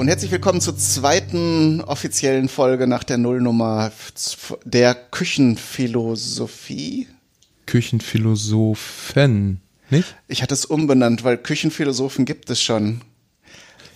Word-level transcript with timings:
und 0.00 0.08
herzlich 0.08 0.30
willkommen 0.30 0.62
zur 0.62 0.78
zweiten 0.78 1.82
offiziellen 1.82 2.48
Folge 2.48 2.86
nach 2.86 3.04
der 3.04 3.18
Nullnummer 3.18 3.92
der 4.64 4.94
Küchenphilosophie. 4.94 7.06
Küchenphilosophen, 7.66 9.60
nicht? 9.90 10.16
Ich 10.26 10.42
hatte 10.42 10.54
es 10.54 10.64
umbenannt, 10.64 11.22
weil 11.22 11.36
Küchenphilosophen 11.36 12.24
gibt 12.24 12.48
es 12.48 12.62
schon. 12.62 13.02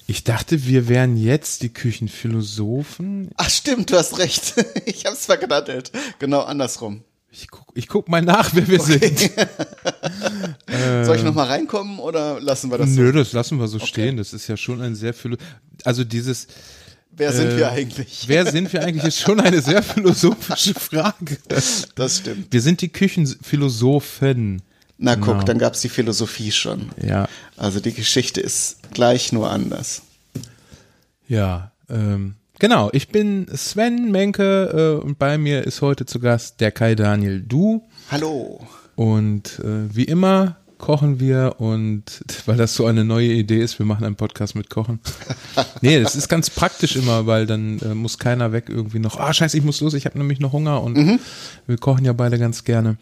Ich 0.07 0.25
dachte, 0.25 0.67
wir 0.67 0.91
wären 0.91 1.17
jetzt 1.17 1.63
die 1.63 1.73
Küchenphilosophen. 1.73 3.31
Ach 3.39 3.49
stimmt, 3.49 3.91
du 3.91 3.97
hast 3.97 4.19
recht. 4.19 4.63
Ich 4.85 5.07
habe 5.07 5.17
es 5.17 5.25
verknattelt. 5.25 5.91
Genau 6.19 6.43
andersrum. 6.43 7.03
Ich 7.37 7.49
guck, 7.49 7.67
ich 7.75 7.89
guck 7.89 8.09
mal 8.09 8.23
nach, 8.23 8.55
wer 8.55 8.69
wir 8.69 8.81
okay. 8.81 8.99
sind. 8.99 9.33
Soll 11.05 11.17
ich 11.17 11.25
noch 11.25 11.35
mal 11.35 11.47
reinkommen 11.47 11.99
oder 11.99 12.41
lassen 12.41 12.71
wir 12.71 12.79
das 12.79 12.91
so? 12.91 13.01
Nö, 13.01 13.13
das 13.13 13.33
lassen 13.33 13.59
wir 13.59 13.67
so 13.67 13.79
okay. 13.79 13.87
stehen. 13.87 14.17
Das 14.17 14.33
ist 14.33 14.47
ja 14.47 14.57
schon 14.57 14.81
ein 14.81 14.95
sehr. 14.95 15.15
Also 15.85 16.05
dieses. 16.05 16.47
Wer 17.11 17.33
sind 17.33 17.51
äh, 17.51 17.57
wir 17.57 17.71
eigentlich? 17.73 18.25
Wer 18.29 18.47
sind 18.47 18.73
wir 18.73 18.85
eigentlich 18.85 19.05
ist 19.05 19.21
schon 19.21 19.41
eine 19.41 19.61
sehr 19.61 19.83
philosophische 19.83 20.75
Frage. 20.79 21.39
Das 21.49 22.19
stimmt. 22.19 22.53
Wir 22.53 22.61
sind 22.61 22.81
die 22.81 22.89
Küchenphilosophen. 22.89 24.63
Na 24.99 25.17
guck, 25.17 25.27
genau. 25.27 25.43
dann 25.43 25.59
gab's 25.59 25.81
die 25.81 25.89
Philosophie 25.89 26.53
schon. 26.53 26.91
Ja. 27.03 27.29
Also 27.57 27.81
die 27.81 27.93
Geschichte 27.93 28.41
ist 28.41 28.79
gleich 28.93 29.33
nur 29.33 29.51
anders. 29.51 30.03
Ja, 31.27 31.73
ähm, 31.89 32.37
Genau, 32.65 32.89
ich 32.95 33.09
bin 33.09 33.47
Sven 33.55 34.11
Menke 34.11 34.97
äh, 34.99 35.05
und 35.05 35.19
bei 35.19 35.37
mir 35.37 35.65
ist 35.65 35.83
heute 35.83 36.07
zu 36.07 36.19
Gast 36.19 36.63
der 36.63 36.73
Kai 36.73 36.95
Daniel 36.95 37.43
Du. 37.43 37.87
Hallo. 38.11 38.67
Und 38.95 39.59
äh, 39.59 39.95
wie 39.95 40.05
immer 40.05 40.57
kochen 40.79 41.21
wir 41.21 41.57
und 41.59 42.25
weil 42.47 42.57
das 42.57 42.75
so 42.75 42.87
eine 42.87 43.05
neue 43.05 43.33
Idee 43.33 43.61
ist, 43.61 43.79
wir 43.79 43.85
machen 43.85 44.07
einen 44.07 44.17
Podcast 44.17 44.55
mit 44.55 44.71
Kochen. 44.71 44.99
nee, 45.83 46.01
das 46.01 46.17
ist 46.17 46.31
ganz 46.31 46.49
praktisch 46.49 46.97
immer, 46.97 47.27
weil 47.27 47.45
dann 47.45 47.81
äh, 47.81 47.95
muss 47.95 48.19
keiner 48.19 48.53
weg 48.53 48.71
irgendwie 48.71 48.99
noch, 48.99 49.21
ah 49.21 49.35
scheiße, 49.35 49.59
ich 49.59 49.63
muss 49.63 49.83
los, 49.83 49.93
ich 49.93 50.07
habe 50.07 50.17
nämlich 50.17 50.41
noch 50.41 50.55
Hunger 50.55 50.83
und 50.83 50.97
mhm. 50.97 51.21
wir 51.67 51.77
kochen 51.77 52.07
ja 52.07 52.15
beide 52.15 52.39
ganz 52.39 52.65
gerne. 52.65 52.97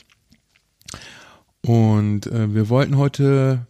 Und 1.64 2.26
äh, 2.26 2.52
wir 2.52 2.68
wollten 2.68 2.96
heute 2.96 3.64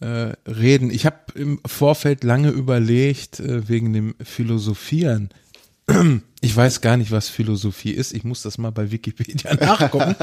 äh, 0.00 0.32
reden. 0.46 0.90
Ich 0.90 1.06
habe 1.06 1.16
im 1.34 1.60
Vorfeld 1.66 2.24
lange 2.24 2.50
überlegt, 2.50 3.40
äh, 3.40 3.68
wegen 3.68 3.92
dem 3.92 4.14
Philosophieren. 4.22 5.30
Ich 6.40 6.56
weiß 6.56 6.82
gar 6.82 6.96
nicht, 6.96 7.10
was 7.10 7.28
Philosophie 7.28 7.90
ist. 7.90 8.14
Ich 8.14 8.22
muss 8.22 8.42
das 8.42 8.58
mal 8.58 8.70
bei 8.70 8.92
Wikipedia 8.92 9.54
nachgucken. 9.60 10.14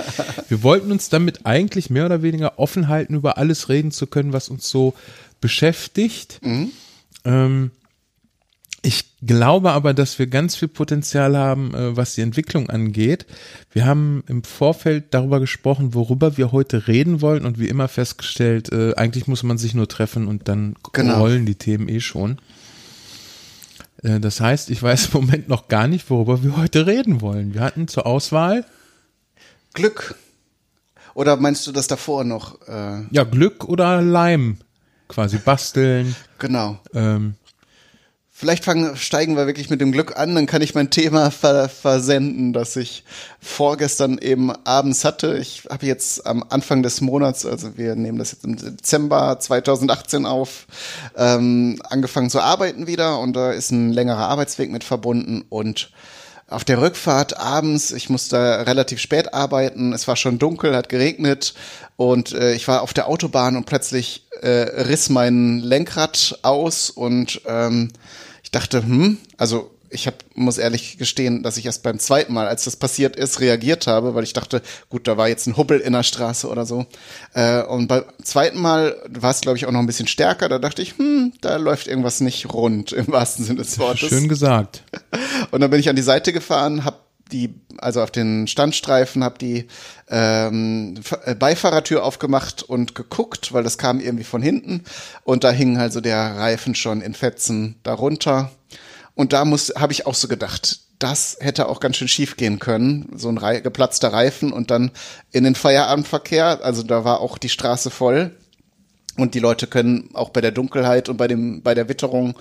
Wir 0.48 0.64
wollten 0.64 0.90
uns 0.94 1.10
damit 1.10 1.46
eigentlich 1.46 1.90
mehr 1.90 2.06
oder 2.06 2.22
weniger 2.22 2.58
offen 2.58 2.88
halten, 2.88 3.16
über 3.16 3.38
alles 3.38 3.68
reden 3.68 3.92
zu 3.92 4.08
können, 4.08 4.32
was 4.32 4.48
uns 4.48 4.70
so 4.70 4.94
beschäftigt. 5.42 6.40
Mhm. 6.42 6.72
Ähm, 7.26 7.72
ich 8.86 9.18
glaube 9.26 9.72
aber, 9.72 9.94
dass 9.94 10.20
wir 10.20 10.28
ganz 10.28 10.56
viel 10.56 10.68
Potenzial 10.68 11.36
haben, 11.36 11.74
äh, 11.74 11.98
was 11.98 12.14
die 12.14 12.22
Entwicklung 12.22 12.70
angeht. 12.70 13.26
Wir 13.72 13.86
haben 13.86 14.24
im 14.28 14.44
Vorfeld 14.44 15.06
darüber 15.12 15.40
gesprochen, 15.40 15.94
worüber 15.94 16.38
wir 16.38 16.52
heute 16.52 16.88
reden 16.88 17.22
wollen 17.22 17.46
und 17.46 17.60
wie 17.60 17.68
immer 17.68 17.88
festgestellt, 17.88 18.72
äh, 18.72 18.94
eigentlich 18.96 19.28
muss 19.28 19.44
man 19.44 19.58
sich 19.58 19.74
nur 19.74 19.88
treffen 19.88 20.28
und 20.28 20.48
dann 20.48 20.76
genau. 20.94 21.20
rollen 21.20 21.46
die 21.46 21.56
Themen 21.56 21.90
eh 21.90 22.00
schon. 22.00 22.38
Äh, 24.04 24.20
das 24.20 24.40
heißt, 24.40 24.70
ich 24.70 24.82
weiß 24.84 25.08
im 25.08 25.22
Moment 25.22 25.50
noch 25.50 25.68
gar 25.68 25.88
nicht, 25.88 26.10
worüber 26.10 26.44
wir 26.44 26.56
heute 26.56 26.86
reden 26.86 27.22
wollen. 27.22 27.56
Wir 27.56 27.62
hatten 27.62 27.88
zur 27.88 28.06
Auswahl 28.06 28.66
Glück. 29.74 30.16
Oder 31.16 31.38
meinst 31.38 31.66
du 31.66 31.72
das 31.72 31.88
davor 31.88 32.24
noch? 32.24 32.60
ja, 32.68 33.24
Glück 33.24 33.64
oder 33.66 34.02
Leim. 34.02 34.58
Quasi 35.08 35.38
basteln. 35.38 36.16
Genau. 36.40 36.80
Ähm, 36.94 37.36
Vielleicht 38.38 38.66
fangen, 38.66 38.98
steigen 38.98 39.38
wir 39.38 39.48
wirklich 39.48 39.70
mit 39.70 39.80
dem 39.80 39.94
Glück 39.94 40.18
an, 40.18 40.36
dann 40.36 40.46
kann 40.46 40.62
ich 40.62 40.76
mein 40.76 40.90
Thema 40.90 41.32
ver 41.32 41.70
versenden, 41.70 42.52
das 42.52 42.76
ich 42.76 43.06
vorgestern 43.40 44.18
eben 44.18 44.52
abends 44.66 45.06
hatte. 45.06 45.38
Ich 45.38 45.64
habe 45.70 45.86
jetzt 45.86 46.28
am 46.28 46.44
Anfang 46.50 46.84
des 46.84 47.00
Monats, 47.00 47.46
also 47.46 47.78
wir 47.78 47.96
nehmen 47.96 48.18
das 48.18 48.34
jetzt 48.34 48.44
im 48.44 48.58
Dezember 48.58 49.40
2018 49.40 50.26
auf, 50.26 50.68
ähm, 51.16 51.80
angefangen 51.90 52.30
zu 52.30 52.42
arbeiten 52.42 52.88
wieder 52.88 53.20
und 53.20 53.38
da 53.38 53.54
ist 53.54 53.72
ein 53.72 53.94
längerer 53.94 54.28
Arbeitsweg 54.28 54.70
mit 54.70 54.84
verbunden 54.84 55.46
und 55.48 55.92
auf 56.48 56.64
der 56.64 56.82
Rückfahrt 56.82 57.40
abends, 57.40 57.92
ich 57.92 58.10
musste 58.10 58.38
relativ 58.68 59.00
spät 59.00 59.34
arbeiten, 59.34 59.94
es 59.94 60.08
war 60.08 60.16
schon 60.16 60.40
dunkel, 60.40 60.76
hat 60.76 60.90
geregnet 60.90 61.54
und 61.96 62.34
äh, 62.34 62.54
ich 62.54 62.68
war 62.68 62.82
auf 62.82 62.94
der 62.94 63.08
Autobahn 63.08 63.56
und 63.56 63.66
plötzlich 63.66 64.28
äh, 64.42 64.50
riss 64.50 65.10
mein 65.10 65.60
Lenkrad 65.60 66.40
aus 66.44 66.90
und 66.90 67.42
ähm, 67.48 67.92
ich 68.46 68.52
dachte, 68.52 68.84
hm, 68.84 69.18
also 69.38 69.72
ich 69.90 70.06
hab, 70.06 70.24
muss 70.36 70.60
ehrlich 70.60 71.00
gestehen, 71.00 71.42
dass 71.42 71.58
ich 71.58 71.66
erst 71.66 71.82
beim 71.82 71.98
zweiten 71.98 72.32
Mal, 72.32 72.48
als 72.48 72.66
das 72.66 72.76
passiert 72.76 73.16
ist, 73.16 73.40
reagiert 73.40 73.88
habe, 73.88 74.14
weil 74.14 74.24
ich 74.24 74.34
dachte, 74.34 74.62
gut, 74.90 75.08
da 75.08 75.18
war 75.18 75.28
jetzt 75.28 75.48
ein 75.48 75.58
Hubbel 75.58 75.80
in 75.80 75.94
der 75.94 76.04
Straße 76.04 76.48
oder 76.48 76.68
so. 76.68 76.86
Äh, 77.34 77.64
und 77.64 77.88
beim 77.88 78.04
zweiten 78.24 78.62
Mal 78.62 78.98
war 79.10 79.32
es, 79.32 79.42
glaube 79.42 79.58
ich, 79.58 79.66
auch 79.66 79.72
noch 79.72 79.80
ein 79.80 79.88
bisschen 79.88 80.06
stärker. 80.06 80.48
Da 80.48 80.60
dachte 80.60 80.84
ich, 80.84 80.96
hm, 81.00 81.34
da 81.42 81.56
läuft 81.58 81.88
irgendwas 81.88 82.22
nicht 82.22 82.54
rund, 82.54 82.92
im 82.92 83.08
wahrsten 83.08 83.46
Sinne 83.46 83.64
des 83.64 83.80
Wortes. 83.80 84.10
Schön 84.10 84.28
gesagt. 84.28 84.84
Und 85.52 85.62
dann 85.62 85.72
bin 85.72 85.80
ich 85.80 85.90
an 85.90 85.96
die 85.96 86.04
Seite 86.04 86.34
gefahren, 86.34 86.86
habe 86.86 86.98
die, 87.36 87.54
also 87.78 88.02
auf 88.02 88.12
den 88.12 88.48
Standstreifen, 88.48 89.24
habe 89.24 89.38
die 89.38 89.68
ähm, 90.10 90.96
äh, 91.26 91.36
Beifahrertür 91.36 92.04
aufgemacht 92.04 92.64
und 92.64 92.96
geguckt, 92.96 93.54
weil 93.54 93.64
das 93.64 93.78
kam 93.78 94.00
irgendwie 94.00 94.24
von 94.24 94.42
hinten 94.42 94.84
und 95.24 95.44
da 95.44 95.52
hing 95.52 95.78
also 95.78 96.00
der 96.00 96.38
Reifen 96.38 96.76
schon 96.76 97.02
in 97.02 97.14
Fetzen 97.14 97.76
darunter. 97.84 98.52
Und 99.14 99.34
da 99.34 99.46
muss, 99.46 99.74
habe 99.78 99.94
ich 99.94 100.06
auch 100.06 100.16
so 100.16 100.28
gedacht, 100.28 100.80
das 101.00 101.38
hätte 101.42 101.68
auch 101.68 101.82
ganz 101.82 101.98
schön 101.98 102.08
schief 102.08 102.38
gehen 102.38 102.60
können, 102.60 103.10
so 103.16 103.28
ein 103.28 103.38
Re 103.38 103.62
geplatzter 103.62 104.14
Reifen 104.14 104.54
und 104.54 104.72
dann 104.72 104.92
in 105.32 105.44
den 105.44 105.56
Feierabendverkehr, 105.56 106.64
also 106.64 106.84
da 106.84 107.04
war 107.04 107.20
auch 107.20 107.38
die 107.38 107.50
Straße 107.50 107.90
voll. 107.90 108.32
Und 109.18 109.34
die 109.34 109.40
Leute 109.40 109.68
können 109.68 110.10
auch 110.14 110.30
bei 110.30 110.42
der 110.42 110.52
Dunkelheit 110.52 111.08
und 111.08 111.16
bei 111.16 111.30
dem, 111.30 111.62
bei 111.62 111.74
der 111.74 111.88
Witterung 111.88 112.38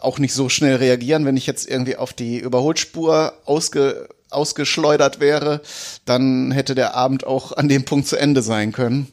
auch 0.00 0.18
nicht 0.18 0.32
so 0.32 0.48
schnell 0.48 0.76
reagieren. 0.76 1.26
Wenn 1.26 1.36
ich 1.36 1.46
jetzt 1.46 1.68
irgendwie 1.68 1.96
auf 1.96 2.14
die 2.14 2.38
Überholspur 2.38 3.34
ausge, 3.44 4.08
ausgeschleudert 4.30 5.20
wäre, 5.20 5.60
dann 6.04 6.50
hätte 6.50 6.74
der 6.74 6.94
Abend 6.94 7.26
auch 7.26 7.52
an 7.52 7.68
dem 7.68 7.84
Punkt 7.84 8.06
zu 8.06 8.16
Ende 8.16 8.42
sein 8.42 8.72
können. 8.72 9.08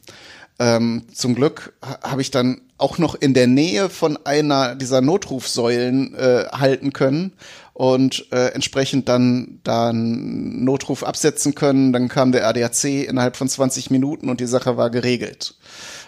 Ähm, 0.58 1.04
zum 1.12 1.34
Glück 1.34 1.72
habe 2.02 2.20
ich 2.20 2.30
dann 2.30 2.60
auch 2.78 2.98
noch 2.98 3.14
in 3.14 3.32
der 3.32 3.46
Nähe 3.46 3.88
von 3.88 4.18
einer 4.26 4.74
dieser 4.74 5.00
Notrufsäulen 5.00 6.14
äh, 6.14 6.46
halten 6.52 6.92
können 6.92 7.32
und 7.74 8.26
äh, 8.32 8.48
entsprechend 8.48 9.08
dann 9.08 9.60
dann 9.64 10.64
Notruf 10.64 11.04
absetzen 11.04 11.54
können. 11.54 11.92
Dann 11.92 12.08
kam 12.08 12.32
der 12.32 12.46
ADAC 12.46 12.84
innerhalb 13.08 13.36
von 13.36 13.48
20 13.48 13.90
Minuten 13.90 14.28
und 14.28 14.40
die 14.40 14.46
Sache 14.46 14.76
war 14.76 14.90
geregelt. 14.90 15.54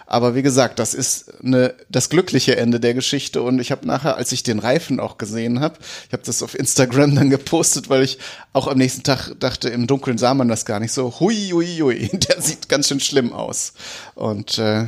Aber 0.07 0.35
wie 0.35 0.43
gesagt, 0.43 0.79
das 0.79 0.93
ist 0.93 1.43
eine, 1.43 1.73
das 1.89 2.09
glückliche 2.09 2.57
Ende 2.57 2.79
der 2.79 2.93
Geschichte. 2.93 3.41
Und 3.41 3.59
ich 3.59 3.71
habe 3.71 3.87
nachher, 3.87 4.17
als 4.17 4.31
ich 4.31 4.43
den 4.43 4.59
Reifen 4.59 4.99
auch 4.99 5.17
gesehen 5.17 5.59
habe, 5.61 5.79
ich 6.07 6.13
habe 6.13 6.23
das 6.23 6.43
auf 6.43 6.57
Instagram 6.57 7.15
dann 7.15 7.29
gepostet, 7.29 7.89
weil 7.89 8.03
ich 8.03 8.19
auch 8.53 8.67
am 8.67 8.77
nächsten 8.77 9.03
Tag 9.03 9.31
dachte, 9.39 9.69
im 9.69 9.87
Dunkeln 9.87 10.17
sah 10.17 10.33
man 10.33 10.47
das 10.47 10.65
gar 10.65 10.79
nicht 10.79 10.91
so. 10.91 11.19
Hui, 11.19 11.49
hui, 11.51 11.77
hui, 11.79 12.09
der 12.13 12.41
sieht 12.41 12.69
ganz 12.69 12.87
schön 12.87 12.99
schlimm 12.99 13.33
aus. 13.33 13.73
Und 14.13 14.59
äh, 14.59 14.87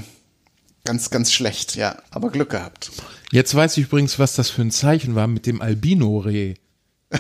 ganz, 0.86 1.10
ganz 1.10 1.34
schlecht, 1.34 1.76
ja. 1.76 1.98
Aber 2.12 2.30
Glück 2.30 2.52
gehabt. 2.52 2.92
Jetzt 3.32 3.56
weiß 3.56 3.78
ich 3.78 3.86
übrigens, 3.86 4.20
was 4.20 4.36
das 4.36 4.50
für 4.50 4.62
ein 4.62 4.72
Zeichen 4.72 5.16
war 5.16 5.28
mit 5.28 5.46
dem 5.46 5.62
Albino-Reh. 5.62 6.56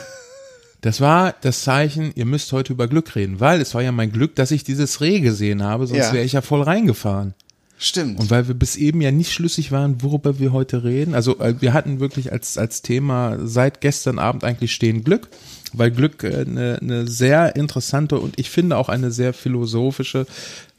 Das 0.81 1.02
war 1.02 1.34
das 1.41 1.64
Zeichen, 1.64 2.12
ihr 2.14 2.25
müsst 2.25 2.52
heute 2.52 2.72
über 2.72 2.88
Glück 2.88 3.16
reden, 3.16 3.40
weil 3.40 3.59
es 3.59 3.74
war 3.74 3.81
ja 3.81 3.91
mein 3.91 4.12
Glück, 4.12 4.35
dass 4.35 4.52
ich 4.52 4.64
dieses 4.64 5.02
Reh 5.02 5.22
gesehen 5.22 5.64
habe, 5.64 5.88
sonst 5.88 6.06
ja. 6.06 6.14
wäre 6.14 6.23
ich 6.23 6.34
ja 6.34 6.41
voll 6.41 6.61
reingefahren. 6.61 7.34
Stimmt. 7.79 8.20
Und 8.20 8.32
weil 8.32 8.47
wir 8.47 8.56
bis 8.56 8.76
eben 8.76 9.02
ja 9.02 9.12
nicht 9.12 9.32
schlüssig 9.32 9.72
waren, 9.72 10.02
worüber 10.02 10.40
wir 10.40 10.52
heute 10.52 10.84
reden. 10.84 11.14
Also 11.14 11.40
äh, 11.40 11.62
wir 11.62 11.74
hatten 11.74 12.00
wirklich 12.00 12.32
als, 12.32 12.58
als 12.58 12.82
Thema 12.82 13.38
seit 13.44 13.82
gestern 13.82 14.18
Abend 14.18 14.44
eigentlich 14.44 14.74
stehen 14.74 15.03
Glück, 15.03 15.29
weil 15.74 15.91
Glück 15.91 16.24
eine, 16.24 16.79
eine 16.82 17.08
sehr 17.08 17.56
interessante 17.56 18.20
und 18.20 18.40
ich 18.40 18.50
finde 18.50 18.78
auch 18.78 18.90
eine 18.90 19.12
sehr 19.12 19.32
philosophische, 19.32 20.26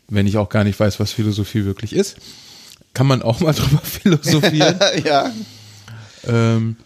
wenn 0.09 0.27
ich 0.27 0.39
auch 0.39 0.49
gar 0.49 0.65
nicht 0.65 0.81
weiß, 0.81 0.99
was 0.99 1.12
Philosophie 1.12 1.65
wirklich 1.65 1.93
ist, 1.93 2.17
kann 2.95 3.06
man 3.06 3.23
auch 3.23 3.39
mal 3.39 3.53
drüber 3.55 3.81
philosophieren. 3.83 4.77
ja. 5.05 5.33
Ähm, 6.27 6.77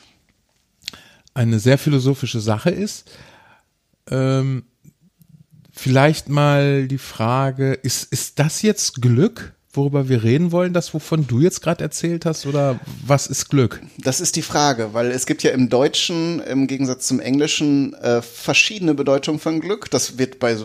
eine 1.32 1.59
sehr 1.59 1.79
philosophische 1.79 2.41
Sache 2.41 2.69
ist. 2.69 3.11
Ähm, 4.11 4.64
vielleicht 5.73 6.29
mal 6.29 6.87
die 6.87 6.99
Frage, 6.99 7.73
ist, 7.73 8.12
ist 8.12 8.38
das 8.38 8.61
jetzt 8.61 9.00
Glück? 9.00 9.55
Worüber 9.72 10.08
wir 10.08 10.22
reden 10.22 10.52
wollen, 10.52 10.72
das, 10.72 10.92
wovon 10.92 11.26
du 11.26 11.40
jetzt 11.40 11.62
gerade 11.62 11.82
erzählt 11.82 12.26
hast, 12.26 12.46
oder 12.46 12.78
was 13.06 13.26
ist 13.26 13.48
Glück? 13.48 13.80
Das 13.98 14.20
ist 14.20 14.36
die 14.36 14.42
Frage, 14.42 14.92
weil 14.92 15.10
es 15.10 15.26
gibt 15.26 15.42
ja 15.42 15.50
im 15.50 15.69
Deutschen 15.69 16.40
im 16.40 16.66
Gegensatz 16.66 17.06
zum 17.06 17.20
Englischen 17.20 17.94
äh, 17.94 18.20
verschiedene 18.20 18.94
Bedeutungen 18.94 19.40
von 19.40 19.60
Glück. 19.60 19.90
Das 19.90 20.19
wird 20.19 20.38
bei, 20.38 20.56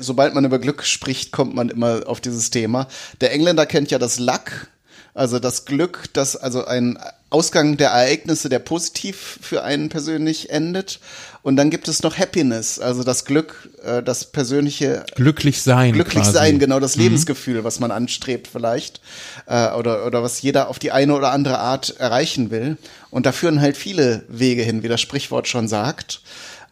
sobald 0.00 0.34
man 0.34 0.44
über 0.44 0.58
Glück 0.58 0.84
spricht, 0.84 1.32
kommt 1.32 1.54
man 1.54 1.68
immer 1.68 2.02
auf 2.06 2.20
dieses 2.20 2.50
Thema. 2.50 2.88
Der 3.20 3.32
Engländer 3.32 3.66
kennt 3.66 3.90
ja 3.90 3.98
das 3.98 4.18
Luck 4.18 4.68
Also 5.16 5.38
das 5.38 5.64
Glück, 5.64 6.10
dass 6.12 6.36
also 6.36 6.66
ein 6.66 6.98
Ausgang 7.30 7.78
der 7.78 7.88
Ereignisse, 7.88 8.50
der 8.50 8.58
positiv 8.58 9.38
für 9.40 9.64
einen 9.64 9.88
persönlich 9.88 10.50
endet. 10.50 11.00
Und 11.40 11.56
dann 11.56 11.70
gibt 11.70 11.88
es 11.88 12.02
noch 12.02 12.18
Happiness, 12.18 12.78
also 12.78 13.02
das 13.02 13.24
Glück, 13.24 13.70
äh, 13.82 14.02
das 14.02 14.30
persönliche 14.30 15.06
Glücklich 15.14 15.62
sein. 15.62 15.94
glücklich 15.94 16.22
quasi. 16.22 16.32
sein, 16.36 16.58
genau 16.58 16.80
das 16.80 16.96
Lebensgefühl, 16.96 17.64
was 17.64 17.80
man 17.80 17.92
anstrebt 17.92 18.46
vielleicht 18.46 19.00
äh, 19.46 19.70
oder 19.72 20.04
oder 20.04 20.22
was 20.22 20.42
jeder 20.42 20.68
auf 20.68 20.78
die 20.78 20.92
eine 20.92 21.14
oder 21.14 21.32
andere 21.32 21.60
Art 21.60 21.96
erreichen 21.98 22.50
will. 22.50 22.76
Und 23.08 23.24
da 23.24 23.32
führen 23.32 23.62
halt 23.62 23.78
viele 23.78 24.22
Wege 24.28 24.62
hin, 24.62 24.82
wie 24.82 24.88
das 24.88 25.00
Sprichwort 25.00 25.48
schon 25.48 25.66
sagt. 25.66 26.20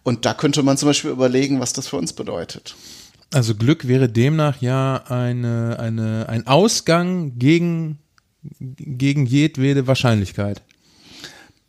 Und 0.03 0.27
da 0.27 0.35
könnte 0.35 0.63
man 0.63 0.77
zum 0.77 0.91
Beispiel 0.91 1.11
überlegen, 1.11 1.61
was 1.61 1.73
das 1.73 1.89
für 1.89 1.97
uns 1.97 2.13
bedeutet. 2.13 2.75
Also 3.33 3.55
Glück 3.55 3.89
wäre 3.89 4.11
demnach 4.11 4.61
ja 4.61 5.03
eine, 5.09 5.79
eine, 5.81 6.29
ein 6.29 6.47
Ausgang 6.47 7.39
gegen, 7.39 7.99
gegen 8.61 9.27
jedwede 9.27 9.87
Wahrscheinlichkeit. 9.87 10.63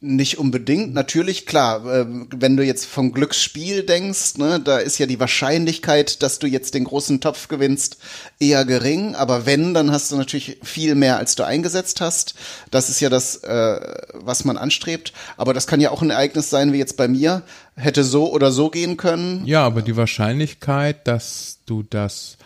Nicht 0.02 0.38
unbedingt, 0.38 0.94
natürlich, 0.94 1.48
klar, 1.48 1.84
äh, 1.86 2.06
wenn 2.36 2.58
du 2.58 2.64
jetzt 2.64 2.86
vom 2.86 3.12
Glücksspiel 3.12 3.82
denkst, 3.84 4.38
ne, 4.38 4.60
da 4.60 4.78
ist 4.78 5.00
ja 5.00 5.08
die 5.08 5.20
Wahrscheinlichkeit, 5.20 6.22
dass 6.22 6.38
du 6.38 6.46
jetzt 6.46 6.76
den 6.76 6.84
großen 6.84 7.22
Topf 7.22 7.48
gewinnst, 7.48 7.98
eher 8.38 8.66
gering, 8.66 9.16
aber 9.16 9.48
wenn, 9.48 9.74
dann 9.74 9.92
hast 9.92 10.12
du 10.12 10.18
natürlich 10.18 10.60
viel 10.62 10.94
mehr, 10.94 11.18
als 11.18 11.36
du 11.36 11.44
eingesetzt 11.44 12.02
hast. 12.02 12.36
Das 12.70 12.90
ist 12.90 13.00
ja 13.00 13.10
das, 13.10 13.38
äh, 13.38 13.80
was 14.14 14.46
man 14.46 14.58
anstrebt. 14.58 15.12
Aber 15.38 15.56
das 15.56 15.66
kann 15.66 15.82
ja 15.82 15.90
auch 15.90 16.04
ein 16.04 16.12
Ereignis 16.12 16.52
sein, 16.52 16.72
wie 16.72 16.78
jetzt 16.78 16.98
bei 16.98 17.08
mir, 17.08 17.42
hätte 17.76 18.04
so 18.04 18.32
oder 18.32 18.52
so 18.52 18.70
gehen 18.70 18.98
können. 18.98 19.44
Ja, 19.48 19.66
aber 19.66 19.82
die 19.82 19.96
Wahrscheinlichkeit, 19.98 21.08
dass 21.08 21.60
du 21.66 21.82
das. 21.82 22.38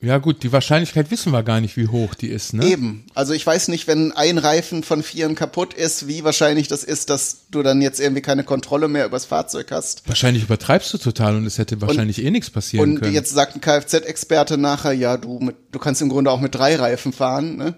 Ja, 0.00 0.18
gut, 0.18 0.42
die 0.42 0.52
Wahrscheinlichkeit 0.52 1.10
wissen 1.10 1.32
wir 1.32 1.42
gar 1.42 1.62
nicht, 1.62 1.78
wie 1.78 1.88
hoch 1.88 2.14
die 2.14 2.28
ist, 2.28 2.52
ne? 2.52 2.66
Eben. 2.66 3.06
Also 3.14 3.32
ich 3.32 3.46
weiß 3.46 3.68
nicht, 3.68 3.86
wenn 3.86 4.12
ein 4.12 4.36
Reifen 4.36 4.82
von 4.82 5.02
vieren 5.02 5.34
kaputt 5.34 5.72
ist, 5.72 6.06
wie 6.06 6.24
wahrscheinlich 6.24 6.68
das 6.68 6.84
ist, 6.84 7.08
dass 7.08 7.46
du 7.50 7.62
dann 7.62 7.80
jetzt 7.80 8.00
irgendwie 8.00 8.20
keine 8.20 8.44
Kontrolle 8.44 8.88
mehr 8.88 9.06
übers 9.06 9.24
Fahrzeug 9.24 9.70
hast. 9.70 10.06
Wahrscheinlich 10.06 10.42
übertreibst 10.42 10.92
du 10.92 10.98
total 10.98 11.36
und 11.36 11.46
es 11.46 11.56
hätte 11.56 11.80
wahrscheinlich 11.80 12.22
eh 12.22 12.30
nichts 12.30 12.50
passieren 12.50 12.90
Und 12.90 13.00
können. 13.00 13.14
jetzt 13.14 13.32
sagt 13.32 13.54
ein 13.54 13.62
Kfz-Experte 13.62 14.58
nachher, 14.58 14.92
ja, 14.92 15.16
du, 15.16 15.38
mit, 15.38 15.56
du 15.72 15.78
kannst 15.78 16.02
im 16.02 16.10
Grunde 16.10 16.30
auch 16.30 16.40
mit 16.40 16.54
drei 16.54 16.76
Reifen 16.76 17.12
fahren. 17.12 17.56
Ne? 17.56 17.74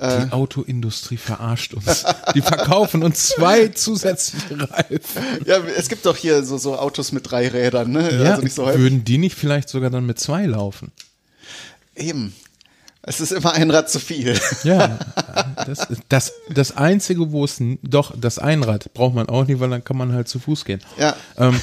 die 0.00 0.32
Autoindustrie 0.32 1.16
verarscht 1.16 1.74
uns. 1.74 2.04
Die 2.34 2.42
verkaufen 2.42 3.04
uns 3.04 3.28
zwei 3.28 3.68
zusätzliche 3.74 4.68
Reifen. 4.68 5.22
Ja, 5.46 5.58
es 5.78 5.88
gibt 5.88 6.04
doch 6.06 6.16
hier 6.16 6.42
so, 6.42 6.58
so 6.58 6.76
Autos 6.76 7.12
mit 7.12 7.30
drei 7.30 7.46
Rädern, 7.46 7.92
ne? 7.92 8.12
Ja, 8.20 8.30
also 8.32 8.42
nicht 8.42 8.54
so 8.56 8.66
häufig. 8.66 8.80
würden 8.80 9.04
die 9.04 9.18
nicht 9.18 9.36
vielleicht 9.36 9.68
sogar 9.68 9.90
dann 9.90 10.04
mit 10.04 10.18
zwei 10.18 10.44
laufen? 10.46 10.90
Eben. 12.02 12.34
Es 13.02 13.20
ist 13.20 13.32
immer 13.32 13.52
ein 13.52 13.70
Rad 13.70 13.90
zu 13.90 13.98
viel. 13.98 14.38
Ja, 14.62 14.98
das, 15.66 15.88
das, 16.08 16.32
das 16.50 16.76
Einzige, 16.76 17.32
wo 17.32 17.44
es, 17.44 17.60
doch, 17.82 18.14
das 18.16 18.38
Einrad 18.38 18.92
braucht 18.94 19.14
man 19.14 19.28
auch 19.28 19.46
nicht, 19.46 19.58
weil 19.60 19.70
dann 19.70 19.82
kann 19.82 19.96
man 19.96 20.12
halt 20.12 20.28
zu 20.28 20.38
Fuß 20.38 20.64
gehen. 20.64 20.80
Ja. 20.98 21.16
Ähm, 21.36 21.60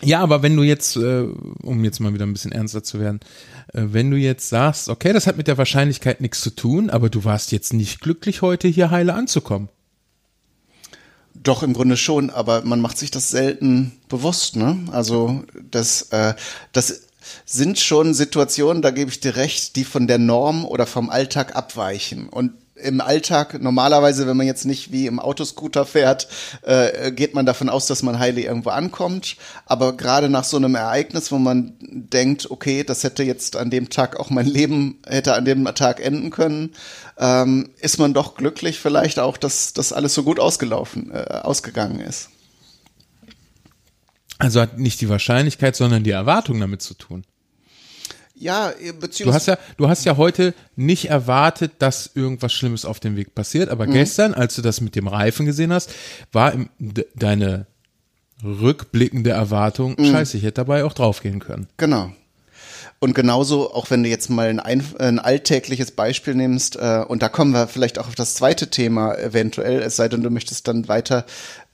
ja, 0.00 0.20
aber 0.20 0.42
wenn 0.42 0.56
du 0.56 0.62
jetzt, 0.62 0.96
äh, 0.96 1.24
um 1.62 1.84
jetzt 1.84 2.00
mal 2.00 2.14
wieder 2.14 2.24
ein 2.24 2.32
bisschen 2.32 2.52
ernster 2.52 2.82
zu 2.82 2.98
werden, 2.98 3.20
äh, 3.74 3.82
wenn 3.86 4.10
du 4.10 4.16
jetzt 4.16 4.48
sagst, 4.48 4.88
okay, 4.88 5.12
das 5.12 5.26
hat 5.26 5.36
mit 5.36 5.48
der 5.48 5.58
Wahrscheinlichkeit 5.58 6.20
nichts 6.20 6.40
zu 6.40 6.50
tun, 6.50 6.88
aber 6.88 7.10
du 7.10 7.24
warst 7.24 7.52
jetzt 7.52 7.74
nicht 7.74 8.00
glücklich, 8.00 8.40
heute 8.40 8.68
hier 8.68 8.90
heile 8.90 9.14
anzukommen. 9.14 9.68
Doch, 11.34 11.62
im 11.62 11.72
Grunde 11.74 11.96
schon, 11.96 12.30
aber 12.30 12.64
man 12.64 12.80
macht 12.80 12.98
sich 12.98 13.10
das 13.10 13.28
selten 13.28 13.92
bewusst, 14.08 14.56
ne? 14.56 14.78
Also 14.90 15.44
das, 15.70 16.02
äh, 16.10 16.34
das 16.72 17.07
sind 17.44 17.78
schon 17.78 18.14
Situationen, 18.14 18.82
da 18.82 18.90
gebe 18.90 19.10
ich 19.10 19.20
dir 19.20 19.36
recht, 19.36 19.76
die 19.76 19.84
von 19.84 20.06
der 20.06 20.18
Norm 20.18 20.64
oder 20.64 20.86
vom 20.86 21.10
Alltag 21.10 21.56
abweichen. 21.56 22.28
Und 22.28 22.52
im 22.82 23.00
Alltag, 23.00 23.60
normalerweise, 23.60 24.26
wenn 24.26 24.36
man 24.36 24.46
jetzt 24.46 24.64
nicht 24.64 24.92
wie 24.92 25.06
im 25.06 25.18
Autoscooter 25.18 25.84
fährt, 25.84 26.28
äh, 26.62 27.10
geht 27.12 27.34
man 27.34 27.46
davon 27.46 27.68
aus, 27.68 27.86
dass 27.86 28.02
man 28.02 28.18
heile 28.18 28.40
irgendwo 28.40 28.70
ankommt. 28.70 29.36
Aber 29.66 29.96
gerade 29.96 30.28
nach 30.28 30.44
so 30.44 30.56
einem 30.56 30.74
Ereignis, 30.74 31.32
wo 31.32 31.38
man 31.38 31.74
denkt, 31.80 32.50
okay, 32.50 32.84
das 32.84 33.04
hätte 33.04 33.22
jetzt 33.22 33.56
an 33.56 33.70
dem 33.70 33.90
Tag 33.90 34.18
auch 34.18 34.30
mein 34.30 34.46
Leben, 34.46 35.00
hätte 35.06 35.34
an 35.34 35.44
dem 35.44 35.64
Tag 35.74 36.04
enden 36.04 36.30
können, 36.30 36.74
ähm, 37.18 37.70
ist 37.80 37.98
man 37.98 38.14
doch 38.14 38.36
glücklich 38.36 38.78
vielleicht 38.78 39.18
auch, 39.18 39.36
dass 39.36 39.72
das 39.72 39.92
alles 39.92 40.14
so 40.14 40.22
gut 40.22 40.40
ausgelaufen, 40.40 41.10
äh, 41.10 41.40
ausgegangen 41.42 42.00
ist. 42.00 42.30
Also 44.38 44.60
hat 44.60 44.78
nicht 44.78 45.00
die 45.00 45.08
Wahrscheinlichkeit, 45.08 45.76
sondern 45.76 46.04
die 46.04 46.10
Erwartung 46.10 46.60
damit 46.60 46.80
zu 46.82 46.94
tun. 46.94 47.24
Ja, 48.34 48.70
Du 48.70 48.92
beziehungsweise 48.92 49.52
hast 49.52 49.58
ja, 49.58 49.74
du 49.76 49.88
hast 49.88 50.04
ja 50.04 50.16
heute 50.16 50.54
nicht 50.76 51.10
erwartet, 51.10 51.72
dass 51.80 52.10
irgendwas 52.14 52.52
Schlimmes 52.52 52.84
auf 52.84 53.00
dem 53.00 53.16
Weg 53.16 53.34
passiert, 53.34 53.68
aber 53.68 53.86
gestern, 53.86 54.32
als 54.32 54.54
du 54.54 54.62
das 54.62 54.80
mit 54.80 54.94
dem 54.94 55.08
Reifen 55.08 55.44
gesehen 55.44 55.72
hast, 55.72 55.90
war 56.30 56.52
im, 56.52 56.68
de, 56.78 57.06
deine 57.16 57.66
rückblickende 58.44 59.30
Erwartung, 59.30 59.96
scheiße, 59.98 60.36
ich 60.36 60.44
hätte 60.44 60.54
dabei 60.54 60.84
auch 60.84 60.92
draufgehen 60.92 61.40
können. 61.40 61.66
Genau. 61.76 62.12
Und 63.00 63.14
genauso, 63.14 63.72
auch 63.72 63.90
wenn 63.90 64.02
du 64.02 64.08
jetzt 64.08 64.28
mal 64.28 64.48
ein, 64.48 64.58
ein, 64.58 64.84
ein 64.98 65.18
alltägliches 65.20 65.92
Beispiel 65.92 66.34
nimmst, 66.34 66.76
äh, 66.76 67.04
und 67.06 67.22
da 67.22 67.28
kommen 67.28 67.52
wir 67.52 67.68
vielleicht 67.68 67.98
auch 67.98 68.08
auf 68.08 68.16
das 68.16 68.34
zweite 68.34 68.70
Thema 68.70 69.16
eventuell, 69.16 69.82
es 69.82 69.96
sei 69.96 70.08
denn, 70.08 70.22
du 70.22 70.30
möchtest 70.30 70.66
dann 70.66 70.88
weiter 70.88 71.24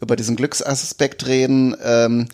über 0.00 0.16
diesen 0.16 0.36
Glücksaspekt 0.36 1.26
reden. 1.26 1.76
Ähm, 1.82 2.28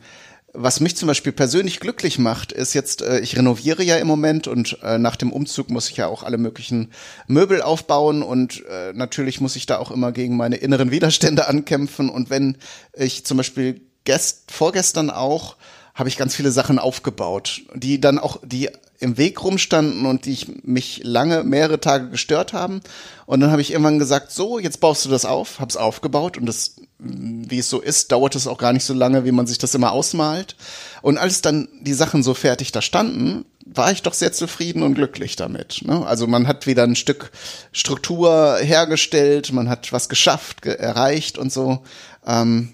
was 0.52 0.80
mich 0.80 0.96
zum 0.96 1.06
Beispiel 1.06 1.32
persönlich 1.32 1.80
glücklich 1.80 2.18
macht, 2.18 2.52
ist 2.52 2.74
jetzt, 2.74 3.02
äh, 3.02 3.20
ich 3.20 3.36
renoviere 3.36 3.82
ja 3.82 3.96
im 3.96 4.06
Moment 4.06 4.48
und 4.48 4.78
äh, 4.82 4.98
nach 4.98 5.16
dem 5.16 5.32
Umzug 5.32 5.70
muss 5.70 5.88
ich 5.88 5.96
ja 5.96 6.08
auch 6.08 6.22
alle 6.22 6.38
möglichen 6.38 6.90
Möbel 7.28 7.62
aufbauen 7.62 8.22
und 8.22 8.64
äh, 8.66 8.92
natürlich 8.92 9.40
muss 9.40 9.56
ich 9.56 9.66
da 9.66 9.78
auch 9.78 9.90
immer 9.90 10.12
gegen 10.12 10.36
meine 10.36 10.56
inneren 10.56 10.90
Widerstände 10.90 11.46
ankämpfen. 11.48 12.08
Und 12.08 12.30
wenn 12.30 12.56
ich 12.94 13.24
zum 13.24 13.36
Beispiel 13.36 13.80
gest 14.04 14.50
vorgestern 14.50 15.10
auch 15.10 15.56
habe 16.00 16.08
ich 16.08 16.16
ganz 16.16 16.34
viele 16.34 16.50
Sachen 16.50 16.78
aufgebaut, 16.78 17.60
die 17.74 18.00
dann 18.00 18.18
auch, 18.18 18.38
die 18.42 18.70
im 18.98 19.18
Weg 19.18 19.44
rumstanden 19.44 20.06
und 20.06 20.24
die 20.24 20.32
ich 20.32 20.64
mich 20.64 21.02
lange, 21.04 21.44
mehrere 21.44 21.78
Tage 21.78 22.08
gestört 22.08 22.52
haben. 22.54 22.80
Und 23.26 23.40
dann 23.40 23.50
habe 23.50 23.60
ich 23.60 23.70
irgendwann 23.70 23.98
gesagt, 23.98 24.32
so, 24.32 24.58
jetzt 24.58 24.80
baust 24.80 25.04
du 25.04 25.10
das 25.10 25.24
auf, 25.24 25.60
hab's 25.60 25.76
aufgebaut 25.76 26.38
und 26.38 26.46
das, 26.46 26.76
wie 26.98 27.58
es 27.58 27.70
so 27.70 27.80
ist, 27.80 28.12
dauert 28.12 28.34
es 28.34 28.46
auch 28.46 28.58
gar 28.58 28.72
nicht 28.72 28.84
so 28.84 28.94
lange, 28.94 29.26
wie 29.26 29.32
man 29.32 29.46
sich 29.46 29.58
das 29.58 29.74
immer 29.74 29.92
ausmalt. 29.92 30.56
Und 31.02 31.18
als 31.18 31.42
dann 31.42 31.68
die 31.82 31.94
Sachen 31.94 32.22
so 32.22 32.32
fertig 32.32 32.72
da 32.72 32.82
standen, 32.82 33.44
war 33.66 33.92
ich 33.92 34.02
doch 34.02 34.14
sehr 34.14 34.32
zufrieden 34.32 34.82
und 34.82 34.94
glücklich 34.94 35.36
damit. 35.36 35.82
Ne? 35.84 36.06
Also 36.06 36.26
man 36.26 36.46
hat 36.46 36.66
wieder 36.66 36.84
ein 36.84 36.96
Stück 36.96 37.30
Struktur 37.72 38.56
hergestellt, 38.58 39.52
man 39.52 39.68
hat 39.68 39.92
was 39.92 40.08
geschafft, 40.08 40.62
ge 40.62 40.74
erreicht 40.74 41.36
und 41.36 41.52
so. 41.52 41.82
Ähm, 42.26 42.72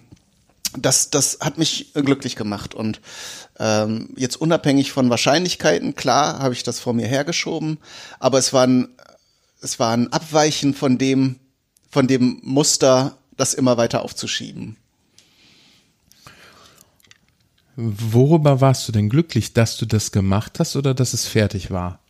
das, 0.79 1.11
das 1.11 1.39
hat 1.41 1.59
mich 1.59 1.93
glücklich 1.95 2.37
gemacht. 2.37 2.75
Und 2.75 3.01
ähm, 3.59 4.11
jetzt 4.17 4.37
unabhängig 4.37 4.93
von 4.93 5.11
Wahrscheinlichkeiten, 5.11 5.95
klar, 5.95 6.39
habe 6.39 6.55
ich 6.55 6.63
das 6.63 6.79
vor 6.79 6.95
mir 6.95 7.07
hergeschoben, 7.07 7.79
aber 8.19 8.39
es 8.39 8.53
war 8.53 8.67
ein, 8.67 8.89
es 9.61 9.79
war 9.79 9.93
ein 9.93 10.13
Abweichen 10.13 10.75
von 10.75 10.99
dem, 10.99 11.37
von 11.91 12.07
dem 12.07 12.41
Muster, 12.43 13.17
das 13.37 13.55
immer 13.55 13.77
weiter 13.77 14.03
aufzuschieben. 14.03 14.77
Worüber 17.77 18.63
warst 18.63 18.89
du 18.89 18.93
denn 18.93 19.11
glücklich, 19.11 19.53
dass 19.53 19.77
du 19.77 19.85
das 19.85 20.11
gemacht 20.11 20.59
hast 20.59 20.77
oder 20.77 20.95
dass 20.95 21.13
es 21.13 21.27
fertig 21.27 21.71
war? 21.71 22.01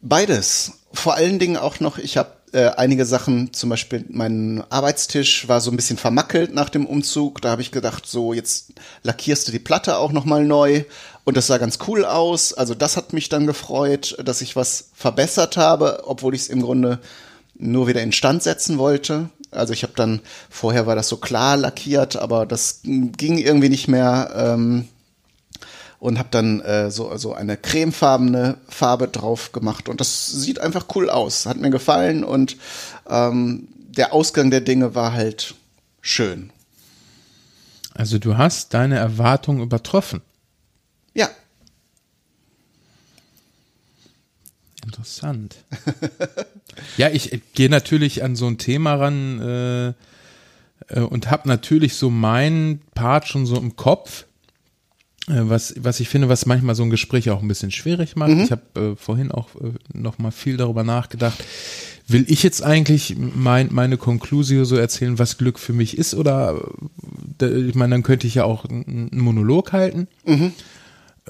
Beides. 0.00 0.80
Vor 0.92 1.14
allen 1.14 1.38
Dingen 1.38 1.56
auch 1.56 1.78
noch, 1.78 1.98
ich 1.98 2.16
habe 2.16 2.35
äh, 2.52 2.68
einige 2.76 3.04
Sachen, 3.04 3.52
zum 3.52 3.70
Beispiel 3.70 4.04
mein 4.08 4.62
Arbeitstisch 4.70 5.48
war 5.48 5.60
so 5.60 5.70
ein 5.70 5.76
bisschen 5.76 5.98
vermackelt 5.98 6.54
nach 6.54 6.68
dem 6.68 6.86
Umzug. 6.86 7.42
Da 7.42 7.50
habe 7.50 7.62
ich 7.62 7.72
gedacht, 7.72 8.06
so 8.06 8.32
jetzt 8.32 8.72
lackierst 9.02 9.48
du 9.48 9.52
die 9.52 9.58
Platte 9.58 9.98
auch 9.98 10.12
noch 10.12 10.24
mal 10.24 10.44
neu 10.44 10.84
und 11.24 11.36
das 11.36 11.48
sah 11.48 11.58
ganz 11.58 11.78
cool 11.88 12.04
aus. 12.04 12.52
Also 12.52 12.74
das 12.74 12.96
hat 12.96 13.12
mich 13.12 13.28
dann 13.28 13.46
gefreut, 13.46 14.16
dass 14.24 14.40
ich 14.40 14.54
was 14.54 14.90
verbessert 14.94 15.56
habe, 15.56 16.04
obwohl 16.06 16.34
ich 16.34 16.42
es 16.42 16.48
im 16.48 16.62
Grunde 16.62 17.00
nur 17.58 17.88
wieder 17.88 18.02
instand 18.02 18.42
setzen 18.42 18.78
wollte. 18.78 19.30
Also 19.50 19.72
ich 19.72 19.82
habe 19.82 19.94
dann 19.96 20.20
vorher 20.50 20.86
war 20.86 20.94
das 20.94 21.08
so 21.08 21.16
klar 21.16 21.56
lackiert, 21.56 22.16
aber 22.16 22.46
das 22.46 22.80
ging 22.82 23.38
irgendwie 23.38 23.68
nicht 23.70 23.88
mehr. 23.88 24.30
Ähm, 24.36 24.88
und 25.98 26.18
habe 26.18 26.28
dann 26.30 26.60
äh, 26.60 26.90
so, 26.90 27.16
so 27.16 27.34
eine 27.34 27.56
cremefarbene 27.56 28.58
Farbe 28.68 29.08
drauf 29.08 29.52
gemacht 29.52 29.88
und 29.88 30.00
das 30.00 30.26
sieht 30.26 30.58
einfach 30.58 30.86
cool 30.94 31.10
aus. 31.10 31.46
Hat 31.46 31.56
mir 31.56 31.70
gefallen 31.70 32.24
und 32.24 32.56
ähm, 33.08 33.68
der 33.76 34.12
Ausgang 34.12 34.50
der 34.50 34.60
Dinge 34.60 34.94
war 34.94 35.12
halt 35.12 35.54
schön. 36.00 36.50
Also 37.94 38.18
du 38.18 38.36
hast 38.36 38.74
deine 38.74 38.96
Erwartung 38.96 39.60
übertroffen. 39.60 40.20
Ja, 41.14 41.30
Interessant. 44.86 45.56
ja, 46.96 47.10
ich 47.10 47.32
äh, 47.32 47.40
gehe 47.54 47.68
natürlich 47.68 48.22
an 48.22 48.36
so 48.36 48.46
ein 48.46 48.56
Thema 48.56 48.94
ran 48.94 49.40
äh, 49.40 49.88
äh, 50.94 51.00
und 51.00 51.30
habe 51.30 51.48
natürlich 51.48 51.94
so 51.94 52.08
meinen 52.08 52.80
Part 52.94 53.26
schon 53.26 53.46
so 53.46 53.56
im 53.56 53.74
Kopf, 53.74 54.25
was, 55.26 55.74
was 55.78 55.98
ich 56.00 56.08
finde, 56.08 56.28
was 56.28 56.46
manchmal 56.46 56.74
so 56.74 56.84
ein 56.84 56.90
Gespräch 56.90 57.30
auch 57.30 57.42
ein 57.42 57.48
bisschen 57.48 57.72
schwierig 57.72 58.14
macht. 58.14 58.30
Ich 58.30 58.52
habe 58.52 58.62
äh, 58.92 58.96
vorhin 58.96 59.32
auch 59.32 59.48
äh, 59.56 59.72
noch 59.92 60.18
mal 60.18 60.30
viel 60.30 60.56
darüber 60.56 60.84
nachgedacht, 60.84 61.42
will 62.08 62.24
ich 62.28 62.42
jetzt 62.42 62.62
eigentlich 62.62 63.16
mein, 63.18 63.68
meine 63.72 63.96
Conclusio 63.96 64.64
so 64.64 64.76
erzählen, 64.76 65.18
was 65.18 65.38
Glück 65.38 65.58
für 65.58 65.72
mich 65.72 65.98
ist? 65.98 66.14
Oder 66.14 66.60
äh, 67.42 67.46
ich 67.46 67.74
meine, 67.74 67.94
dann 67.96 68.02
könnte 68.02 68.26
ich 68.26 68.36
ja 68.36 68.44
auch 68.44 68.64
einen 68.64 69.10
Monolog 69.12 69.72
halten. 69.72 70.06
Mhm. 70.24 70.52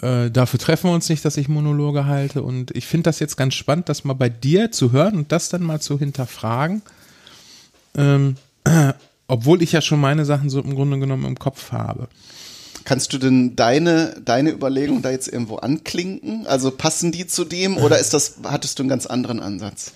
Äh, 0.03 0.31
dafür 0.31 0.59
treffen 0.61 0.91
wir 0.91 0.95
uns 0.95 1.09
nicht, 1.09 1.25
dass 1.25 1.39
ich 1.39 1.49
Monologe 1.49 2.05
halte. 2.05 2.43
Und 2.43 2.77
ich 2.77 2.87
finde 2.87 3.05
das 3.05 3.19
jetzt 3.19 3.37
ganz 3.37 3.55
spannend, 3.55 3.89
das 3.89 4.05
mal 4.05 4.15
bei 4.15 4.29
dir 4.29 4.71
zu 4.71 4.93
hören 4.93 5.17
und 5.17 5.33
das 5.33 5.49
dann 5.49 5.63
mal 5.63 5.81
zu 5.81 5.99
hinterfragen. 5.99 6.83
Ähm, 7.97 8.37
äh, 8.65 8.93
obwohl 9.29 9.63
ich 9.63 9.73
ja 9.73 9.81
schon 9.81 10.01
meine 10.01 10.25
Sachen 10.25 10.51
so 10.51 10.61
im 10.61 10.75
Grunde 10.75 11.01
genommen 11.01 11.25
im 11.25 11.39
Kopf 11.39 11.73
habe. 11.73 12.09
Kannst 12.87 13.13
du 13.13 13.19
denn 13.19 13.57
deine, 13.57 14.15
deine 14.25 14.53
Überlegungen 14.53 15.03
da 15.03 15.11
jetzt 15.11 15.27
irgendwo 15.27 15.57
anklinken? 15.57 16.47
Also 16.47 16.71
passen 16.71 17.11
die 17.11 17.27
zu 17.27 17.45
dem 17.45 17.79
oder 17.79 17.99
ist 17.99 18.15
das, 18.15 18.37
hattest 18.45 18.79
du 18.79 18.85
einen 18.85 18.89
ganz 18.89 19.07
anderen 19.07 19.41
Ansatz? 19.41 19.91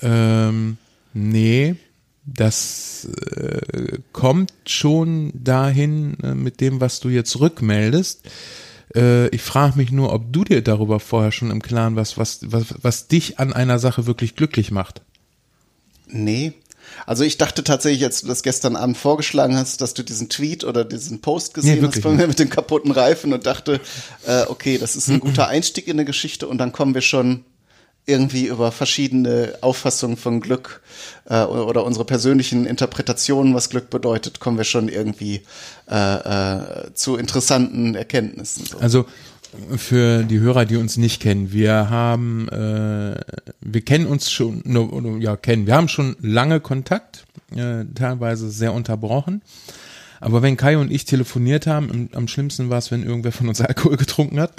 Ähm, 0.00 0.76
nee, 1.12 1.74
das 2.24 3.08
äh, 3.34 3.98
kommt 4.12 4.52
schon 4.64 5.32
dahin 5.34 6.16
äh, 6.22 6.36
mit 6.36 6.60
dem, 6.60 6.80
was 6.80 7.00
du 7.00 7.08
jetzt 7.08 7.40
rückmeldest. 7.40 8.30
Äh, 8.94 9.26
ich 9.30 9.42
frage 9.42 9.76
mich 9.76 9.90
nur, 9.90 10.12
ob 10.12 10.32
du 10.32 10.44
dir 10.44 10.62
darüber 10.62 11.00
vorher 11.00 11.32
schon 11.32 11.50
im 11.50 11.62
Klaren 11.62 11.96
warst, 11.96 12.16
was, 12.16 12.38
was, 12.44 12.76
was 12.80 13.08
dich 13.08 13.40
an 13.40 13.52
einer 13.52 13.80
Sache 13.80 14.06
wirklich 14.06 14.36
glücklich 14.36 14.70
macht. 14.70 15.02
Nee, 16.06 16.52
also 17.06 17.24
ich 17.24 17.38
dachte 17.38 17.64
tatsächlich, 17.64 18.04
als 18.04 18.20
du 18.20 18.26
das 18.26 18.42
gestern 18.42 18.76
Abend 18.76 18.96
vorgeschlagen 18.96 19.56
hast, 19.56 19.80
dass 19.80 19.94
du 19.94 20.02
diesen 20.02 20.28
Tweet 20.28 20.64
oder 20.64 20.84
diesen 20.84 21.20
Post 21.20 21.54
gesehen 21.54 21.80
nee, 21.80 21.86
hast 21.86 22.02
von 22.02 22.16
mir 22.16 22.26
mit 22.26 22.38
den 22.38 22.50
kaputten 22.50 22.90
Reifen 22.90 23.32
und 23.32 23.46
dachte, 23.46 23.80
äh, 24.26 24.44
okay, 24.48 24.78
das 24.78 24.96
ist 24.96 25.08
ein 25.08 25.20
guter 25.20 25.48
Einstieg 25.48 25.86
in 25.88 25.94
eine 25.94 26.04
Geschichte 26.04 26.48
und 26.48 26.58
dann 26.58 26.72
kommen 26.72 26.94
wir 26.94 27.02
schon 27.02 27.44
irgendwie 28.08 28.46
über 28.46 28.72
verschiedene 28.72 29.58
Auffassungen 29.60 30.16
von 30.16 30.40
Glück 30.40 30.80
äh, 31.28 31.42
oder 31.42 31.84
unsere 31.84 32.06
persönlichen 32.06 32.64
Interpretationen, 32.64 33.54
was 33.54 33.68
Glück 33.68 33.90
bedeutet, 33.90 34.40
kommen 34.40 34.56
wir 34.56 34.64
schon 34.64 34.88
irgendwie 34.88 35.42
äh, 35.90 36.54
äh, 36.54 36.94
zu 36.94 37.16
interessanten 37.16 37.94
Erkenntnissen. 37.94 38.64
So. 38.64 38.78
Also 38.78 39.06
für 39.76 40.24
die 40.24 40.40
Hörer, 40.40 40.64
die 40.64 40.76
uns 40.76 40.96
nicht 40.96 41.20
kennen, 41.20 41.52
wir 41.52 41.90
haben, 41.90 42.48
äh, 42.48 43.20
wir 43.60 43.80
kennen 43.82 44.06
uns 44.06 44.30
schon, 44.30 44.62
ja 45.20 45.36
kennen, 45.36 45.66
wir 45.66 45.74
haben 45.74 45.88
schon 45.88 46.16
lange 46.20 46.60
Kontakt, 46.60 47.26
äh, 47.54 47.84
teilweise 47.94 48.50
sehr 48.50 48.72
unterbrochen. 48.72 49.42
Aber 50.20 50.42
wenn 50.42 50.56
Kai 50.56 50.76
und 50.78 50.90
ich 50.90 51.04
telefoniert 51.04 51.66
haben, 51.66 52.08
am 52.12 52.26
schlimmsten 52.28 52.70
war 52.70 52.78
es, 52.78 52.90
wenn 52.90 53.04
irgendwer 53.04 53.32
von 53.32 53.48
uns 53.48 53.60
Alkohol 53.60 53.96
getrunken 53.96 54.40
hat, 54.40 54.52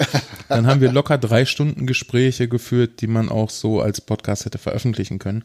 dann 0.48 0.66
haben 0.66 0.80
wir 0.80 0.90
locker 0.90 1.18
drei 1.18 1.44
Stunden 1.44 1.86
Gespräche 1.86 2.48
geführt, 2.48 3.00
die 3.00 3.06
man 3.06 3.28
auch 3.28 3.50
so 3.50 3.80
als 3.80 4.00
Podcast 4.00 4.46
hätte 4.46 4.58
veröffentlichen 4.58 5.18
können. 5.18 5.44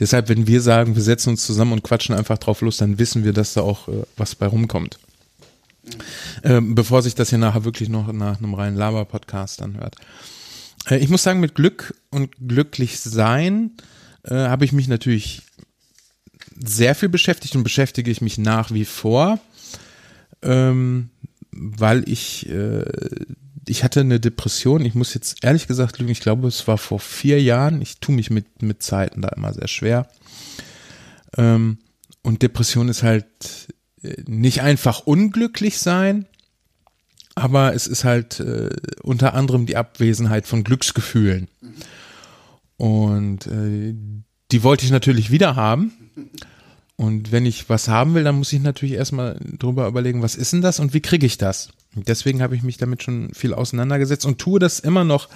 Deshalb, 0.00 0.28
wenn 0.28 0.46
wir 0.46 0.60
sagen, 0.60 0.96
wir 0.96 1.02
setzen 1.02 1.30
uns 1.30 1.46
zusammen 1.46 1.72
und 1.72 1.84
quatschen 1.84 2.14
einfach 2.14 2.38
drauf 2.38 2.60
los, 2.60 2.78
dann 2.78 2.98
wissen 2.98 3.24
wir, 3.24 3.32
dass 3.32 3.54
da 3.54 3.60
auch 3.62 3.88
äh, 3.88 4.02
was 4.16 4.34
bei 4.34 4.46
rumkommt. 4.46 4.98
Ähm, 6.42 6.74
bevor 6.74 7.02
sich 7.02 7.14
das 7.14 7.30
hier 7.30 7.38
nachher 7.38 7.64
wirklich 7.64 7.88
noch 7.88 8.12
nach 8.12 8.38
einem 8.38 8.54
reinen 8.54 8.76
Laber-Podcast 8.76 9.62
anhört. 9.62 9.96
Äh, 10.88 10.98
ich 10.98 11.08
muss 11.08 11.22
sagen, 11.22 11.40
mit 11.40 11.54
Glück 11.54 11.94
und 12.10 12.30
glücklich 12.48 13.00
sein 13.00 13.72
äh, 14.24 14.34
habe 14.34 14.64
ich 14.64 14.72
mich 14.72 14.88
natürlich 14.88 15.42
sehr 16.56 16.94
viel 16.94 17.08
beschäftigt 17.08 17.56
und 17.56 17.64
beschäftige 17.64 18.10
ich 18.10 18.20
mich 18.20 18.38
nach 18.38 18.72
wie 18.72 18.84
vor, 18.84 19.38
ähm, 20.42 21.10
weil 21.50 22.08
ich 22.08 22.48
äh, 22.48 22.84
ich 23.66 23.82
hatte 23.82 24.00
eine 24.00 24.20
Depression. 24.20 24.84
Ich 24.84 24.94
muss 24.94 25.14
jetzt 25.14 25.42
ehrlich 25.42 25.66
gesagt 25.66 25.98
lügen. 25.98 26.12
Ich 26.12 26.20
glaube, 26.20 26.48
es 26.48 26.68
war 26.68 26.76
vor 26.76 27.00
vier 27.00 27.40
Jahren. 27.40 27.80
Ich 27.80 27.98
tue 27.98 28.14
mich 28.14 28.30
mit 28.30 28.62
mit 28.62 28.82
Zeiten 28.82 29.22
da 29.22 29.28
immer 29.30 29.54
sehr 29.54 29.68
schwer. 29.68 30.06
Ähm, 31.36 31.78
und 32.22 32.42
Depression 32.42 32.88
ist 32.88 33.02
halt 33.02 33.26
nicht 34.26 34.62
einfach 34.62 35.00
unglücklich 35.00 35.78
sein, 35.78 36.26
aber 37.34 37.74
es 37.74 37.86
ist 37.86 38.04
halt 38.04 38.40
äh, 38.40 38.70
unter 39.02 39.34
anderem 39.34 39.66
die 39.66 39.76
Abwesenheit 39.76 40.46
von 40.46 40.64
Glücksgefühlen. 40.64 41.48
Und 42.76 43.46
äh, 43.46 43.94
die 44.52 44.62
wollte 44.62 44.84
ich 44.84 44.90
natürlich 44.90 45.30
wieder 45.30 45.56
haben. 45.56 45.92
Und 46.96 47.32
wenn 47.32 47.44
ich 47.44 47.68
was 47.68 47.88
haben 47.88 48.14
will, 48.14 48.22
dann 48.22 48.36
muss 48.36 48.52
ich 48.52 48.60
natürlich 48.60 48.94
erstmal 48.94 49.38
drüber 49.58 49.88
überlegen, 49.88 50.22
was 50.22 50.36
ist 50.36 50.52
denn 50.52 50.62
das 50.62 50.78
und 50.78 50.94
wie 50.94 51.00
kriege 51.00 51.26
ich 51.26 51.38
das? 51.38 51.70
Deswegen 51.96 52.42
habe 52.42 52.54
ich 52.54 52.62
mich 52.62 52.76
damit 52.76 53.02
schon 53.02 53.32
viel 53.34 53.52
auseinandergesetzt 53.54 54.26
und 54.26 54.38
tue 54.38 54.60
das 54.60 54.80
immer 54.80 55.04
noch. 55.04 55.28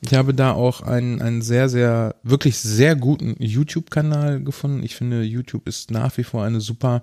Ich 0.00 0.14
habe 0.14 0.34
da 0.34 0.52
auch 0.52 0.82
einen, 0.82 1.20
einen 1.20 1.42
sehr, 1.42 1.68
sehr, 1.68 2.16
wirklich 2.22 2.58
sehr 2.58 2.96
guten 2.96 3.36
YouTube-Kanal 3.38 4.42
gefunden. 4.42 4.82
Ich 4.82 4.94
finde, 4.94 5.22
YouTube 5.22 5.68
ist 5.68 5.90
nach 5.90 6.16
wie 6.16 6.24
vor 6.24 6.44
eine 6.44 6.60
super 6.60 7.02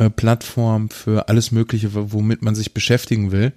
äh, 0.00 0.08
Plattform 0.08 0.88
für 0.88 1.28
alles 1.28 1.52
Mögliche, 1.52 1.90
womit 1.92 2.40
man 2.40 2.54
sich 2.54 2.72
beschäftigen 2.72 3.32
will. 3.32 3.52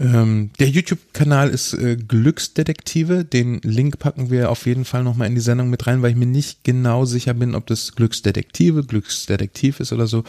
Ähm, 0.00 0.52
der 0.58 0.70
YouTube-Kanal 0.70 1.50
ist 1.50 1.74
äh, 1.74 1.96
Glücksdetektive. 1.96 3.26
Den 3.26 3.60
Link 3.62 3.98
packen 3.98 4.30
wir 4.30 4.50
auf 4.50 4.64
jeden 4.64 4.86
Fall 4.86 5.04
nochmal 5.04 5.28
in 5.28 5.34
die 5.34 5.42
Sendung 5.42 5.68
mit 5.68 5.86
rein, 5.86 6.00
weil 6.00 6.12
ich 6.12 6.16
mir 6.16 6.24
nicht 6.24 6.64
genau 6.64 7.04
sicher 7.04 7.34
bin, 7.34 7.54
ob 7.54 7.66
das 7.66 7.94
Glücksdetektive, 7.94 8.84
Glücksdetektiv 8.84 9.80
ist 9.80 9.92
oder 9.92 10.06
so. 10.06 10.24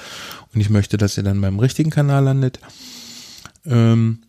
Und 0.53 0.59
ich 0.59 0.69
möchte, 0.69 0.97
dass 0.97 1.15
ihr 1.15 1.23
dann 1.23 1.39
beim 1.39 1.57
richtigen 1.57 1.89
Kanal 1.89 2.25
landet. 2.25 2.59
Ähm, 3.65 4.19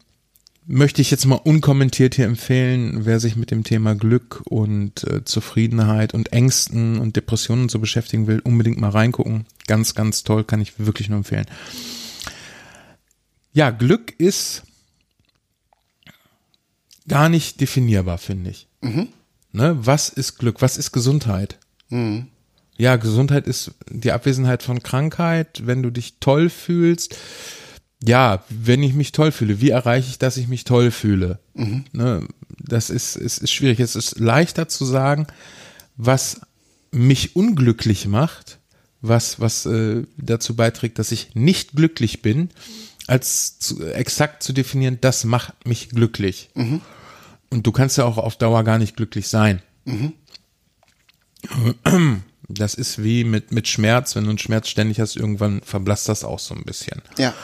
möchte 0.67 1.01
ich 1.01 1.11
jetzt 1.11 1.27
mal 1.27 1.37
unkommentiert 1.37 2.17
hier 2.17 2.27
empfehlen, 2.27 3.07
wer 3.07 3.21
sich 3.21 3.37
mit 3.37 3.51
dem 3.51 3.63
Thema 3.63 3.95
Glück 3.95 4.43
und 4.45 5.05
äh, 5.05 5.25
Zufriedenheit 5.25 6.13
und 6.13 6.33
Ängsten 6.33 6.99
und 6.99 7.17
Depressionen 7.17 7.69
so 7.69 7.79
beschäftigen 7.79 8.27
will, 8.27 8.41
unbedingt 8.41 8.79
mal 8.79 8.91
reingucken. 8.91 9.47
Ganz, 9.67 9.95
ganz 9.95 10.25
toll, 10.25 10.45
kann 10.45 10.61
ich 10.61 10.79
wirklich 10.79 11.09
nur 11.09 11.19
empfehlen. 11.19 11.47
Ja, 13.53 13.71
Glück 13.71 14.15
ist 14.19 14.65
gar 17.09 17.29
nicht 17.29 17.61
definierbar, 17.61 18.19
finde 18.19 18.51
ich. 18.51 18.67
Mhm. 18.81 19.09
Ne? 19.53 19.79
Was 19.81 20.09
ist 20.09 20.37
Glück? 20.37 20.61
Was 20.61 20.77
ist 20.77 20.93
Gesundheit? 20.93 21.59
Mhm. 21.89 22.27
Ja, 22.77 22.97
Gesundheit 22.97 23.47
ist 23.47 23.73
die 23.89 24.13
Abwesenheit 24.13 24.63
von 24.63 24.83
Krankheit, 24.83 25.63
wenn 25.65 25.83
du 25.83 25.91
dich 25.91 26.19
toll 26.21 26.51
fühlst 26.51 27.17
ja, 28.05 28.45
wenn 28.49 28.83
ich 28.83 28.95
mich 28.95 29.13
toll 29.13 29.33
fühle, 29.33 29.61
wie 29.61 29.71
erreiche 29.71 30.11
ich, 30.11 30.19
dass 30.19 30.37
ich 30.37 30.49
mich 30.49 30.65
toll 30.65 30.91
fühle? 30.91 31.39
Mhm. 31.55 31.85
Ne, 31.93 32.29
das 32.59 32.91
ist, 32.91 33.17
ist, 33.17 33.39
ist 33.39 33.53
schwierig. 33.53 33.81
Es 33.81 33.97
ist 33.97 34.19
leichter 34.19 34.69
zu 34.69 34.85
sagen, 34.85 35.27
was 35.97 36.41
mich 36.91 37.37
unglücklich 37.37 38.07
macht, 38.07 38.59
was, 39.01 39.41
was 39.41 39.67
äh, 39.67 40.05
dazu 40.17 40.57
beiträgt, 40.57 40.99
dass 40.99 41.13
ich 41.13 41.35
nicht 41.35 41.73
glücklich 41.73 42.23
bin, 42.23 42.51
als 43.07 43.59
zu, 43.59 43.85
exakt 43.85 44.43
zu 44.43 44.53
definieren, 44.53 44.99
das 45.01 45.25
macht 45.25 45.67
mich 45.67 45.91
glücklich. 45.91 46.51
Mhm. 46.55 46.81
Und 47.51 47.67
du 47.67 47.73
kannst 47.73 47.97
ja 47.97 48.05
auch 48.05 48.19
auf 48.19 48.37
Dauer 48.37 48.65
gar 48.65 48.79
nicht 48.79 48.97
glücklich 48.97 49.29
sein. 49.29 49.63
Mhm. 49.85 50.13
Das 52.49 52.75
ist 52.75 53.03
wie 53.03 53.25
mit, 53.25 53.53
mit 53.53 53.69
Schmerz, 53.69 54.17
wenn 54.17 54.25
du 54.25 54.31
einen 54.31 54.39
Schmerz 54.39 54.69
ständig 54.69 55.01
hast, 55.01 55.17
irgendwann 55.17 55.63
verblasst 55.63 56.09
das 56.09 56.25
auch 56.25 56.39
so 56.39 56.55
ein 56.55 56.65
bisschen. 56.65 57.03
Ja 57.19 57.35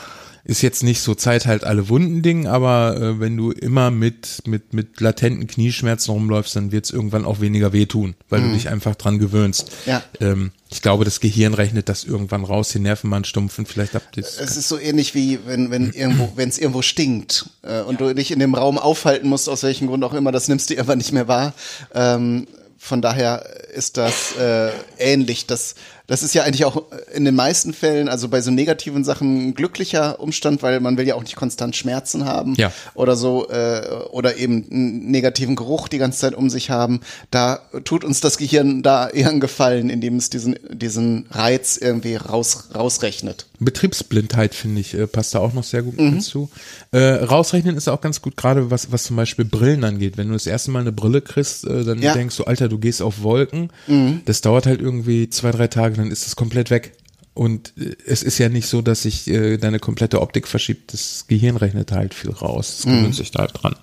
ist 0.44 0.62
jetzt 0.62 0.82
nicht 0.82 1.00
so 1.00 1.14
Zeit 1.14 1.46
halt 1.46 1.64
alle 1.64 1.88
Wunden 1.88 2.22
Ding, 2.22 2.46
aber 2.46 2.96
äh, 2.96 3.20
wenn 3.20 3.36
du 3.36 3.52
immer 3.52 3.90
mit, 3.90 4.42
mit, 4.46 4.74
mit 4.74 5.00
latenten 5.00 5.46
Knieschmerzen 5.46 6.10
rumläufst, 6.10 6.56
dann 6.56 6.72
wird 6.72 6.86
es 6.86 6.90
irgendwann 6.90 7.24
auch 7.24 7.40
weniger 7.40 7.72
wehtun, 7.72 8.14
weil 8.28 8.40
mhm. 8.40 8.48
du 8.48 8.54
dich 8.54 8.68
einfach 8.68 8.96
dran 8.96 9.18
gewöhnst. 9.18 9.70
Ja. 9.86 10.02
Ähm, 10.20 10.50
ich 10.70 10.82
glaube, 10.82 11.04
das 11.04 11.20
Gehirn 11.20 11.54
rechnet 11.54 11.88
das 11.88 12.02
irgendwann 12.02 12.44
raus, 12.44 12.70
die 12.70 12.80
Nervenbahn 12.80 13.24
stumpfen, 13.24 13.66
vielleicht 13.66 13.94
habt 13.94 14.16
ihr 14.16 14.24
es. 14.24 14.38
Ist 14.38 14.68
so 14.68 14.78
ähnlich 14.78 15.14
wie 15.14 15.38
wenn, 15.46 15.70
wenn 15.70 15.92
irgendwo, 15.94 16.32
wenn 16.34 16.48
es 16.48 16.58
irgendwo 16.58 16.82
stinkt 16.82 17.50
äh, 17.62 17.82
und 17.82 18.00
ja. 18.00 18.08
du 18.08 18.14
dich 18.14 18.32
in 18.32 18.40
dem 18.40 18.54
Raum 18.54 18.78
aufhalten 18.78 19.28
musst, 19.28 19.48
aus 19.48 19.62
welchem 19.62 19.86
Grund 19.86 20.02
auch 20.02 20.14
immer, 20.14 20.32
das 20.32 20.48
nimmst 20.48 20.70
du 20.70 20.74
irgendwann 20.74 20.98
nicht 20.98 21.12
mehr 21.12 21.28
wahr. 21.28 21.54
Ähm, 21.94 22.48
von 22.78 23.00
daher 23.00 23.46
ist 23.72 23.96
das 23.96 24.36
äh, 24.36 24.70
ähnlich. 24.98 25.46
Das, 25.46 25.76
das 26.06 26.22
ist 26.22 26.34
ja 26.34 26.42
eigentlich 26.42 26.64
auch 26.64 26.84
in 27.14 27.24
den 27.24 27.34
meisten 27.34 27.72
Fällen, 27.72 28.08
also 28.08 28.28
bei 28.28 28.40
so 28.40 28.50
negativen 28.50 29.04
Sachen, 29.04 29.48
ein 29.48 29.54
glücklicher 29.54 30.20
Umstand, 30.20 30.62
weil 30.62 30.80
man 30.80 30.96
will 30.96 31.06
ja 31.06 31.14
auch 31.14 31.22
nicht 31.22 31.36
konstant 31.36 31.76
Schmerzen 31.76 32.24
haben 32.24 32.54
ja. 32.56 32.72
oder 32.94 33.16
so 33.16 33.48
äh, 33.48 33.82
oder 34.10 34.36
eben 34.36 34.66
einen 34.70 35.10
negativen 35.10 35.56
Geruch 35.56 35.88
die 35.88 35.98
ganze 35.98 36.20
Zeit 36.20 36.34
um 36.34 36.50
sich 36.50 36.70
haben. 36.70 37.00
Da 37.30 37.60
tut 37.84 38.04
uns 38.04 38.20
das 38.20 38.38
Gehirn 38.38 38.82
da 38.82 39.08
eher 39.08 39.30
einen 39.30 39.40
Gefallen, 39.40 39.90
indem 39.90 40.16
es 40.16 40.30
diesen, 40.30 40.56
diesen 40.70 41.26
Reiz 41.30 41.76
irgendwie 41.76 42.16
raus, 42.16 42.68
rausrechnet. 42.74 43.46
Betriebsblindheit, 43.64 44.54
finde 44.54 44.80
ich, 44.80 44.94
äh, 44.94 45.06
passt 45.06 45.34
da 45.34 45.38
auch 45.38 45.52
noch 45.52 45.64
sehr 45.64 45.82
gut 45.82 45.98
mhm. 45.98 46.14
hinzu. 46.14 46.50
Äh, 46.90 46.98
rausrechnen 47.24 47.76
ist 47.76 47.88
auch 47.88 48.00
ganz 48.00 48.22
gut, 48.22 48.36
gerade 48.36 48.70
was, 48.70 48.92
was 48.92 49.04
zum 49.04 49.16
Beispiel 49.16 49.44
Brillen 49.44 49.84
angeht. 49.84 50.16
Wenn 50.16 50.28
du 50.28 50.34
das 50.34 50.46
erste 50.46 50.70
Mal 50.70 50.80
eine 50.80 50.92
Brille 50.92 51.22
kriegst, 51.22 51.64
äh, 51.66 51.84
dann 51.84 52.00
ja. 52.00 52.12
denkst 52.14 52.36
du, 52.36 52.44
Alter, 52.44 52.68
du 52.68 52.78
gehst 52.78 53.02
auf 53.02 53.22
Wolken. 53.22 53.70
Mhm. 53.86 54.22
Das 54.24 54.40
dauert 54.40 54.66
halt 54.66 54.80
irgendwie 54.80 55.30
zwei, 55.30 55.50
drei 55.50 55.68
Tage, 55.68 55.91
dann 55.96 56.10
ist 56.10 56.26
es 56.26 56.36
komplett 56.36 56.70
weg. 56.70 56.92
Und 57.34 57.72
äh, 57.78 57.96
es 58.06 58.22
ist 58.22 58.38
ja 58.38 58.48
nicht 58.48 58.68
so, 58.68 58.82
dass 58.82 59.02
sich 59.02 59.28
äh, 59.28 59.56
deine 59.56 59.78
komplette 59.78 60.20
Optik 60.20 60.48
verschiebt. 60.48 60.92
Das 60.92 61.26
Gehirn 61.28 61.56
rechnet 61.56 61.92
halt 61.92 62.14
viel 62.14 62.30
raus. 62.30 62.76
Das 62.76 62.86
gewöhnt 62.86 63.08
mhm. 63.08 63.12
sich 63.12 63.30
da 63.30 63.40
halt 63.40 63.52
dran. 63.54 63.76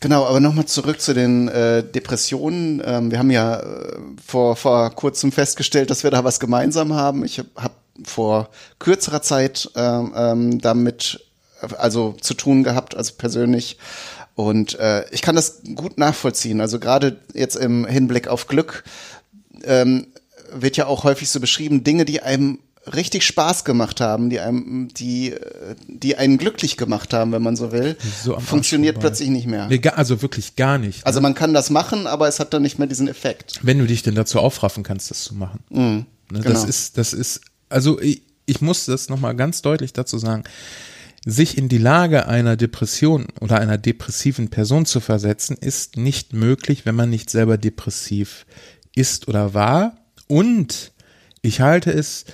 Genau, 0.00 0.26
aber 0.26 0.40
nochmal 0.40 0.66
zurück 0.66 1.00
zu 1.00 1.14
den 1.14 1.48
äh, 1.48 1.82
Depressionen. 1.82 2.82
Ähm, 2.84 3.10
wir 3.10 3.18
haben 3.18 3.30
ja 3.30 3.60
äh, 3.60 3.98
vor, 4.24 4.56
vor 4.56 4.90
kurzem 4.90 5.32
festgestellt, 5.32 5.90
dass 5.90 6.04
wir 6.04 6.10
da 6.10 6.22
was 6.22 6.38
gemeinsam 6.38 6.92
haben. 6.92 7.24
Ich 7.24 7.38
habe 7.38 7.48
hab 7.56 7.76
vor 8.04 8.50
kürzerer 8.78 9.22
Zeit 9.22 9.70
ähm, 9.74 10.12
ähm, 10.14 10.60
damit 10.60 11.24
also 11.78 12.12
zu 12.20 12.34
tun 12.34 12.62
gehabt, 12.62 12.94
also 12.94 13.14
persönlich. 13.16 13.78
Und 14.34 14.78
äh, 14.78 15.08
ich 15.10 15.22
kann 15.22 15.34
das 15.34 15.62
gut 15.74 15.96
nachvollziehen. 15.96 16.60
Also 16.60 16.78
gerade 16.78 17.16
jetzt 17.32 17.56
im 17.56 17.86
Hinblick 17.86 18.28
auf 18.28 18.48
Glück 18.48 18.84
ähm, 19.64 20.08
wird 20.52 20.76
ja 20.76 20.86
auch 20.86 21.04
häufig 21.04 21.28
so 21.28 21.40
beschrieben, 21.40 21.84
Dinge, 21.84 22.04
die 22.04 22.22
einem 22.22 22.58
richtig 22.92 23.24
Spaß 23.24 23.64
gemacht 23.64 24.00
haben, 24.00 24.30
die 24.30 24.40
einem, 24.40 24.88
die, 24.94 25.34
die 25.88 26.16
einen 26.16 26.38
glücklich 26.38 26.76
gemacht 26.76 27.12
haben, 27.12 27.32
wenn 27.32 27.42
man 27.42 27.56
so 27.56 27.72
will, 27.72 27.96
So 28.22 28.38
funktioniert 28.38 29.00
plötzlich 29.00 29.28
nicht 29.28 29.46
mehr. 29.46 29.66
Nee, 29.68 29.80
also 29.88 30.22
wirklich 30.22 30.56
gar 30.56 30.78
nicht. 30.78 31.04
Also 31.04 31.20
man 31.20 31.34
kann 31.34 31.52
das 31.52 31.70
machen, 31.70 32.06
aber 32.06 32.28
es 32.28 32.38
hat 32.38 32.54
dann 32.54 32.62
nicht 32.62 32.78
mehr 32.78 32.86
diesen 32.86 33.08
Effekt. 33.08 33.58
wenn 33.62 33.78
du 33.78 33.86
dich 33.86 34.02
denn 34.02 34.14
dazu 34.14 34.38
aufraffen 34.38 34.82
kannst, 34.82 35.10
das 35.10 35.24
zu 35.24 35.34
machen. 35.34 35.60
ne, 35.70 36.06
Das 36.30 36.44
genau. 36.44 36.64
ist, 36.64 36.98
das 36.98 37.12
ist, 37.12 37.40
also 37.68 38.00
ich, 38.00 38.22
ich 38.46 38.60
muss 38.60 38.86
das 38.86 39.08
nochmal 39.08 39.34
ganz 39.34 39.62
deutlich 39.62 39.92
dazu 39.92 40.18
sagen. 40.18 40.44
Sich 41.24 41.58
in 41.58 41.68
die 41.68 41.78
Lage 41.78 42.28
einer 42.28 42.56
Depression 42.56 43.26
oder 43.40 43.58
einer 43.58 43.78
depressiven 43.78 44.48
Person 44.48 44.86
zu 44.86 45.00
versetzen, 45.00 45.56
ist 45.60 45.96
nicht 45.96 46.32
möglich, 46.32 46.86
wenn 46.86 46.94
man 46.94 47.10
nicht 47.10 47.30
selber 47.30 47.58
depressiv 47.58 48.46
ist 48.94 49.26
oder 49.26 49.52
war. 49.52 49.96
Und 50.26 50.92
ich 51.42 51.60
halte 51.60 51.92
es 51.92 52.24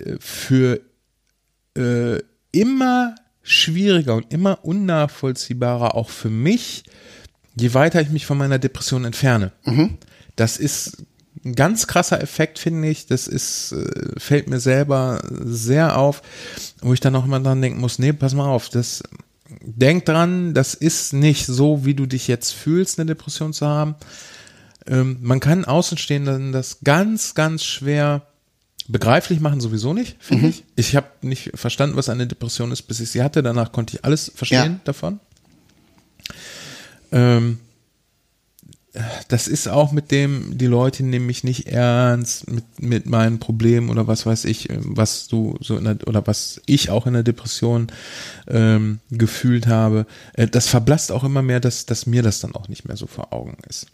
äh, 0.00 0.16
für 0.18 0.80
äh, 1.76 2.20
immer 2.52 3.14
schwieriger 3.42 4.14
und 4.14 4.32
immer 4.32 4.64
unnachvollziehbarer, 4.64 5.94
auch 5.94 6.10
für 6.10 6.30
mich, 6.30 6.84
je 7.54 7.74
weiter 7.74 8.00
ich 8.00 8.10
mich 8.10 8.26
von 8.26 8.38
meiner 8.38 8.58
Depression 8.58 9.04
entferne. 9.04 9.52
Das 10.34 10.56
ist 10.56 11.04
ein 11.44 11.54
ganz 11.54 11.86
krasser 11.86 12.20
Effekt, 12.20 12.58
finde 12.58 12.88
ich. 12.88 13.06
Das 13.06 13.28
ist, 13.28 13.72
äh, 13.72 14.18
fällt 14.18 14.48
mir 14.48 14.58
selber 14.58 15.22
sehr 15.30 15.96
auf, 15.96 16.22
wo 16.80 16.92
ich 16.92 17.00
dann 17.00 17.14
auch 17.14 17.24
immer 17.24 17.40
dran 17.40 17.62
denken 17.62 17.80
muss, 17.80 17.98
nee, 17.98 18.12
pass 18.12 18.34
mal 18.34 18.48
auf, 18.48 18.68
das, 18.68 19.02
denk 19.60 20.04
dran, 20.06 20.54
das 20.54 20.74
ist 20.74 21.12
nicht 21.12 21.46
so, 21.46 21.84
wie 21.84 21.94
du 21.94 22.06
dich 22.06 22.26
jetzt 22.26 22.52
fühlst, 22.52 22.98
eine 22.98 23.06
Depression 23.06 23.52
zu 23.52 23.66
haben. 23.66 23.94
Ähm, 24.88 25.18
man 25.20 25.40
kann 25.40 25.64
Außenstehenden 25.64 26.52
das 26.52 26.78
ganz, 26.84 27.34
ganz 27.34 27.64
schwer 27.64 28.26
begreiflich 28.88 29.40
machen, 29.40 29.60
sowieso 29.60 29.92
nicht, 29.94 30.16
finde 30.20 30.48
ich. 30.48 30.64
Ich 30.76 30.94
habe 30.94 31.08
nicht 31.22 31.50
verstanden, 31.54 31.96
was 31.96 32.08
eine 32.08 32.26
Depression 32.26 32.70
ist, 32.70 32.82
bis 32.82 33.00
ich 33.00 33.10
sie 33.10 33.22
hatte. 33.22 33.42
Danach 33.42 33.72
konnte 33.72 33.96
ich 33.96 34.04
alles 34.04 34.30
verstehen 34.34 34.74
Ja. 34.74 34.80
davon. 34.84 35.18
Ähm, 37.12 37.58
das 39.28 39.46
ist 39.46 39.68
auch 39.68 39.92
mit 39.92 40.10
dem, 40.10 40.56
die 40.56 40.66
Leute 40.66 41.02
nehmen 41.04 41.26
mich 41.26 41.44
nicht 41.44 41.66
ernst 41.66 42.50
mit, 42.50 42.64
mit 42.80 43.04
meinen 43.06 43.38
Problemen 43.40 43.90
oder 43.90 44.06
was 44.06 44.24
weiß 44.24 44.46
ich, 44.46 44.68
was 44.70 45.26
du 45.28 45.56
so 45.60 45.76
in 45.76 45.84
der, 45.84 45.98
oder 46.06 46.26
was 46.26 46.62
ich 46.64 46.88
auch 46.88 47.06
in 47.06 47.12
der 47.12 47.22
Depression 47.22 47.88
ähm, 48.48 49.00
gefühlt 49.10 49.66
habe. 49.66 50.06
Äh, 50.32 50.46
das 50.46 50.66
verblasst 50.68 51.12
auch 51.12 51.24
immer 51.24 51.42
mehr, 51.42 51.60
dass, 51.60 51.84
dass 51.84 52.06
mir 52.06 52.22
das 52.22 52.40
dann 52.40 52.54
auch 52.54 52.68
nicht 52.68 52.86
mehr 52.88 52.96
so 52.96 53.06
vor 53.06 53.34
Augen 53.34 53.58
ist. 53.68 53.86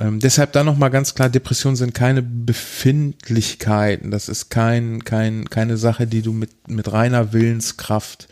Ähm, 0.00 0.18
deshalb 0.20 0.52
da 0.52 0.64
nochmal 0.64 0.90
ganz 0.90 1.14
klar, 1.14 1.28
Depressionen 1.28 1.76
sind 1.76 1.94
keine 1.94 2.22
Befindlichkeiten. 2.22 4.10
Das 4.10 4.28
ist 4.28 4.50
kein, 4.50 5.04
kein, 5.04 5.48
keine 5.48 5.76
Sache, 5.76 6.06
die 6.06 6.22
du 6.22 6.32
mit, 6.32 6.68
mit 6.68 6.92
reiner 6.92 7.32
Willenskraft 7.32 8.28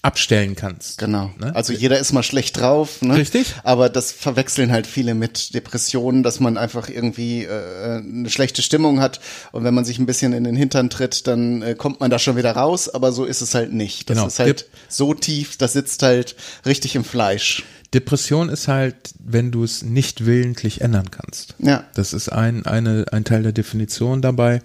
abstellen 0.00 0.54
kannst. 0.54 0.98
Genau. 0.98 1.30
Ne? 1.38 1.54
Also 1.54 1.72
jeder 1.72 1.98
ist 1.98 2.12
mal 2.12 2.22
schlecht 2.22 2.58
drauf, 2.60 3.00
ne? 3.00 3.16
Richtig. 3.16 3.54
Aber 3.64 3.88
das 3.88 4.12
verwechseln 4.12 4.70
halt 4.70 4.86
viele 4.86 5.14
mit 5.14 5.54
Depressionen, 5.54 6.22
dass 6.22 6.40
man 6.40 6.58
einfach 6.58 6.90
irgendwie 6.90 7.44
äh, 7.44 7.98
eine 8.02 8.28
schlechte 8.28 8.60
Stimmung 8.60 9.00
hat 9.00 9.20
und 9.52 9.64
wenn 9.64 9.72
man 9.72 9.86
sich 9.86 9.98
ein 9.98 10.04
bisschen 10.04 10.34
in 10.34 10.44
den 10.44 10.56
Hintern 10.56 10.90
tritt, 10.90 11.26
dann 11.26 11.62
äh, 11.62 11.74
kommt 11.74 12.00
man 12.00 12.10
da 12.10 12.18
schon 12.18 12.36
wieder 12.36 12.52
raus, 12.52 12.90
aber 12.90 13.12
so 13.12 13.24
ist 13.24 13.40
es 13.40 13.54
halt 13.54 13.72
nicht. 13.72 14.10
Das 14.10 14.16
Genau. 14.18 14.26
ist 14.26 14.38
halt 14.38 14.60
Dep- 14.60 14.66
so 14.88 15.14
tief, 15.14 15.56
das 15.56 15.72
sitzt 15.72 16.02
halt 16.02 16.36
richtig 16.66 16.96
im 16.96 17.04
Fleisch. 17.04 17.64
Depression 17.94 18.48
ist 18.48 18.68
halt, 18.68 19.14
wenn 19.18 19.50
du 19.50 19.64
es 19.64 19.82
nicht 19.82 20.26
willentlich 20.26 20.80
ändern 20.80 21.10
kannst. 21.10 21.54
Ja. 21.58 21.88
Das 21.94 22.12
ist 22.12 22.28
ein, 22.28 22.66
eine, 22.66 23.06
ein 23.12 23.24
Teil 23.24 23.42
der 23.42 23.52
Definition 23.52 24.20
dabei. 24.20 24.60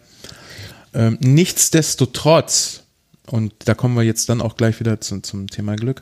Ähm, 0.93 1.17
nichtsdestotrotz, 1.21 2.83
und 3.27 3.53
da 3.65 3.75
kommen 3.75 3.95
wir 3.95 4.03
jetzt 4.03 4.27
dann 4.29 4.41
auch 4.41 4.57
gleich 4.57 4.79
wieder 4.79 4.99
zu, 4.99 5.21
zum 5.21 5.47
Thema 5.47 5.75
Glück, 5.75 6.01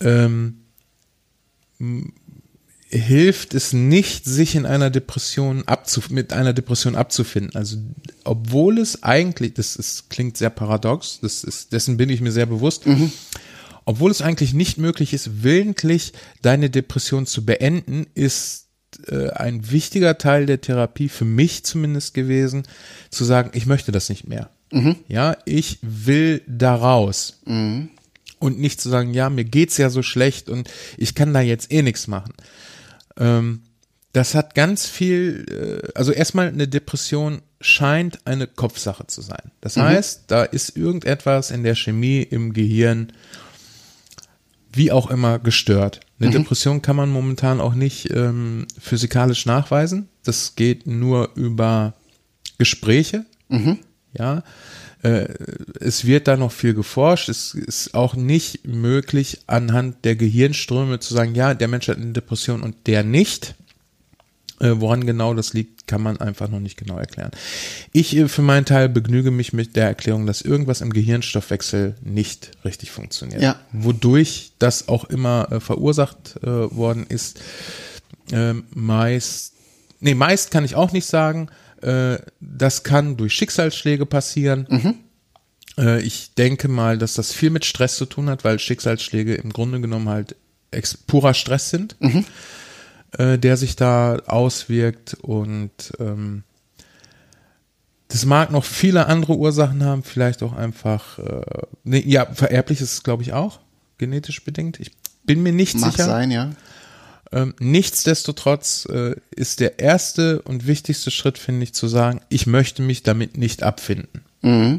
ähm, 0.00 0.58
hilft 2.88 3.54
es 3.54 3.72
nicht, 3.72 4.24
sich 4.24 4.54
in 4.54 4.66
einer 4.66 4.90
Depression 4.90 5.66
abzuf 5.66 6.10
mit 6.10 6.32
einer 6.32 6.52
Depression 6.52 6.94
abzufinden. 6.94 7.54
Also, 7.54 7.78
obwohl 8.24 8.78
es 8.78 9.02
eigentlich, 9.02 9.54
das 9.54 9.76
ist, 9.76 10.10
klingt 10.10 10.36
sehr 10.36 10.50
paradox, 10.50 11.20
das 11.22 11.42
ist, 11.42 11.72
dessen 11.72 11.96
bin 11.96 12.10
ich 12.10 12.20
mir 12.20 12.32
sehr 12.32 12.46
bewusst, 12.46 12.84
obwohl 13.84 14.10
es 14.10 14.22
eigentlich 14.22 14.54
nicht 14.54 14.78
möglich 14.78 15.12
ist, 15.12 15.42
willentlich 15.42 16.12
deine 16.40 16.70
Depression 16.70 17.26
zu 17.26 17.44
beenden, 17.44 18.06
ist 18.14 18.68
äh, 19.08 19.30
ein 19.30 19.70
wichtiger 19.70 20.18
Teil 20.18 20.46
der 20.46 20.60
Therapie 20.60 21.08
für 21.08 21.24
mich 21.24 21.64
zumindest 21.64 22.14
gewesen, 22.14 22.64
zu 23.10 23.24
sagen, 23.24 23.50
ich 23.54 23.66
möchte 23.66 23.92
das 23.92 24.08
nicht 24.08 24.26
mehr. 24.28 24.50
Ja, 25.08 25.36
ich 25.44 25.78
will 25.82 26.42
da 26.46 26.74
raus. 26.74 27.40
Und 28.38 28.58
nicht 28.58 28.80
zu 28.80 28.88
sagen, 28.88 29.14
ja, 29.14 29.30
mir 29.30 29.44
geht's 29.44 29.76
ja 29.76 29.90
so 29.90 30.02
schlecht 30.02 30.48
und 30.48 30.68
ich 30.96 31.14
kann 31.14 31.32
da 31.32 31.40
jetzt 31.40 31.72
eh 31.72 31.82
nichts 31.82 32.08
machen. 32.08 32.32
Ähm, 33.16 33.62
das 34.12 34.34
hat 34.34 34.54
ganz 34.54 34.86
viel, 34.86 35.46
äh, 35.50 35.88
also 35.94 36.12
erstmal 36.12 36.48
eine 36.48 36.68
Depression 36.68 37.42
scheint 37.60 38.26
eine 38.26 38.46
Kopfsache 38.46 39.06
zu 39.06 39.22
sein. 39.22 39.52
Das 39.60 39.76
heißt, 39.76 40.24
da 40.26 40.42
ist 40.42 40.76
irgendetwas 40.76 41.50
in 41.50 41.62
der 41.62 41.76
Chemie 41.76 42.22
im 42.22 42.52
Gehirn, 42.52 43.12
wie 44.72 44.92
auch 44.92 45.10
immer, 45.10 45.38
gestört. 45.38 46.00
Eine 46.20 46.30
Depression 46.30 46.82
kann 46.82 46.96
man 46.96 47.10
momentan 47.10 47.60
auch 47.60 47.74
nicht 47.74 48.10
ähm, 48.12 48.66
physikalisch 48.78 49.44
nachweisen. 49.44 50.08
Das 50.24 50.54
geht 50.54 50.86
nur 50.86 51.30
über 51.34 51.94
Gespräche. 52.58 53.24
Ja, 54.16 54.42
äh, 55.02 55.28
es 55.80 56.04
wird 56.04 56.28
da 56.28 56.36
noch 56.36 56.52
viel 56.52 56.74
geforscht. 56.74 57.28
Es 57.28 57.54
ist 57.54 57.94
auch 57.94 58.14
nicht 58.14 58.66
möglich, 58.66 59.40
anhand 59.46 60.04
der 60.04 60.16
Gehirnströme 60.16 61.00
zu 61.00 61.14
sagen, 61.14 61.34
ja, 61.34 61.54
der 61.54 61.68
Mensch 61.68 61.88
hat 61.88 61.96
eine 61.96 62.12
Depression 62.12 62.62
und 62.62 62.86
der 62.86 63.02
nicht. 63.02 63.54
Äh, 64.62 64.80
woran 64.80 65.04
genau 65.04 65.34
das 65.34 65.54
liegt, 65.54 65.88
kann 65.88 66.02
man 66.02 66.18
einfach 66.18 66.48
noch 66.48 66.60
nicht 66.60 66.76
genau 66.76 66.96
erklären. 66.96 67.32
Ich 67.92 68.16
äh, 68.16 68.28
für 68.28 68.42
meinen 68.42 68.64
Teil 68.64 68.88
begnüge 68.88 69.32
mich 69.32 69.52
mit 69.52 69.74
der 69.74 69.86
Erklärung, 69.86 70.24
dass 70.24 70.40
irgendwas 70.40 70.80
im 70.80 70.92
Gehirnstoffwechsel 70.92 71.96
nicht 72.00 72.52
richtig 72.64 72.92
funktioniert. 72.92 73.42
Ja. 73.42 73.56
Wodurch 73.72 74.52
das 74.60 74.86
auch 74.86 75.04
immer 75.06 75.50
äh, 75.50 75.58
verursacht 75.58 76.36
äh, 76.42 76.46
worden 76.46 77.06
ist. 77.08 77.40
Ähm, 78.30 78.64
meist, 78.72 79.54
nee, 79.98 80.14
meist 80.14 80.52
kann 80.52 80.64
ich 80.64 80.76
auch 80.76 80.92
nicht 80.92 81.06
sagen. 81.06 81.48
Äh, 81.80 82.18
das 82.40 82.84
kann 82.84 83.16
durch 83.16 83.32
Schicksalsschläge 83.32 84.06
passieren. 84.06 84.66
Äh, 85.76 86.02
ich 86.02 86.34
denke 86.34 86.68
mal, 86.68 86.98
dass 86.98 87.14
das 87.14 87.32
viel 87.32 87.50
mit 87.50 87.64
Stress 87.64 87.96
zu 87.96 88.06
tun 88.06 88.30
hat, 88.30 88.44
weil 88.44 88.60
Schicksalsschläge 88.60 89.34
im 89.34 89.52
Grunde 89.52 89.80
genommen 89.80 90.08
halt 90.08 90.36
ex 90.70 90.96
purer 90.96 91.34
Stress 91.34 91.70
sind, 91.70 91.96
äh, 93.18 93.38
der 93.38 93.56
sich 93.56 93.76
da 93.76 94.16
auswirkt 94.26 95.14
und 95.14 95.70
ähm, 95.98 96.44
das 98.08 98.26
mag 98.26 98.50
noch 98.50 98.64
viele 98.64 99.06
andere 99.06 99.36
Ursachen 99.36 99.84
haben, 99.84 100.02
vielleicht 100.02 100.42
auch 100.42 100.52
einfach, 100.52 101.18
äh, 101.18 101.42
nee, 101.84 102.04
ja, 102.06 102.26
vererblich 102.26 102.80
ist 102.80 102.92
es, 102.92 103.02
glaube 103.02 103.22
ich, 103.22 103.32
auch, 103.32 103.60
genetisch 103.96 104.44
bedingt. 104.44 104.78
Ich 104.80 104.90
bin 105.24 105.42
mir 105.42 105.52
nicht 105.52 105.76
Mag 105.78 105.92
sicher. 105.92 106.04
sein, 106.04 106.30
ja. 106.30 106.50
Ähm, 107.32 107.54
nichtsdestotrotz 107.58 108.86
äh, 108.90 109.14
ist 109.30 109.60
der 109.60 109.78
erste 109.78 110.42
und 110.42 110.66
wichtigste 110.66 111.10
Schritt, 111.10 111.38
finde 111.38 111.64
ich, 111.64 111.72
zu 111.72 111.88
sagen, 111.88 112.20
ich 112.28 112.46
möchte 112.46 112.82
mich 112.82 113.02
damit 113.02 113.38
nicht 113.38 113.62
abfinden. 113.62 114.22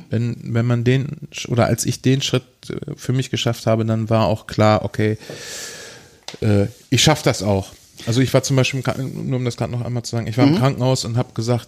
Wenn, 0.10 0.54
wenn 0.54 0.66
man 0.66 0.84
den, 0.84 1.30
oder 1.48 1.66
als 1.66 1.86
ich 1.86 2.02
den 2.02 2.22
Schritt 2.22 2.44
äh, 2.70 2.94
für 2.96 3.14
mich 3.14 3.32
geschafft 3.32 3.66
habe, 3.66 3.86
dann 3.86 4.10
war 4.10 4.28
auch 4.28 4.46
klar, 4.46 4.86
okay, 4.86 5.18
äh, 6.42 6.68
ich 6.92 7.02
schaffe 7.02 7.24
das 7.24 7.42
auch. 7.42 7.74
Also 8.06 8.22
ich 8.22 8.34
war 8.34 8.44
zum 8.44 8.56
Beispiel, 8.56 8.84
nur 9.24 9.38
um 9.38 9.46
das 9.46 9.58
gerade 9.58 9.72
noch 9.72 9.82
einmal 9.82 10.04
zu 10.04 10.12
sagen, 10.12 10.28
ich 10.28 10.38
war 10.38 10.46
im 10.48 10.58
Krankenhaus 10.58 11.06
und 11.06 11.18
habe 11.18 11.34
gesagt, 11.34 11.68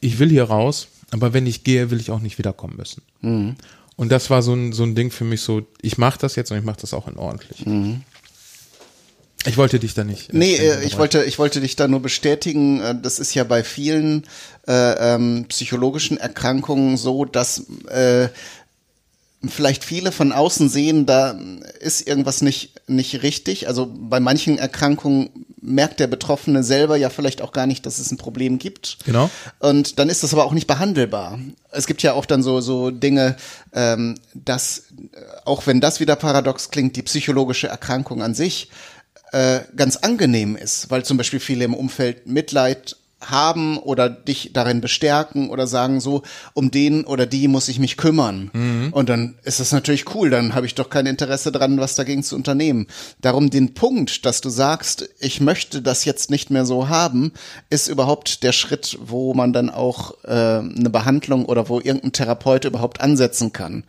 ich 0.00 0.18
will 0.18 0.28
hier 0.30 0.44
raus, 0.44 0.88
aber 1.10 1.32
wenn 1.32 1.46
ich 1.46 1.64
gehe, 1.64 1.90
will 1.90 2.00
ich 2.00 2.10
auch 2.10 2.20
nicht 2.20 2.38
wiederkommen 2.38 2.76
müssen. 2.76 3.02
Und 3.96 4.10
das 4.12 4.28
war 4.30 4.42
so 4.42 4.52
ein, 4.52 4.72
so 4.72 4.82
ein 4.82 4.94
Ding 4.94 5.10
für 5.10 5.24
mich 5.24 5.40
so, 5.40 5.62
ich 5.80 5.96
mache 5.98 6.18
das 6.18 6.36
jetzt 6.36 6.50
und 6.50 6.58
ich 6.58 6.64
mache 6.64 6.80
das 6.80 6.92
auch 6.92 7.08
in 7.08 7.16
ordentlich. 7.16 7.64
Ich 9.46 9.56
wollte 9.56 9.78
dich 9.78 9.94
da 9.94 10.02
nicht. 10.02 10.30
äh, 10.30 10.36
Nee, 10.36 10.56
äh, 10.56 10.84
ich 10.84 10.98
wollte, 10.98 11.22
ich 11.22 11.38
wollte 11.38 11.60
dich 11.60 11.76
da 11.76 11.86
nur 11.86 12.00
bestätigen. 12.00 12.80
äh, 12.80 12.94
Das 13.00 13.18
ist 13.20 13.32
ja 13.34 13.44
bei 13.44 13.62
vielen 13.62 14.24
äh, 14.66 15.14
ähm, 15.14 15.46
psychologischen 15.48 16.16
Erkrankungen 16.18 16.96
so, 16.96 17.24
dass 17.24 17.62
äh, 17.88 18.28
vielleicht 19.48 19.84
viele 19.84 20.12
von 20.12 20.32
außen 20.32 20.68
sehen, 20.68 21.06
da 21.06 21.38
ist 21.80 22.06
irgendwas 22.06 22.42
nicht, 22.42 22.88
nicht 22.88 23.22
richtig. 23.22 23.68
Also 23.68 23.88
bei 23.92 24.20
manchen 24.20 24.58
Erkrankungen 24.58 25.30
merkt 25.60 26.00
der 26.00 26.06
Betroffene 26.06 26.62
selber 26.62 26.96
ja 26.96 27.10
vielleicht 27.10 27.42
auch 27.42 27.52
gar 27.52 27.66
nicht, 27.66 27.86
dass 27.86 27.98
es 27.98 28.10
ein 28.10 28.18
Problem 28.18 28.58
gibt. 28.58 28.98
Genau. 29.04 29.30
Und 29.58 29.98
dann 29.98 30.08
ist 30.08 30.22
das 30.22 30.32
aber 30.32 30.44
auch 30.44 30.52
nicht 30.52 30.66
behandelbar. 30.66 31.38
Es 31.70 31.86
gibt 31.86 32.02
ja 32.02 32.12
auch 32.12 32.24
dann 32.24 32.42
so, 32.42 32.60
so 32.60 32.90
Dinge, 32.90 33.36
ähm, 33.72 34.16
dass, 34.34 34.84
auch 35.44 35.66
wenn 35.66 35.80
das 35.80 36.00
wieder 36.00 36.16
paradox 36.16 36.70
klingt, 36.70 36.96
die 36.96 37.02
psychologische 37.02 37.66
Erkrankung 37.66 38.22
an 38.22 38.34
sich 38.34 38.70
äh, 39.32 39.60
ganz 39.74 39.96
angenehm 39.96 40.56
ist, 40.56 40.90
weil 40.90 41.04
zum 41.04 41.16
Beispiel 41.16 41.40
viele 41.40 41.64
im 41.64 41.74
Umfeld 41.74 42.26
Mitleid 42.26 42.96
haben 43.20 43.78
oder 43.78 44.10
dich 44.10 44.50
darin 44.52 44.80
bestärken 44.80 45.48
oder 45.48 45.66
sagen 45.66 46.00
so, 46.00 46.22
um 46.52 46.70
den 46.70 47.04
oder 47.04 47.24
die 47.24 47.48
muss 47.48 47.68
ich 47.68 47.78
mich 47.78 47.96
kümmern. 47.96 48.50
Mhm. 48.52 48.88
Und 48.92 49.08
dann 49.08 49.36
ist 49.42 49.58
das 49.58 49.72
natürlich 49.72 50.14
cool, 50.14 50.28
dann 50.28 50.54
habe 50.54 50.66
ich 50.66 50.74
doch 50.74 50.90
kein 50.90 51.06
Interesse 51.06 51.50
dran, 51.50 51.78
was 51.78 51.94
dagegen 51.94 52.22
zu 52.22 52.36
unternehmen. 52.36 52.86
Darum 53.20 53.48
den 53.48 53.72
Punkt, 53.74 54.26
dass 54.26 54.42
du 54.42 54.50
sagst, 54.50 55.08
ich 55.18 55.40
möchte 55.40 55.80
das 55.80 56.04
jetzt 56.04 56.30
nicht 56.30 56.50
mehr 56.50 56.66
so 56.66 56.88
haben, 56.88 57.32
ist 57.70 57.88
überhaupt 57.88 58.42
der 58.42 58.52
Schritt, 58.52 58.98
wo 59.00 59.32
man 59.32 59.52
dann 59.52 59.70
auch 59.70 60.14
äh, 60.24 60.30
eine 60.30 60.90
Behandlung 60.90 61.46
oder 61.46 61.68
wo 61.68 61.80
irgendein 61.80 62.12
Therapeut 62.12 62.64
überhaupt 62.66 63.00
ansetzen 63.00 63.52
kann. 63.52 63.84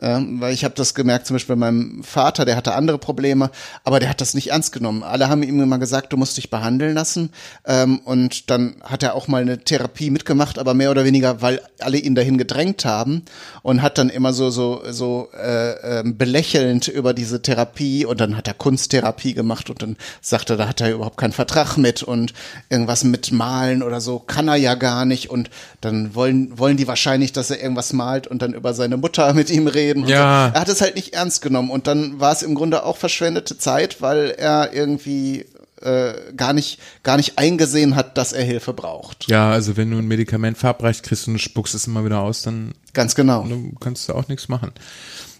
Ähm, 0.00 0.40
weil 0.40 0.52
ich 0.52 0.64
habe 0.64 0.74
das 0.74 0.94
gemerkt, 0.94 1.26
zum 1.26 1.36
Beispiel 1.36 1.56
bei 1.56 1.60
meinem 1.60 2.02
Vater, 2.04 2.44
der 2.44 2.56
hatte 2.56 2.74
andere 2.74 2.98
Probleme, 2.98 3.50
aber 3.82 3.98
der 3.98 4.10
hat 4.10 4.20
das 4.20 4.34
nicht 4.34 4.50
ernst 4.50 4.72
genommen. 4.72 5.02
Alle 5.02 5.28
haben 5.28 5.42
ihm 5.42 5.60
immer 5.60 5.78
gesagt, 5.78 6.12
du 6.12 6.16
musst 6.16 6.36
dich 6.36 6.50
behandeln 6.50 6.94
lassen. 6.94 7.30
Ähm, 7.64 8.00
und 8.04 8.50
dann 8.50 8.76
hat 8.82 9.02
er 9.02 9.14
auch 9.14 9.26
mal 9.26 9.42
eine 9.42 9.58
Therapie 9.58 10.10
mitgemacht, 10.10 10.58
aber 10.58 10.74
mehr 10.74 10.90
oder 10.90 11.04
weniger, 11.04 11.40
weil 11.40 11.60
alle 11.80 11.98
ihn 11.98 12.14
dahin 12.14 12.36
gedrängt 12.36 12.84
haben 12.84 13.22
und 13.62 13.80
hat 13.80 13.98
dann 13.98 14.10
immer 14.10 14.32
so 14.32 14.50
so 14.50 14.82
so 14.90 15.30
äh, 15.34 16.00
äh, 16.00 16.02
belächelnd 16.04 16.88
über 16.88 17.14
diese 17.14 17.40
Therapie 17.40 18.04
und 18.04 18.20
dann 18.20 18.36
hat 18.36 18.48
er 18.48 18.54
Kunsttherapie 18.54 19.34
gemacht 19.34 19.70
und 19.70 19.82
dann 19.82 19.96
sagte, 20.20 20.56
da 20.56 20.68
hat 20.68 20.80
er 20.80 20.92
überhaupt 20.92 21.16
keinen 21.16 21.32
Vertrag 21.32 21.76
mit 21.78 22.02
und 22.02 22.34
irgendwas 22.68 23.04
mit 23.04 23.32
Malen 23.32 23.82
oder 23.82 24.00
so 24.00 24.18
kann 24.18 24.48
er 24.48 24.56
ja 24.56 24.74
gar 24.74 25.04
nicht 25.04 25.30
und 25.30 25.50
dann 25.80 26.14
wollen 26.14 26.58
wollen 26.58 26.76
die 26.76 26.86
wahrscheinlich, 26.86 27.32
dass 27.32 27.50
er 27.50 27.62
irgendwas 27.62 27.92
malt 27.92 28.26
und 28.26 28.42
dann 28.42 28.52
über 28.52 28.74
seine 28.74 28.96
Mutter 28.96 29.32
mit 29.32 29.50
ihm 29.50 29.66
redet 29.66 29.85
reden. 29.86 30.06
ja. 30.06 30.48
So. 30.48 30.54
Er 30.54 30.60
hat 30.60 30.68
es 30.68 30.80
halt 30.80 30.94
nicht 30.94 31.14
ernst 31.14 31.42
genommen 31.42 31.70
und 31.70 31.86
dann 31.86 32.20
war 32.20 32.32
es 32.32 32.42
im 32.42 32.54
Grunde 32.54 32.84
auch 32.84 32.96
verschwendete 32.96 33.58
Zeit, 33.58 34.02
weil 34.02 34.30
er 34.30 34.72
irgendwie 34.72 35.46
äh, 35.80 36.14
gar 36.36 36.52
nicht 36.52 36.80
gar 37.02 37.16
nicht 37.16 37.38
eingesehen 37.38 37.96
hat, 37.96 38.16
dass 38.18 38.32
er 38.32 38.44
Hilfe 38.44 38.72
braucht. 38.72 39.28
Ja, 39.28 39.50
also 39.50 39.76
wenn 39.76 39.90
du 39.90 39.98
ein 39.98 40.06
Medikament 40.06 40.58
verabreicht 40.58 41.02
kriegst 41.02 41.28
und 41.28 41.34
du 41.34 41.38
spuckst 41.38 41.74
es 41.74 41.86
immer 41.86 42.04
wieder 42.04 42.20
aus, 42.20 42.42
dann 42.42 42.72
ganz 42.92 43.14
genau. 43.14 43.44
Du 43.44 43.72
kannst 43.80 44.08
du 44.08 44.14
auch 44.14 44.28
nichts 44.28 44.48
machen. 44.48 44.72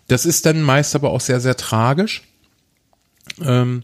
Das 0.09 0.27
ist 0.27 0.47
dann 0.47 0.63
meist 0.63 0.95
aber 0.95 1.11
auch 1.11 1.21
sehr 1.21 1.41
sehr 1.41 1.57
tragisch. 1.57 2.23
Ähm, 3.43 3.83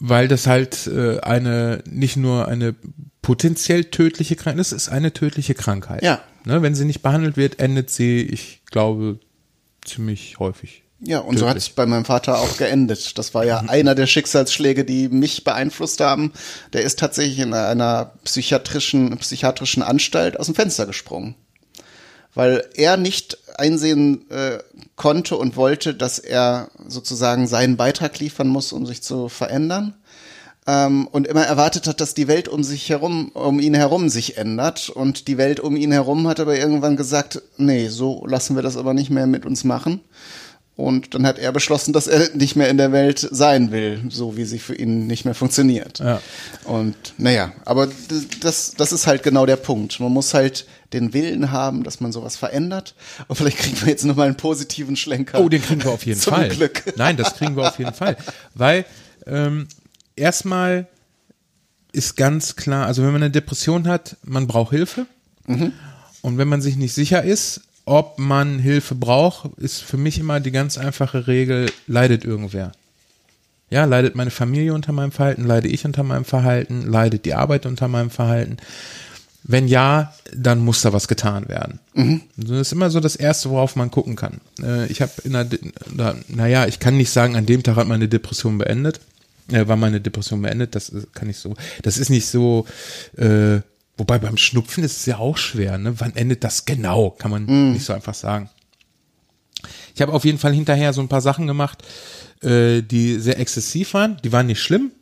weil 0.00 0.28
das 0.28 0.46
halt 0.46 0.86
äh, 0.86 1.20
eine 1.20 1.82
nicht 1.86 2.16
nur 2.16 2.48
eine 2.48 2.74
potenziell 3.22 3.84
tödliche 3.84 4.34
Krankheit 4.34 4.60
ist, 4.60 4.72
ist 4.72 4.88
eine 4.88 5.12
tödliche 5.12 5.54
Krankheit. 5.54 6.02
Ja. 6.02 6.20
Ne, 6.44 6.62
wenn 6.62 6.74
sie 6.74 6.84
nicht 6.84 7.02
behandelt 7.02 7.36
wird, 7.36 7.58
endet 7.60 7.90
sie, 7.90 8.22
ich 8.22 8.62
glaube, 8.70 9.18
ziemlich 9.84 10.38
häufig. 10.38 10.84
Ja, 11.02 11.20
und 11.20 11.38
so 11.38 11.48
hat 11.48 11.56
es 11.56 11.70
bei 11.70 11.86
meinem 11.86 12.04
Vater 12.04 12.38
auch 12.38 12.58
geendet. 12.58 13.16
Das 13.16 13.32
war 13.32 13.44
ja 13.44 13.60
einer 13.60 13.94
der 13.94 14.06
Schicksalsschläge, 14.06 14.84
die 14.84 15.08
mich 15.08 15.44
beeinflusst 15.44 16.00
haben. 16.00 16.32
Der 16.74 16.82
ist 16.82 16.98
tatsächlich 16.98 17.38
in 17.38 17.54
einer 17.54 18.12
psychiatrischen, 18.24 19.16
psychiatrischen 19.16 19.82
Anstalt 19.82 20.38
aus 20.38 20.46
dem 20.46 20.54
Fenster 20.54 20.86
gesprungen. 20.86 21.36
Weil 22.34 22.68
er 22.74 22.98
nicht 22.98 23.38
einsehen 23.56 24.30
äh, 24.30 24.58
konnte 24.94 25.36
und 25.36 25.56
wollte, 25.56 25.94
dass 25.94 26.18
er 26.18 26.70
sozusagen 26.86 27.46
seinen 27.46 27.78
Beitrag 27.78 28.18
liefern 28.18 28.48
muss, 28.48 28.72
um 28.72 28.84
sich 28.84 29.02
zu 29.02 29.30
verändern 29.30 29.94
ähm, 30.70 31.08
und 31.08 31.26
immer 31.26 31.42
erwartet 31.44 31.88
hat, 31.88 32.00
dass 32.00 32.14
die 32.14 32.28
Welt 32.28 32.46
um 32.46 32.62
sich 32.62 32.88
herum, 32.88 33.30
um 33.34 33.58
ihn 33.58 33.74
herum 33.74 34.08
sich 34.08 34.38
ändert. 34.38 34.88
Und 34.88 35.26
die 35.26 35.36
Welt 35.36 35.58
um 35.58 35.74
ihn 35.74 35.90
herum 35.90 36.28
hat 36.28 36.38
aber 36.38 36.56
irgendwann 36.56 36.96
gesagt, 36.96 37.42
nee, 37.56 37.88
so 37.88 38.24
lassen 38.26 38.54
wir 38.54 38.62
das 38.62 38.76
aber 38.76 38.94
nicht 38.94 39.10
mehr 39.10 39.26
mit 39.26 39.44
uns 39.44 39.64
machen. 39.64 40.00
Und 40.76 41.14
dann 41.14 41.26
hat 41.26 41.38
er 41.38 41.52
beschlossen, 41.52 41.92
dass 41.92 42.06
er 42.06 42.34
nicht 42.34 42.56
mehr 42.56 42.70
in 42.70 42.78
der 42.78 42.90
Welt 42.90 43.28
sein 43.30 43.70
will, 43.70 44.00
so 44.08 44.38
wie 44.38 44.44
sie 44.44 44.58
für 44.58 44.74
ihn 44.74 45.06
nicht 45.06 45.26
mehr 45.26 45.34
funktioniert. 45.34 45.98
Ja. 45.98 46.22
Und 46.64 46.94
naja, 47.18 47.52
aber 47.66 47.88
das, 48.40 48.74
das 48.76 48.92
ist 48.92 49.06
halt 49.06 49.22
genau 49.22 49.44
der 49.44 49.56
Punkt. 49.56 50.00
Man 50.00 50.12
muss 50.12 50.32
halt 50.32 50.66
den 50.94 51.12
Willen 51.12 51.50
haben, 51.50 51.82
dass 51.82 52.00
man 52.00 52.12
sowas 52.12 52.36
verändert. 52.36 52.94
Und 53.28 53.36
vielleicht 53.36 53.58
kriegen 53.58 53.78
wir 53.82 53.88
jetzt 53.88 54.04
nochmal 54.04 54.28
einen 54.28 54.36
positiven 54.36 54.96
Schlenker. 54.96 55.40
Oh, 55.40 55.50
den 55.50 55.60
kriegen 55.60 55.84
wir 55.84 55.90
auf 55.90 56.06
jeden 56.06 56.20
Zum 56.20 56.32
Fall. 56.32 56.48
Glück. 56.48 56.94
Nein, 56.96 57.16
das 57.18 57.34
kriegen 57.34 57.56
wir 57.56 57.68
auf 57.68 57.78
jeden 57.78 57.92
Fall. 57.92 58.16
Weil 58.54 58.86
ähm, 59.26 59.66
erstmal 60.20 60.86
ist 61.92 62.16
ganz 62.16 62.56
klar, 62.56 62.86
also 62.86 63.02
wenn 63.02 63.12
man 63.12 63.22
eine 63.22 63.32
Depression 63.32 63.88
hat, 63.88 64.16
man 64.22 64.46
braucht 64.46 64.70
Hilfe. 64.70 65.06
Mhm. 65.46 65.72
Und 66.22 66.38
wenn 66.38 66.48
man 66.48 66.60
sich 66.60 66.76
nicht 66.76 66.92
sicher 66.92 67.24
ist, 67.24 67.62
ob 67.84 68.18
man 68.18 68.58
Hilfe 68.58 68.94
braucht, 68.94 69.50
ist 69.58 69.82
für 69.82 69.96
mich 69.96 70.18
immer 70.18 70.38
die 70.38 70.52
ganz 70.52 70.78
einfache 70.78 71.26
Regel, 71.26 71.70
leidet 71.86 72.24
irgendwer. 72.24 72.72
Ja, 73.70 73.84
leidet 73.84 74.14
meine 74.14 74.30
Familie 74.30 74.74
unter 74.74 74.92
meinem 74.92 75.12
Verhalten, 75.12 75.44
leide 75.44 75.68
ich 75.68 75.84
unter 75.84 76.02
meinem 76.02 76.24
Verhalten, 76.24 76.82
leidet 76.82 77.24
die 77.24 77.34
Arbeit 77.34 77.66
unter 77.66 77.88
meinem 77.88 78.10
Verhalten. 78.10 78.58
Wenn 79.42 79.66
ja, 79.66 80.12
dann 80.36 80.58
muss 80.58 80.82
da 80.82 80.92
was 80.92 81.08
getan 81.08 81.48
werden. 81.48 81.80
Mhm. 81.94 82.20
Das 82.36 82.58
ist 82.58 82.72
immer 82.72 82.90
so 82.90 83.00
das 83.00 83.16
Erste, 83.16 83.50
worauf 83.50 83.74
man 83.74 83.90
gucken 83.90 84.14
kann. 84.14 84.40
Äh, 84.62 84.86
Ich 84.86 85.00
habe 85.00 85.12
in 85.24 85.34
einer, 85.34 86.16
naja, 86.28 86.66
ich 86.66 86.78
kann 86.78 86.96
nicht 86.96 87.10
sagen, 87.10 87.36
an 87.36 87.46
dem 87.46 87.62
Tag 87.62 87.76
hat 87.76 87.88
meine 87.88 88.08
Depression 88.08 88.58
beendet 88.58 89.00
äh, 89.52 89.66
war 89.68 89.76
meine 89.76 90.00
Depression 90.00 90.42
beendet. 90.42 90.74
Das 90.74 90.88
ist- 90.88 91.12
kann 91.14 91.28
ich 91.30 91.38
so. 91.38 91.54
Das 91.82 91.98
ist 91.98 92.08
nicht 92.10 92.26
so. 92.26 92.66
Äh, 93.16 93.60
wobei 93.96 94.18
beim 94.18 94.36
Schnupfen 94.36 94.82
ist 94.84 94.98
es 94.98 95.06
ja 95.06 95.18
auch 95.18 95.36
schwer. 95.36 95.78
Ne? 95.78 95.94
Wann 96.00 96.16
endet 96.16 96.42
das 96.44 96.64
genau? 96.64 97.10
Kann 97.10 97.30
man 97.30 97.72
nicht 97.72 97.84
so 97.84 97.92
einfach 97.92 98.14
sagen. 98.14 98.48
Ich 99.94 100.00
habe 100.02 100.12
auf 100.12 100.24
jeden 100.24 100.38
Fall 100.38 100.54
hinterher 100.54 100.92
so 100.92 101.00
ein 101.00 101.08
paar 101.08 101.20
Sachen 101.20 101.46
gemacht, 101.46 101.82
äh, 102.42 102.80
die 102.82 103.18
sehr 103.18 103.38
exzessiv 103.38 103.92
waren. 103.94 104.16
Die 104.24 104.32
waren 104.32 104.46
nicht 104.46 104.62
schlimm. 104.62 104.92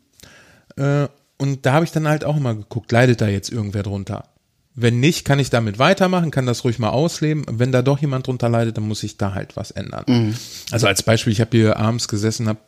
Äh, 0.77 1.07
und 1.37 1.65
da 1.67 1.75
habe 1.75 1.85
ich 1.85 1.93
dann 1.93 2.09
halt 2.09 2.25
auch 2.25 2.37
immer 2.37 2.55
geguckt, 2.55 2.91
leidet 2.91 3.21
da 3.21 3.29
jetzt 3.29 3.51
irgendwer 3.51 3.85
drunter? 3.85 4.25
Wenn 4.75 5.01
nicht, 5.01 5.25
kann 5.25 5.39
ich 5.41 5.51
damit 5.51 5.79
weitermachen, 5.79 6.31
kann 6.31 6.47
das 6.47 6.65
ruhig 6.65 6.79
mal 6.79 6.91
ausleben. 6.91 7.45
Wenn 7.49 7.73
da 7.73 7.83
doch 7.83 7.99
jemand 8.01 8.27
drunter 8.27 8.49
leidet, 8.49 8.77
dann 8.77 8.87
muss 8.87 9.03
ich 9.03 9.17
da 9.17 9.35
halt 9.35 9.57
was 9.57 9.71
ändern. 9.73 10.05
Also 10.73 10.87
als 10.87 11.03
Beispiel, 11.03 11.33
ich 11.33 11.41
habe 11.41 11.57
hier 11.57 11.77
abends 11.77 12.07
gesessen, 12.09 12.49
habe 12.49 12.61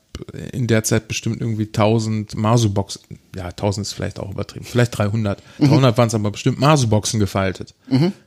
in 0.53 0.67
der 0.67 0.85
Zeit 0.85 1.09
bestimmt 1.09 1.41
irgendwie 1.41 1.65
1000 1.67 2.35
Masu-Boxen, 2.37 3.01
ja 3.37 3.47
1000 3.47 3.87
ist 3.87 3.93
vielleicht 3.93 4.19
auch 4.21 4.31
übertrieben, 4.31 4.65
vielleicht 4.65 4.97
300. 4.99 5.43
300 5.59 5.97
waren 5.99 6.09
es 6.09 6.15
aber 6.15 6.31
bestimmt 6.31 6.59
Masu-Boxen 6.61 7.21
gefaltet. 7.21 7.75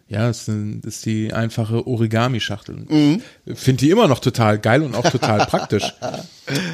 Ja, 0.08 0.28
das 0.28 0.46
sind- 0.46 0.82
das 0.86 0.96
ist 0.96 1.06
die 1.06 1.34
einfache 1.34 1.86
Origami-Schachtel. 1.88 2.86
Finde 3.56 3.80
die 3.80 3.90
immer 3.90 4.08
noch 4.08 4.20
total 4.20 4.60
geil 4.60 4.84
und 4.84 4.96
auch 4.96 5.10
total 5.10 5.46
praktisch. 5.48 5.92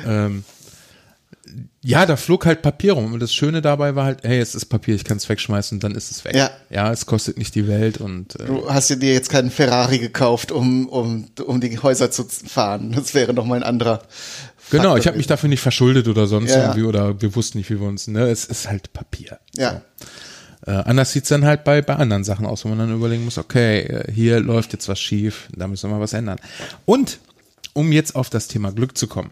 ähm, 0.05 0.43
ja, 1.81 2.05
da 2.05 2.15
flog 2.15 2.45
halt 2.45 2.61
Papier 2.61 2.93
rum. 2.93 3.13
Und 3.13 3.21
das 3.21 3.33
Schöne 3.33 3.61
dabei 3.61 3.95
war 3.95 4.05
halt, 4.05 4.19
hey, 4.23 4.39
es 4.39 4.53
ist 4.53 4.65
Papier, 4.65 4.93
ich 4.95 5.03
kann 5.03 5.17
es 5.17 5.27
wegschmeißen 5.29 5.77
und 5.77 5.83
dann 5.83 5.95
ist 5.95 6.11
es 6.11 6.23
weg. 6.25 6.35
Ja. 6.35 6.51
ja, 6.69 6.91
es 6.91 7.05
kostet 7.07 7.37
nicht 7.39 7.55
die 7.55 7.67
Welt 7.67 7.99
und 7.99 8.39
äh, 8.39 8.45
Du 8.45 8.69
hast 8.69 8.89
dir 8.89 9.13
jetzt 9.13 9.29
keinen 9.29 9.49
Ferrari 9.49 9.97
gekauft, 9.97 10.51
um, 10.51 10.87
um, 10.89 11.25
um 11.43 11.59
die 11.61 11.79
Häuser 11.79 12.11
zu 12.11 12.25
fahren. 12.25 12.91
Das 12.91 13.13
wäre 13.15 13.33
noch 13.33 13.45
mal 13.45 13.55
ein 13.55 13.63
anderer. 13.63 14.03
Genau, 14.69 14.97
ich 14.97 15.07
habe 15.07 15.17
mich 15.17 15.27
dafür 15.27 15.49
nicht 15.49 15.61
verschuldet 15.61 16.07
oder 16.07 16.27
sonst 16.27 16.51
Ja, 16.51 16.61
irgendwie 16.61 16.83
oder 16.83 17.21
wir 17.21 17.35
wussten 17.35 17.57
nicht, 17.57 17.69
wie 17.69 17.79
wir 17.79 17.87
uns, 17.87 18.07
ne, 18.07 18.29
es 18.29 18.45
ist 18.45 18.69
halt 18.69 18.93
Papier. 18.93 19.39
Ja. 19.55 19.81
Äh, 20.65 20.71
anders 20.71 21.11
sieht's 21.11 21.29
dann 21.29 21.45
halt 21.45 21.63
bei, 21.63 21.81
bei 21.81 21.95
anderen 21.95 22.23
Sachen 22.23 22.45
aus, 22.45 22.65
wo 22.65 22.69
man 22.69 22.79
dann 22.79 22.93
überlegen 22.93 23.25
muss, 23.25 23.37
okay, 23.37 23.79
äh, 23.81 24.11
hier 24.11 24.39
läuft 24.39 24.73
jetzt 24.73 24.89
was 24.89 24.99
schief, 24.99 25.47
da 25.55 25.67
müssen 25.67 25.89
wir 25.89 25.95
mal 25.95 26.01
was 26.01 26.13
ändern. 26.13 26.39
Und 26.85 27.19
um 27.73 27.91
jetzt 27.91 28.15
auf 28.15 28.29
das 28.29 28.47
Thema 28.47 28.71
Glück 28.71 28.97
zu 28.97 29.07
kommen, 29.07 29.31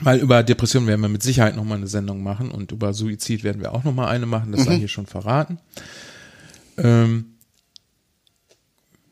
weil 0.00 0.18
über 0.18 0.42
Depression 0.42 0.86
werden 0.86 1.00
wir 1.00 1.08
mit 1.08 1.22
Sicherheit 1.22 1.56
nochmal 1.56 1.78
eine 1.78 1.86
Sendung 1.86 2.22
machen 2.22 2.50
und 2.50 2.72
über 2.72 2.92
Suizid 2.92 3.44
werden 3.44 3.62
wir 3.62 3.72
auch 3.72 3.84
nochmal 3.84 4.08
eine 4.08 4.26
machen, 4.26 4.52
das 4.52 4.64
sei 4.64 4.76
hier 4.76 4.88
schon 4.88 5.06
verraten. 5.06 5.58
Ähm, 6.76 7.36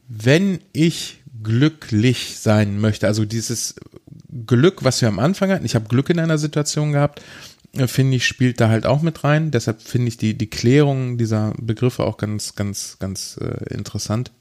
wenn 0.08 0.60
ich 0.72 1.22
glücklich 1.44 2.38
sein 2.38 2.80
möchte, 2.80 3.06
also 3.06 3.24
dieses 3.24 3.76
Glück, 4.46 4.82
was 4.82 5.00
wir 5.00 5.08
am 5.08 5.18
Anfang 5.18 5.50
hatten, 5.50 5.64
ich 5.64 5.74
habe 5.74 5.88
Glück 5.88 6.10
in 6.10 6.18
einer 6.18 6.38
Situation 6.38 6.92
gehabt, 6.92 7.22
äh, 7.76 7.86
finde 7.86 8.16
ich, 8.16 8.26
spielt 8.26 8.60
da 8.60 8.68
halt 8.68 8.86
auch 8.86 9.02
mit 9.02 9.24
rein. 9.24 9.50
Deshalb 9.50 9.82
finde 9.82 10.08
ich 10.08 10.16
die, 10.16 10.34
die 10.34 10.48
Klärung 10.48 11.18
dieser 11.18 11.52
Begriffe 11.60 12.04
auch 12.04 12.16
ganz, 12.16 12.54
ganz, 12.54 12.96
ganz 12.98 13.38
äh, 13.40 13.72
interessant. 13.74 14.32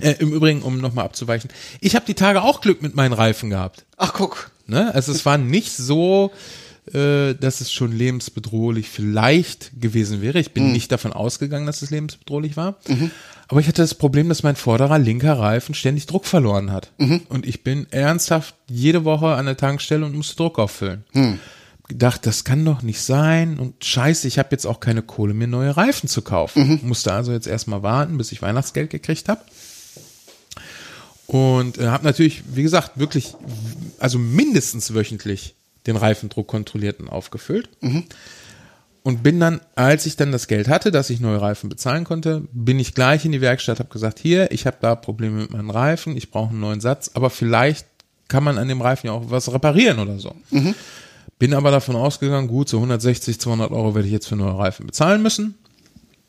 Äh, 0.00 0.14
Im 0.18 0.32
Übrigen, 0.32 0.62
um 0.62 0.80
nochmal 0.80 1.04
abzuweichen, 1.04 1.50
ich 1.80 1.94
habe 1.94 2.06
die 2.06 2.14
Tage 2.14 2.42
auch 2.42 2.60
Glück 2.60 2.82
mit 2.82 2.94
meinen 2.94 3.12
Reifen 3.12 3.50
gehabt. 3.50 3.84
Ach, 3.96 4.12
guck. 4.12 4.50
Ne? 4.66 4.94
Also 4.94 5.12
es 5.12 5.26
war 5.26 5.38
nicht 5.38 5.72
so, 5.72 6.32
äh, 6.92 7.34
dass 7.34 7.60
es 7.60 7.72
schon 7.72 7.92
lebensbedrohlich 7.92 8.88
vielleicht 8.88 9.80
gewesen 9.80 10.22
wäre. 10.22 10.38
Ich 10.38 10.52
bin 10.52 10.72
nicht 10.72 10.90
davon 10.90 11.12
ausgegangen, 11.12 11.66
dass 11.66 11.82
es 11.82 11.90
lebensbedrohlich 11.90 12.56
war. 12.56 12.76
Aber 13.48 13.60
ich 13.60 13.68
hatte 13.68 13.82
das 13.82 13.94
Problem, 13.94 14.28
dass 14.28 14.42
mein 14.42 14.56
vorderer 14.56 14.98
linker 14.98 15.38
Reifen 15.38 15.74
ständig 15.74 16.06
Druck 16.06 16.24
verloren 16.24 16.72
hat. 16.72 16.92
Und 17.28 17.46
ich 17.46 17.62
bin 17.62 17.86
ernsthaft 17.90 18.54
jede 18.68 19.04
Woche 19.04 19.34
an 19.34 19.46
der 19.46 19.56
Tankstelle 19.56 20.04
und 20.06 20.14
musste 20.14 20.36
Druck 20.36 20.58
auffüllen. 20.58 21.04
Gedacht, 21.88 22.24
das 22.26 22.44
kann 22.44 22.64
doch 22.64 22.80
nicht 22.80 23.02
sein. 23.02 23.58
Und 23.58 23.84
scheiße, 23.84 24.26
ich 24.26 24.38
habe 24.38 24.48
jetzt 24.52 24.66
auch 24.66 24.80
keine 24.80 25.02
Kohle, 25.02 25.34
mir 25.34 25.46
neue 25.46 25.76
Reifen 25.76 26.08
zu 26.08 26.22
kaufen. 26.22 26.80
Musste 26.82 27.12
also 27.12 27.32
jetzt 27.32 27.46
erstmal 27.46 27.82
warten, 27.82 28.16
bis 28.16 28.32
ich 28.32 28.40
Weihnachtsgeld 28.40 28.88
gekriegt 28.88 29.28
habe. 29.28 29.42
Und 31.26 31.78
äh, 31.78 31.86
habe 31.86 32.04
natürlich, 32.04 32.42
wie 32.54 32.62
gesagt, 32.62 32.98
wirklich, 32.98 33.34
also 33.98 34.18
mindestens 34.18 34.94
wöchentlich 34.94 35.54
den 35.86 35.96
Reifendruck 35.96 36.46
kontrolliert 36.46 37.00
und 37.00 37.08
aufgefüllt. 37.08 37.68
Und 39.06 39.22
bin 39.22 39.38
dann, 39.38 39.60
als 39.76 40.06
ich 40.06 40.16
dann 40.16 40.32
das 40.32 40.48
Geld 40.48 40.66
hatte, 40.66 40.90
dass 40.90 41.10
ich 41.10 41.20
neue 41.20 41.38
Reifen 41.38 41.68
bezahlen 41.68 42.04
konnte, 42.04 42.42
bin 42.52 42.78
ich 42.78 42.94
gleich 42.94 43.26
in 43.26 43.32
die 43.32 43.42
Werkstatt, 43.42 43.78
habe 43.78 43.90
gesagt, 43.90 44.18
hier, 44.18 44.50
ich 44.50 44.66
habe 44.66 44.78
da 44.80 44.94
Probleme 44.96 45.42
mit 45.42 45.50
meinen 45.52 45.68
Reifen, 45.68 46.16
ich 46.16 46.30
brauche 46.30 46.50
einen 46.50 46.60
neuen 46.60 46.80
Satz, 46.80 47.10
aber 47.12 47.28
vielleicht 47.28 47.86
kann 48.28 48.42
man 48.42 48.56
an 48.56 48.66
dem 48.66 48.80
Reifen 48.80 49.08
ja 49.08 49.12
auch 49.12 49.24
was 49.30 49.52
reparieren 49.52 49.98
oder 49.98 50.18
so. 50.18 50.34
Bin 51.38 51.52
aber 51.52 51.70
davon 51.70 51.96
ausgegangen, 51.96 52.48
gut, 52.48 52.70
so 52.70 52.78
160, 52.78 53.38
200 53.38 53.72
Euro 53.72 53.94
werde 53.94 54.08
ich 54.08 54.12
jetzt 54.12 54.26
für 54.26 54.36
neue 54.36 54.56
Reifen 54.56 54.86
bezahlen 54.86 55.22
müssen. 55.22 55.54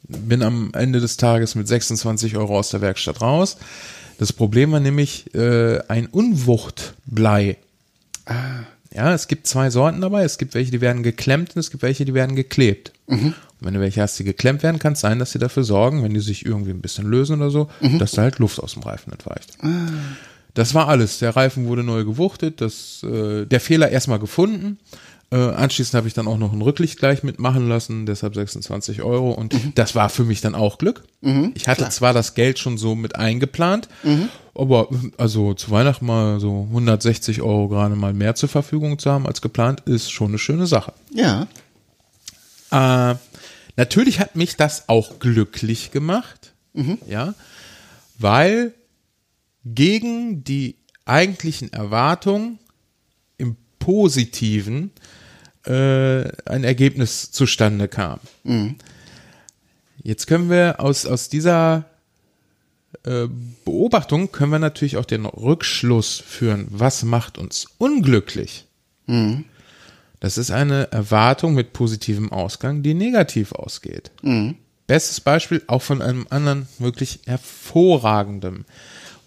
Bin 0.04 0.44
am 0.44 0.72
Ende 0.74 1.00
des 1.00 1.16
Tages 1.16 1.56
mit 1.56 1.70
26 1.70 2.36
Euro 2.36 2.60
aus 2.60 2.72
der 2.72 2.82
Werkstatt 2.82 3.22
raus. 3.22 3.56
Das 4.18 4.34
Problem 4.34 4.74
war 4.74 4.82
nämlich 4.82 5.34
äh, 5.34 5.80
ein 5.88 6.08
Unwuchtblei. 6.08 7.58
Ja, 8.96 9.14
es 9.14 9.28
gibt 9.28 9.46
zwei 9.46 9.70
Sorten 9.70 10.00
dabei. 10.02 10.24
Es 10.24 10.38
gibt 10.38 10.54
welche, 10.54 10.72
die 10.72 10.80
werden 10.82 11.04
geklemmt 11.04 11.56
und 11.56 11.60
es 11.60 11.70
gibt 11.70 11.84
welche, 11.84 12.06
die 12.06 12.14
werden 12.14 12.36
geklebt. 12.36 12.94
Und 13.60 13.68
wenn 13.68 13.74
du 13.74 13.80
welche 13.82 14.02
hast, 14.02 14.18
die 14.20 14.24
geklemmt 14.24 14.64
werden, 14.64 14.80
kann 14.80 14.94
es 14.94 15.02
sein, 15.02 15.20
dass 15.20 15.32
sie 15.32 15.40
dafür 15.40 15.64
sorgen, 15.64 16.02
wenn 16.04 16.14
die 16.14 16.20
sich 16.22 16.46
irgendwie 16.46 16.72
ein 16.72 16.82
bisschen 16.82 17.06
lösen 17.06 17.36
oder 17.42 17.50
so, 17.50 17.70
dass 18.00 18.12
da 18.12 18.22
halt 18.24 18.40
Luft 18.40 18.60
aus 18.60 18.74
dem 18.74 18.84
Reifen 18.84 19.12
entweicht. 19.12 19.58
Das 20.54 20.74
war 20.74 20.88
alles. 20.88 21.20
Der 21.20 21.36
Reifen 21.36 21.68
wurde 21.68 21.84
neu 21.84 22.06
gewuchtet, 22.06 22.62
das, 22.62 23.04
äh, 23.04 23.46
der 23.46 23.60
Fehler 23.60 23.90
erstmal 23.90 24.20
gefunden. 24.20 24.80
Äh, 25.32 25.38
anschließend 25.38 25.96
habe 25.96 26.08
ich 26.08 26.14
dann 26.14 26.28
auch 26.28 26.38
noch 26.38 26.54
ein 26.54 26.62
Rücklicht 26.62 27.00
gleich 27.00 27.24
mitmachen 27.24 27.68
lassen, 27.68 28.06
deshalb 28.06 28.36
26 28.36 29.02
Euro. 29.02 29.32
Und 29.32 29.56
das 29.76 29.96
war 29.96 30.10
für 30.10 30.24
mich 30.24 30.42
dann 30.42 30.56
auch 30.56 30.78
Glück. 30.78 31.04
ich 31.56 31.68
hatte 31.68 31.90
zwar 31.90 32.14
das 32.14 32.36
Geld 32.36 32.60
schon 32.60 32.78
so 32.78 32.94
mit 32.96 33.16
eingeplant, 33.16 33.90
aber 34.54 34.88
also 35.18 35.54
zu 35.56 35.72
Weihnachten 35.72 36.06
mal 36.06 36.40
so 36.40 36.68
160 36.70 37.42
Euro 37.42 37.68
gerade 37.68 37.96
mal 37.96 38.14
mehr 38.14 38.36
zur 38.36 38.50
Verfügung 38.50 39.00
zu 39.00 39.12
haben 39.12 39.26
als 39.26 39.42
geplant, 39.42 39.82
ist 39.86 40.12
schon 40.12 40.30
eine 40.30 40.38
schöne 40.38 40.68
Sache. 40.68 40.94
Ja. 41.14 41.48
Äh, 42.72 43.16
natürlich 43.76 44.20
hat 44.20 44.36
mich 44.36 44.56
das 44.58 44.88
auch 44.90 45.20
glücklich 45.20 45.92
gemacht, 45.92 46.54
ja, 47.08 47.34
weil 48.20 48.74
gegen 49.66 50.44
die 50.44 50.76
eigentlichen 51.06 51.74
Erwartungen 51.74 52.60
im 53.38 53.56
Positiven 53.80 54.92
äh, 55.68 56.30
ein 56.46 56.64
Ergebnis 56.64 57.32
zustande 57.32 57.88
kam. 57.88 58.20
Jetzt 60.04 60.28
können 60.28 60.50
wir 60.50 60.80
aus, 60.80 61.06
aus 61.06 61.30
dieser 61.30 61.86
äh, 63.04 63.28
Beobachtung 63.66 64.32
können 64.32 64.52
wir 64.52 64.60
natürlich 64.60 64.98
auch 64.98 65.06
den 65.06 65.26
Rückschluss 65.26 66.20
führen, 66.20 66.68
was 66.70 67.04
macht 67.04 67.38
uns 67.38 67.68
unglücklich? 67.78 68.66
Das 70.20 70.38
ist 70.38 70.52
eine 70.52 70.92
Erwartung 70.92 71.54
mit 71.54 71.74
positivem 71.74 72.32
Ausgang, 72.32 72.82
die 72.84 72.94
negativ 72.94 73.52
ausgeht. 73.52 74.12
Bestes 74.88 75.20
Beispiel 75.20 75.62
auch 75.68 75.82
von 75.82 76.02
einem 76.02 76.26
anderen 76.30 76.68
wirklich 76.80 77.20
hervorragenden 77.26 78.66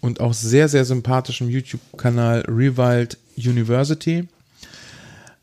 und 0.01 0.19
auch 0.21 0.33
sehr, 0.33 0.69
sehr 0.69 0.85
sympathischen 0.85 1.49
YouTube-Kanal 1.49 2.45
Rewild 2.47 3.17
University. 3.37 4.27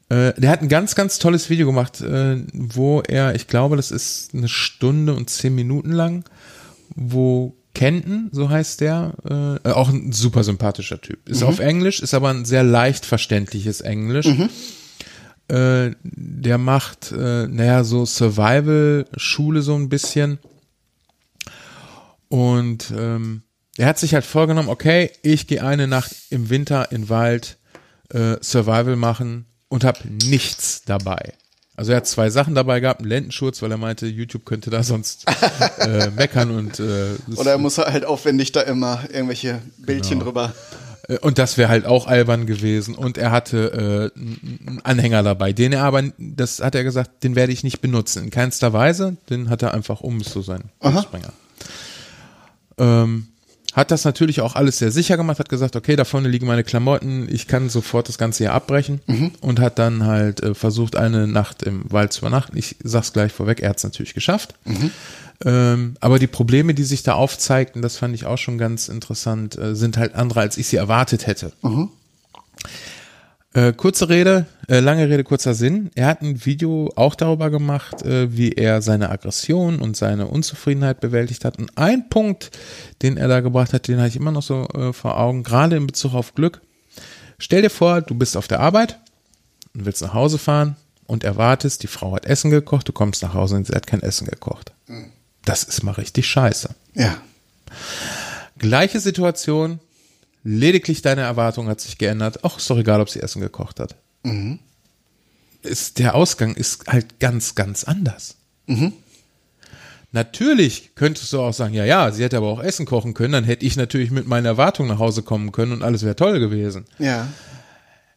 Äh, 0.08 0.34
der 0.40 0.50
hat 0.50 0.62
ein 0.62 0.68
ganz, 0.68 0.94
ganz 0.94 1.18
tolles 1.18 1.50
Video 1.50 1.66
gemacht, 1.66 2.00
äh, 2.00 2.42
wo 2.52 3.00
er, 3.00 3.34
ich 3.34 3.48
glaube, 3.48 3.76
das 3.76 3.90
ist 3.90 4.34
eine 4.34 4.48
Stunde 4.48 5.14
und 5.14 5.30
zehn 5.30 5.54
Minuten 5.54 5.90
lang, 5.90 6.24
wo 6.94 7.56
Kenton, 7.74 8.30
so 8.32 8.48
heißt 8.48 8.80
der, 8.80 9.58
äh, 9.64 9.68
auch 9.68 9.88
ein 9.88 10.12
super 10.12 10.44
sympathischer 10.44 11.00
Typ. 11.00 11.28
Ist 11.28 11.42
auf 11.42 11.58
Englisch, 11.58 12.00
ist 12.00 12.14
aber 12.14 12.30
ein 12.30 12.44
sehr 12.44 12.62
leicht 12.62 13.04
verständliches 13.04 13.80
Englisch. 13.80 14.26
Äh, 15.48 15.90
der 16.02 16.58
macht, 16.58 17.12
äh, 17.12 17.46
naja, 17.46 17.84
so 17.84 18.06
Survival-Schule 18.06 19.62
so 19.62 19.74
ein 19.74 19.88
bisschen. 19.88 20.38
Und 22.28 22.92
ähm, 22.96 23.42
er 23.76 23.88
hat 23.88 23.98
sich 23.98 24.14
halt 24.14 24.24
vorgenommen, 24.24 24.68
okay, 24.68 25.10
ich 25.22 25.46
gehe 25.46 25.62
eine 25.62 25.86
Nacht 25.86 26.12
im 26.30 26.48
Winter 26.48 26.90
in 26.90 27.02
den 27.02 27.08
Wald 27.10 27.58
äh, 28.12 28.36
Survival 28.40 28.96
machen 28.96 29.46
und 29.68 29.84
habe 29.84 29.98
nichts 30.08 30.82
dabei. 30.84 31.32
Also 31.76 31.92
er 31.92 31.98
hat 31.98 32.06
zwei 32.06 32.30
Sachen 32.30 32.54
dabei 32.54 32.80
gehabt, 32.80 33.00
einen 33.00 33.10
Lendenschurz, 33.10 33.60
weil 33.60 33.70
er 33.70 33.76
meinte, 33.76 34.06
YouTube 34.06 34.46
könnte 34.46 34.70
da 34.70 34.82
sonst 34.82 35.26
äh, 35.78 36.08
meckern 36.16 36.50
und 36.50 36.80
äh, 36.80 37.16
Oder 37.36 37.58
muss 37.58 37.76
er 37.76 37.92
halt 37.92 38.06
aufwendig 38.06 38.52
da 38.52 38.62
immer 38.62 39.00
irgendwelche 39.12 39.60
Bildchen 39.76 40.20
drüber. 40.20 40.54
Äh, 41.06 41.18
Und 41.18 41.36
das 41.36 41.58
wäre 41.58 41.68
halt 41.68 41.84
auch 41.84 42.06
albern 42.06 42.46
gewesen. 42.46 42.94
Und 42.94 43.18
er 43.18 43.30
hatte 43.30 44.12
äh, 44.16 44.18
einen 44.18 44.80
Anhänger 44.84 45.22
dabei, 45.22 45.52
den 45.52 45.74
er 45.74 45.82
aber, 45.84 46.02
das 46.16 46.60
hat 46.60 46.74
er 46.74 46.82
gesagt, 46.82 47.22
den 47.22 47.36
werde 47.36 47.52
ich 47.52 47.62
nicht 47.62 47.82
benutzen. 47.82 48.24
In 48.24 48.30
keinster 48.30 48.72
Weise. 48.72 49.18
Den 49.28 49.50
hat 49.50 49.62
er 49.62 49.74
einfach 49.74 50.00
um 50.00 50.22
so 50.22 50.40
sein 50.40 50.62
Springer. 50.80 51.32
Ähm, 52.78 53.28
hat 53.76 53.90
das 53.90 54.04
natürlich 54.04 54.40
auch 54.40 54.56
alles 54.56 54.78
sehr 54.78 54.90
sicher 54.90 55.18
gemacht, 55.18 55.38
hat 55.38 55.50
gesagt, 55.50 55.76
okay, 55.76 55.96
da 55.96 56.04
vorne 56.04 56.28
liegen 56.28 56.46
meine 56.46 56.64
Klamotten, 56.64 57.28
ich 57.30 57.46
kann 57.46 57.68
sofort 57.68 58.08
das 58.08 58.16
Ganze 58.16 58.44
hier 58.44 58.54
abbrechen 58.54 59.02
und 59.42 59.60
hat 59.60 59.78
dann 59.78 60.04
halt 60.04 60.42
äh, 60.42 60.54
versucht, 60.54 60.96
eine 60.96 61.26
Nacht 61.26 61.62
im 61.62 61.84
Wald 61.92 62.12
zu 62.14 62.20
übernachten. 62.20 62.56
Ich 62.56 62.76
sag's 62.82 63.12
gleich 63.12 63.32
vorweg, 63.32 63.60
er 63.60 63.68
hat's 63.70 63.84
natürlich 63.84 64.14
geschafft. 64.14 64.54
Ähm, 65.44 65.96
aber 66.00 66.18
die 66.18 66.26
Probleme, 66.26 66.72
die 66.72 66.84
sich 66.84 67.02
da 67.02 67.12
aufzeigten, 67.12 67.82
das 67.82 67.98
fand 67.98 68.14
ich 68.14 68.24
auch 68.24 68.38
schon 68.38 68.56
ganz 68.56 68.88
interessant, 68.88 69.58
äh, 69.58 69.76
sind 69.76 69.98
halt 69.98 70.14
andere, 70.14 70.40
als 70.40 70.56
ich 70.56 70.68
sie 70.68 70.76
erwartet 70.76 71.26
hätte. 71.26 71.52
Äh, 73.56 73.72
kurze 73.72 74.10
Rede, 74.10 74.44
äh, 74.68 74.80
lange 74.80 75.08
Rede, 75.08 75.24
kurzer 75.24 75.54
Sinn. 75.54 75.90
Er 75.94 76.08
hat 76.08 76.20
ein 76.20 76.44
Video 76.44 76.92
auch 76.94 77.14
darüber 77.14 77.48
gemacht, 77.48 78.02
äh, 78.02 78.36
wie 78.36 78.52
er 78.52 78.82
seine 78.82 79.08
Aggression 79.08 79.78
und 79.78 79.96
seine 79.96 80.26
Unzufriedenheit 80.26 81.00
bewältigt 81.00 81.42
hat. 81.46 81.58
Und 81.58 81.70
ein 81.78 82.10
Punkt, 82.10 82.50
den 83.00 83.16
er 83.16 83.28
da 83.28 83.40
gebracht 83.40 83.72
hat, 83.72 83.88
den 83.88 83.96
habe 83.96 84.08
ich 84.08 84.16
immer 84.16 84.30
noch 84.30 84.42
so 84.42 84.68
äh, 84.74 84.92
vor 84.92 85.18
Augen, 85.18 85.42
gerade 85.42 85.76
in 85.76 85.86
Bezug 85.86 86.12
auf 86.12 86.34
Glück. 86.34 86.60
Stell 87.38 87.62
dir 87.62 87.70
vor, 87.70 88.02
du 88.02 88.14
bist 88.14 88.36
auf 88.36 88.46
der 88.46 88.60
Arbeit 88.60 88.98
und 89.72 89.86
willst 89.86 90.02
nach 90.02 90.12
Hause 90.12 90.36
fahren 90.36 90.76
und 91.06 91.24
erwartest, 91.24 91.82
die 91.82 91.86
Frau 91.86 92.14
hat 92.14 92.26
Essen 92.26 92.50
gekocht, 92.50 92.86
du 92.86 92.92
kommst 92.92 93.22
nach 93.22 93.32
Hause 93.32 93.56
und 93.56 93.66
sie 93.66 93.74
hat 93.74 93.86
kein 93.86 94.02
Essen 94.02 94.26
gekocht. 94.26 94.72
Das 95.46 95.62
ist 95.62 95.82
mal 95.82 95.92
richtig 95.92 96.26
scheiße. 96.26 96.74
Ja. 96.92 97.16
Gleiche 98.58 99.00
Situation, 99.00 99.80
lediglich 100.46 101.02
deine 101.02 101.22
Erwartung 101.22 101.68
hat 101.68 101.80
sich 101.80 101.98
geändert. 101.98 102.44
Auch 102.44 102.58
ist 102.58 102.70
doch 102.70 102.78
egal, 102.78 103.00
ob 103.00 103.10
sie 103.10 103.20
Essen 103.20 103.40
gekocht 103.40 103.80
hat. 103.80 103.96
Ist, 105.62 105.98
der 105.98 106.14
Ausgang 106.14 106.54
ist 106.54 106.86
halt 106.86 107.18
ganz, 107.18 107.54
ganz 107.56 107.84
anders. 107.84 108.36
Natürlich 110.12 110.94
könntest 110.94 111.32
du 111.32 111.40
auch 111.40 111.52
sagen, 111.52 111.74
ja, 111.74 111.84
ja, 111.84 112.10
sie 112.12 112.22
hätte 112.22 112.36
aber 112.36 112.46
auch 112.46 112.62
Essen 112.62 112.86
kochen 112.86 113.12
können, 113.12 113.32
dann 113.32 113.44
hätte 113.44 113.66
ich 113.66 113.76
natürlich 113.76 114.10
mit 114.10 114.26
meiner 114.26 114.50
Erwartung 114.50 114.86
nach 114.86 115.00
Hause 115.00 115.22
kommen 115.22 115.50
können 115.50 115.72
und 115.72 115.82
alles 115.82 116.04
wäre 116.04 116.16
toll 116.16 116.38
gewesen. 116.38 116.86
Ja. 116.98 117.26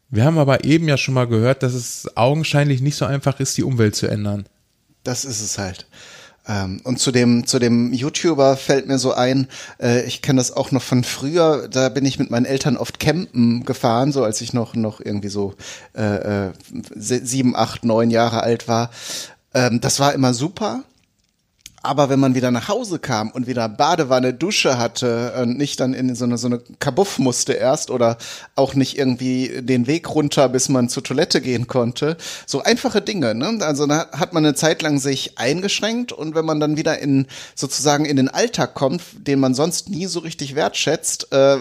Wir 0.09 0.23
haben 0.23 0.37
aber 0.37 0.63
eben 0.63 0.87
ja 0.87 0.97
schon 0.97 1.15
mal 1.15 1.27
gehört, 1.27 1.63
dass 1.63 1.73
es 1.73 2.15
augenscheinlich 2.15 2.81
nicht 2.81 2.95
so 2.95 3.05
einfach 3.05 3.39
ist, 3.39 3.57
die 3.57 3.63
Umwelt 3.63 3.95
zu 3.95 4.07
ändern. 4.07 4.45
Das 5.03 5.25
ist 5.25 5.41
es 5.41 5.57
halt. 5.57 5.87
Ähm, 6.49 6.81
und 6.83 6.99
zu 6.99 7.11
dem, 7.11 7.45
zu 7.45 7.59
dem 7.59 7.93
YouTuber 7.93 8.57
fällt 8.57 8.87
mir 8.87 8.97
so 8.97 9.13
ein, 9.13 9.47
äh, 9.79 10.03
ich 10.05 10.23
kenne 10.23 10.37
das 10.39 10.51
auch 10.51 10.71
noch 10.71 10.81
von 10.81 11.03
früher, 11.03 11.67
da 11.69 11.89
bin 11.89 12.05
ich 12.05 12.17
mit 12.17 12.31
meinen 12.31 12.45
Eltern 12.45 12.75
oft 12.75 12.99
campen 12.99 13.63
gefahren, 13.65 14.11
so 14.11 14.23
als 14.23 14.41
ich 14.41 14.51
noch, 14.51 14.73
noch 14.73 14.99
irgendwie 14.99 15.29
so 15.29 15.53
äh, 15.95 16.47
äh, 16.47 16.51
sieben, 16.95 17.55
acht, 17.55 17.85
neun 17.85 18.09
Jahre 18.09 18.41
alt 18.41 18.67
war. 18.67 18.89
Ähm, 19.53 19.79
das 19.79 19.99
war 19.99 20.13
immer 20.13 20.33
super. 20.33 20.83
Aber 21.81 22.09
wenn 22.09 22.19
man 22.19 22.35
wieder 22.35 22.51
nach 22.51 22.67
Hause 22.67 22.99
kam 22.99 23.31
und 23.31 23.47
wieder 23.47 23.69
Badewanne, 23.69 24.33
Dusche 24.33 24.77
hatte 24.77 25.33
und 25.41 25.57
nicht 25.57 25.79
dann 25.79 25.93
in 25.93 26.13
so 26.13 26.25
eine, 26.25 26.37
so 26.37 26.47
eine 26.47 26.59
Kabuff 26.79 27.19
musste 27.19 27.53
erst 27.53 27.89
oder 27.89 28.17
auch 28.55 28.73
nicht 28.73 28.97
irgendwie 28.97 29.61
den 29.61 29.87
Weg 29.87 30.13
runter, 30.13 30.49
bis 30.49 30.67
man 30.67 30.89
zur 30.89 31.03
Toilette 31.03 31.39
gehen 31.39 31.67
konnte. 31.67 32.17
So 32.45 32.61
einfache 32.63 33.01
Dinge, 33.01 33.33
ne? 33.33 33.59
Also 33.61 33.87
da 33.87 34.07
hat 34.11 34.33
man 34.33 34.45
eine 34.45 34.55
Zeit 34.55 34.81
lang 34.81 34.99
sich 34.99 35.37
eingeschränkt 35.37 36.11
und 36.11 36.35
wenn 36.35 36.45
man 36.45 36.59
dann 36.59 36.75
wieder 36.75 36.99
in 36.99 37.27
sozusagen 37.55 38.03
in 38.05 38.17
den 38.17 38.27
Alltag 38.27 38.73
kommt, 38.73 39.01
den 39.27 39.39
man 39.39 39.53
sonst 39.53 39.89
nie 39.89 40.05
so 40.05 40.19
richtig 40.19 40.55
wertschätzt, 40.55 41.31
äh, 41.31 41.57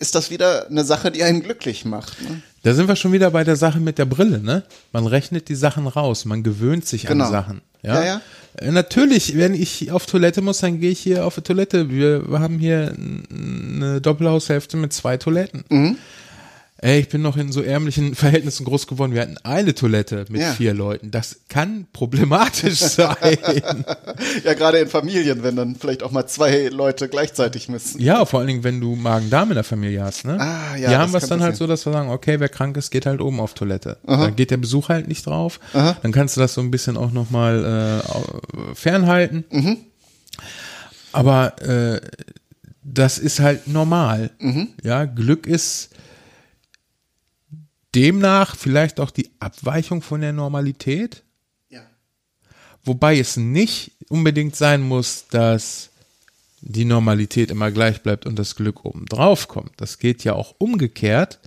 ist 0.00 0.14
das 0.14 0.30
wieder 0.30 0.66
eine 0.68 0.84
Sache, 0.84 1.10
die 1.12 1.22
einen 1.22 1.42
glücklich 1.42 1.84
macht. 1.84 2.20
Ne? 2.22 2.42
Da 2.64 2.74
sind 2.74 2.88
wir 2.88 2.96
schon 2.96 3.12
wieder 3.12 3.30
bei 3.30 3.44
der 3.44 3.56
Sache 3.56 3.78
mit 3.78 3.98
der 3.98 4.06
Brille, 4.06 4.40
ne? 4.40 4.64
Man 4.92 5.06
rechnet 5.06 5.48
die 5.48 5.54
Sachen 5.54 5.86
raus, 5.86 6.24
man 6.24 6.42
gewöhnt 6.42 6.86
sich 6.86 7.06
Genau. 7.06 7.26
an 7.26 7.30
Sachen. 7.30 7.60
Ja, 7.84 7.94
Ja, 8.00 8.04
ja. 8.04 8.20
Äh, 8.58 8.70
Natürlich, 8.70 9.36
wenn 9.36 9.54
ich 9.54 9.90
auf 9.92 10.06
Toilette 10.06 10.40
muss, 10.42 10.58
dann 10.58 10.80
gehe 10.80 10.90
ich 10.90 11.00
hier 11.00 11.24
auf 11.26 11.34
die 11.36 11.42
Toilette. 11.42 11.90
Wir 11.90 12.24
haben 12.38 12.58
hier 12.58 12.94
eine 13.30 14.00
Doppelhaushälfte 14.00 14.76
mit 14.76 14.92
zwei 14.92 15.16
Toiletten. 15.16 15.64
Mhm. 15.68 15.98
Ey, 16.84 17.00
ich 17.00 17.08
bin 17.08 17.22
noch 17.22 17.38
in 17.38 17.50
so 17.50 17.62
ärmlichen 17.62 18.14
Verhältnissen 18.14 18.66
groß 18.66 18.86
geworden. 18.86 19.14
Wir 19.14 19.22
hatten 19.22 19.38
eine 19.42 19.74
Toilette 19.74 20.26
mit 20.28 20.42
Ja. 20.42 20.52
vier 20.52 20.74
Leuten. 20.74 21.10
Das 21.10 21.40
kann 21.48 21.86
problematisch 21.94 22.78
sein. 22.80 23.38
Ja, 24.44 24.52
gerade 24.52 24.80
in 24.80 24.88
Familien, 24.88 25.42
wenn 25.42 25.56
dann 25.56 25.76
vielleicht 25.76 26.02
auch 26.02 26.10
mal 26.10 26.26
zwei 26.26 26.68
Leute 26.68 27.08
gleichzeitig 27.08 27.70
müssen. 27.70 28.02
ja, 28.02 28.26
vor 28.26 28.40
allen 28.40 28.48
Dingen, 28.48 28.64
wenn 28.64 28.82
du 28.82 28.96
Magen-Darm 28.96 29.48
in 29.48 29.54
der 29.54 29.64
Familie 29.64 30.02
hast. 30.02 30.26
Ne? 30.26 30.38
Ah, 30.38 30.76
ja, 30.76 30.90
Die 30.90 30.96
haben 30.96 31.14
was 31.14 31.22
kann 31.22 31.38
dann 31.38 31.42
halt 31.42 31.56
so, 31.56 31.66
dass 31.66 31.86
wir 31.86 31.92
sagen, 31.94 32.10
okay, 32.10 32.38
wer 32.38 32.50
krank 32.50 32.76
ist, 32.76 32.90
geht 32.90 33.06
halt 33.06 33.22
oben 33.22 33.40
auf 33.40 33.54
Toilette. 33.54 33.96
Dann 34.06 34.36
geht 34.36 34.50
der 34.50 34.58
Besuch 34.58 34.90
halt 34.90 35.08
nicht 35.08 35.24
drauf. 35.24 35.60
Dann 35.72 36.12
kannst 36.12 36.36
du 36.36 36.42
das 36.42 36.52
so 36.52 36.60
ein 36.60 36.70
bisschen 36.70 36.98
auch 36.98 37.12
nochmal 37.12 38.02
äh, 38.04 38.74
fernhalten. 38.74 39.44
Mhm. 39.50 39.78
Aber 41.12 41.62
äh, 41.62 42.00
das 42.82 43.16
ist 43.18 43.40
halt 43.40 43.68
normal. 43.68 44.32
Mhm. 44.38 44.68
Ja, 44.82 45.06
Glück 45.06 45.46
ist 45.46 45.88
demnach 47.94 48.56
vielleicht 48.56 49.00
auch 49.00 49.10
die 49.10 49.30
Abweichung 49.40 50.02
von 50.02 50.20
der 50.20 50.32
Normalität. 50.32 51.22
Ja. 51.68 51.82
Wobei 52.84 53.18
es 53.18 53.36
nicht 53.36 53.92
unbedingt 54.08 54.56
sein 54.56 54.82
muss, 54.82 55.26
dass 55.28 55.90
die 56.60 56.84
Normalität 56.84 57.50
immer 57.50 57.70
gleich 57.70 58.02
bleibt 58.02 58.26
und 58.26 58.38
das 58.38 58.56
Glück 58.56 58.84
oben 58.84 59.06
drauf 59.06 59.48
kommt. 59.48 59.72
Das 59.76 59.98
geht 59.98 60.24
ja 60.24 60.32
auch 60.32 60.54
umgekehrt, 60.58 61.38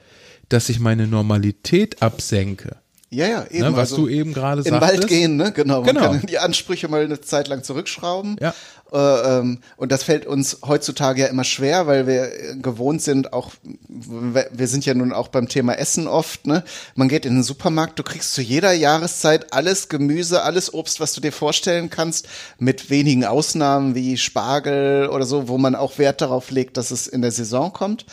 dass 0.49 0.69
ich 0.69 0.79
meine 0.79 1.07
Normalität 1.07 2.01
absenke. 2.01 2.77
Ja, 3.09 3.25
ja, 3.25 3.45
eben. 3.49 3.59
Ne, 3.59 3.71
was 3.73 3.91
also 3.91 3.97
du 4.05 4.07
eben 4.09 4.33
gerade 4.33 4.59
in 4.59 4.65
den 4.65 4.73
sagtest. 4.73 4.99
Wald 4.99 5.07
gehen, 5.07 5.37
ne? 5.37 5.51
Genau. 5.53 5.81
Man 5.81 5.95
Genau. 5.95 6.01
kann 6.01 6.21
die 6.27 6.39
Ansprüche 6.39 6.89
mal 6.89 7.03
eine 7.03 7.21
Zeit 7.21 7.47
lang 7.47 7.63
zurückschrauben. 7.63 8.35
Ja. 8.41 8.53
Äh, 8.91 9.39
ähm, 9.39 9.59
und 9.75 9.91
das 9.91 10.03
fällt 10.03 10.25
uns 10.25 10.59
heutzutage 10.65 11.21
ja 11.21 11.27
immer 11.27 11.43
schwer, 11.43 11.87
weil 11.87 12.07
wir 12.07 12.23
äh, 12.23 12.55
gewohnt 12.57 13.01
sind, 13.01 13.33
auch, 13.33 13.51
wir 13.87 14.47
wir 14.51 14.67
sind 14.67 14.85
ja 14.85 14.93
nun 14.93 15.11
auch 15.11 15.27
beim 15.27 15.49
Thema 15.49 15.73
Essen 15.77 16.07
oft, 16.07 16.47
ne? 16.47 16.63
Man 16.95 17.09
geht 17.09 17.25
in 17.25 17.33
den 17.35 17.43
Supermarkt, 17.43 17.99
du 17.99 18.03
kriegst 18.03 18.33
zu 18.33 18.41
jeder 18.41 18.71
Jahreszeit 18.71 19.51
alles 19.53 19.89
Gemüse, 19.89 20.41
alles 20.43 20.73
Obst, 20.73 20.99
was 21.01 21.11
du 21.13 21.19
dir 21.21 21.33
vorstellen 21.33 21.89
kannst, 21.89 22.27
mit 22.59 22.89
wenigen 22.89 23.25
Ausnahmen 23.25 23.93
wie 23.95 24.17
Spargel 24.17 25.09
oder 25.09 25.25
so, 25.25 25.47
wo 25.49 25.57
man 25.57 25.75
auch 25.75 25.97
Wert 25.97 26.21
darauf 26.21 26.49
legt, 26.51 26.77
dass 26.77 26.91
es 26.91 27.07
in 27.07 27.21
der 27.21 27.31
Saison 27.31 27.73
kommt. 27.73 28.05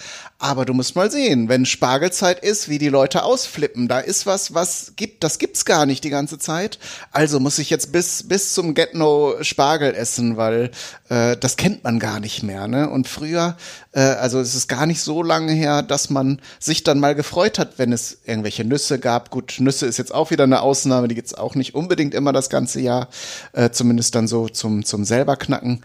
Aber 0.45 0.67
du 0.67 0.75
musst 0.75 0.95
mal 0.95 1.11
sehen, 1.11 1.49
wenn 1.49 1.65
Spargelzeit 1.65 2.39
ist, 2.39 2.69
wie 2.69 2.77
die 2.77 2.91
Leute 2.91 3.23
ausflippen. 3.23 3.89
Da 3.89 4.01
ist 4.01 4.27
was, 4.27 4.53
was 4.53 4.93
gibt, 4.95 5.25
das 5.25 5.39
gibt's 5.39 5.65
gar 5.65 5.87
nicht 5.87 6.05
die 6.05 6.11
ganze 6.11 6.39
Zeit. 6.39 6.79
Also 7.13 7.41
muss 7.41 7.59
ich 7.59 7.71
jetzt 7.71 7.93
bis, 7.93 8.29
bis 8.29 8.53
zum 8.53 8.75
Get-No 8.75 9.37
Spargel 9.41 9.95
essen, 9.95 10.37
weil 10.37 10.71
äh, 11.09 11.39
das 11.39 11.57
kennt 11.57 11.83
man 11.83 11.99
gar 11.99 12.21
nicht 12.21 12.43
mehr. 12.43 12.69
Ne? 12.69 12.91
Und 12.91 13.09
früher, 13.09 13.57
äh, 13.93 14.01
also 14.01 14.39
es 14.39 14.55
ist 14.55 14.69
gar 14.69 14.85
nicht 14.85 15.01
so 15.01 15.23
lange 15.23 15.53
her, 15.53 15.81
dass 15.81 16.11
man 16.11 16.43
sich 16.59 16.85
dann 16.85 17.01
mal 17.01 17.15
gefreut 17.15 17.59
hat, 17.59 17.79
wenn 17.79 17.91
es 17.91 18.19
irgendwelche 18.27 18.67
Nüsse 18.67 18.99
gab. 18.99 19.31
Gut, 19.31 19.55
Nüsse 19.61 19.87
ist 19.87 19.97
jetzt 19.97 20.13
auch 20.13 20.31
wieder 20.31 20.45
eine 20.45 20.61
Ausnahme, 20.61 21.09
die 21.09 21.15
gibt's 21.15 21.33
auch 21.33 21.55
nicht 21.55 21.75
unbedingt 21.75 22.13
immer 22.13 22.35
das 22.35 22.51
ganze 22.51 22.83
Jahr, 22.83 23.09
äh, 23.55 23.71
zumindest 23.71 24.15
dann 24.15 24.29
so 24.29 24.51
zum, 24.51 24.85
zum 24.85 25.07
selber 25.07 25.37
knacken. 25.37 25.83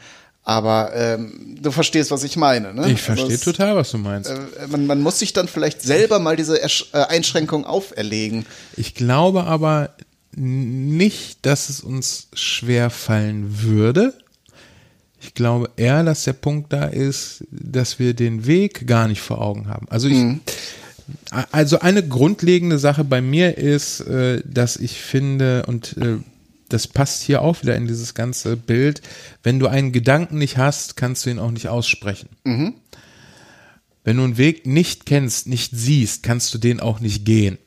Aber 0.50 0.96
ähm, 0.96 1.58
du 1.62 1.70
verstehst, 1.70 2.10
was 2.10 2.24
ich 2.24 2.36
meine. 2.36 2.74
Ne? 2.74 2.90
Ich 2.92 3.04
verstehe 3.04 3.30
Also 3.30 3.52
total, 3.52 3.76
was 3.76 3.92
du 3.92 4.00
meinst. 4.00 4.32
äh, 4.32 4.40
man, 4.68 4.88
man 4.88 5.00
muss 5.00 5.20
sich 5.20 5.32
dann 5.32 5.48
vielleicht 5.48 5.84
selber 5.84 6.18
mal 6.18 6.36
diese 6.36 6.60
Ersch 6.60 6.88
äh, 6.92 7.04
Einschränkung 7.04 7.68
auferlegen. 7.68 8.48
Ich 8.76 8.96
glaube 8.96 9.44
aber 9.44 9.92
nicht, 10.36 11.46
dass 11.46 11.70
es 11.70 11.82
uns 11.82 12.30
schwer 12.34 12.90
fallen 12.90 13.62
würde. 13.62 14.16
Ich 15.22 15.36
glaube 15.36 15.70
eher, 15.78 16.04
dass 16.04 16.24
der 16.24 16.34
Punkt 16.34 16.74
da 16.74 16.86
ist, 16.86 17.44
dass 17.52 18.00
wir 18.00 18.16
den 18.16 18.48
Weg 18.48 18.88
gar 18.88 19.08
nicht 19.08 19.22
vor 19.22 19.42
Augen 19.42 19.68
haben. 19.68 19.86
Also 19.92 20.08
ich, 20.08 20.18
also 21.52 21.78
eine 21.78 22.08
grundlegende 22.08 22.80
Sache 22.80 23.04
bei 23.04 23.22
mir 23.22 23.56
ist, 23.60 24.00
äh, 24.00 24.42
dass 24.46 24.78
ich 24.78 25.00
finde 25.00 25.68
und 25.68 25.96
äh, 25.98 26.18
das 26.70 26.88
passt 26.88 27.24
hier 27.24 27.42
auch 27.42 27.62
wieder 27.62 27.76
in 27.76 27.88
dieses 27.88 28.14
ganze 28.14 28.56
Bild. 28.56 29.02
Wenn 29.44 29.60
du 29.60 29.68
einen 29.68 29.92
Gedanken 29.92 30.38
nicht 30.38 30.58
hast, 30.58 30.96
kannst 30.96 31.26
du 31.26 31.30
ihn 31.30 31.40
auch 31.40 31.52
nicht 31.52 31.68
aussprechen. 31.68 32.30
Wenn 34.04 34.18
du 34.18 34.24
einen 34.24 34.38
Weg 34.38 34.66
nicht 34.66 35.06
kennst, 35.06 35.48
nicht 35.48 35.72
siehst, 35.76 36.24
kannst 36.24 36.54
du 36.54 36.58
den 36.58 36.80
auch 36.80 37.00
nicht 37.00 37.26
gehen. 37.26 37.58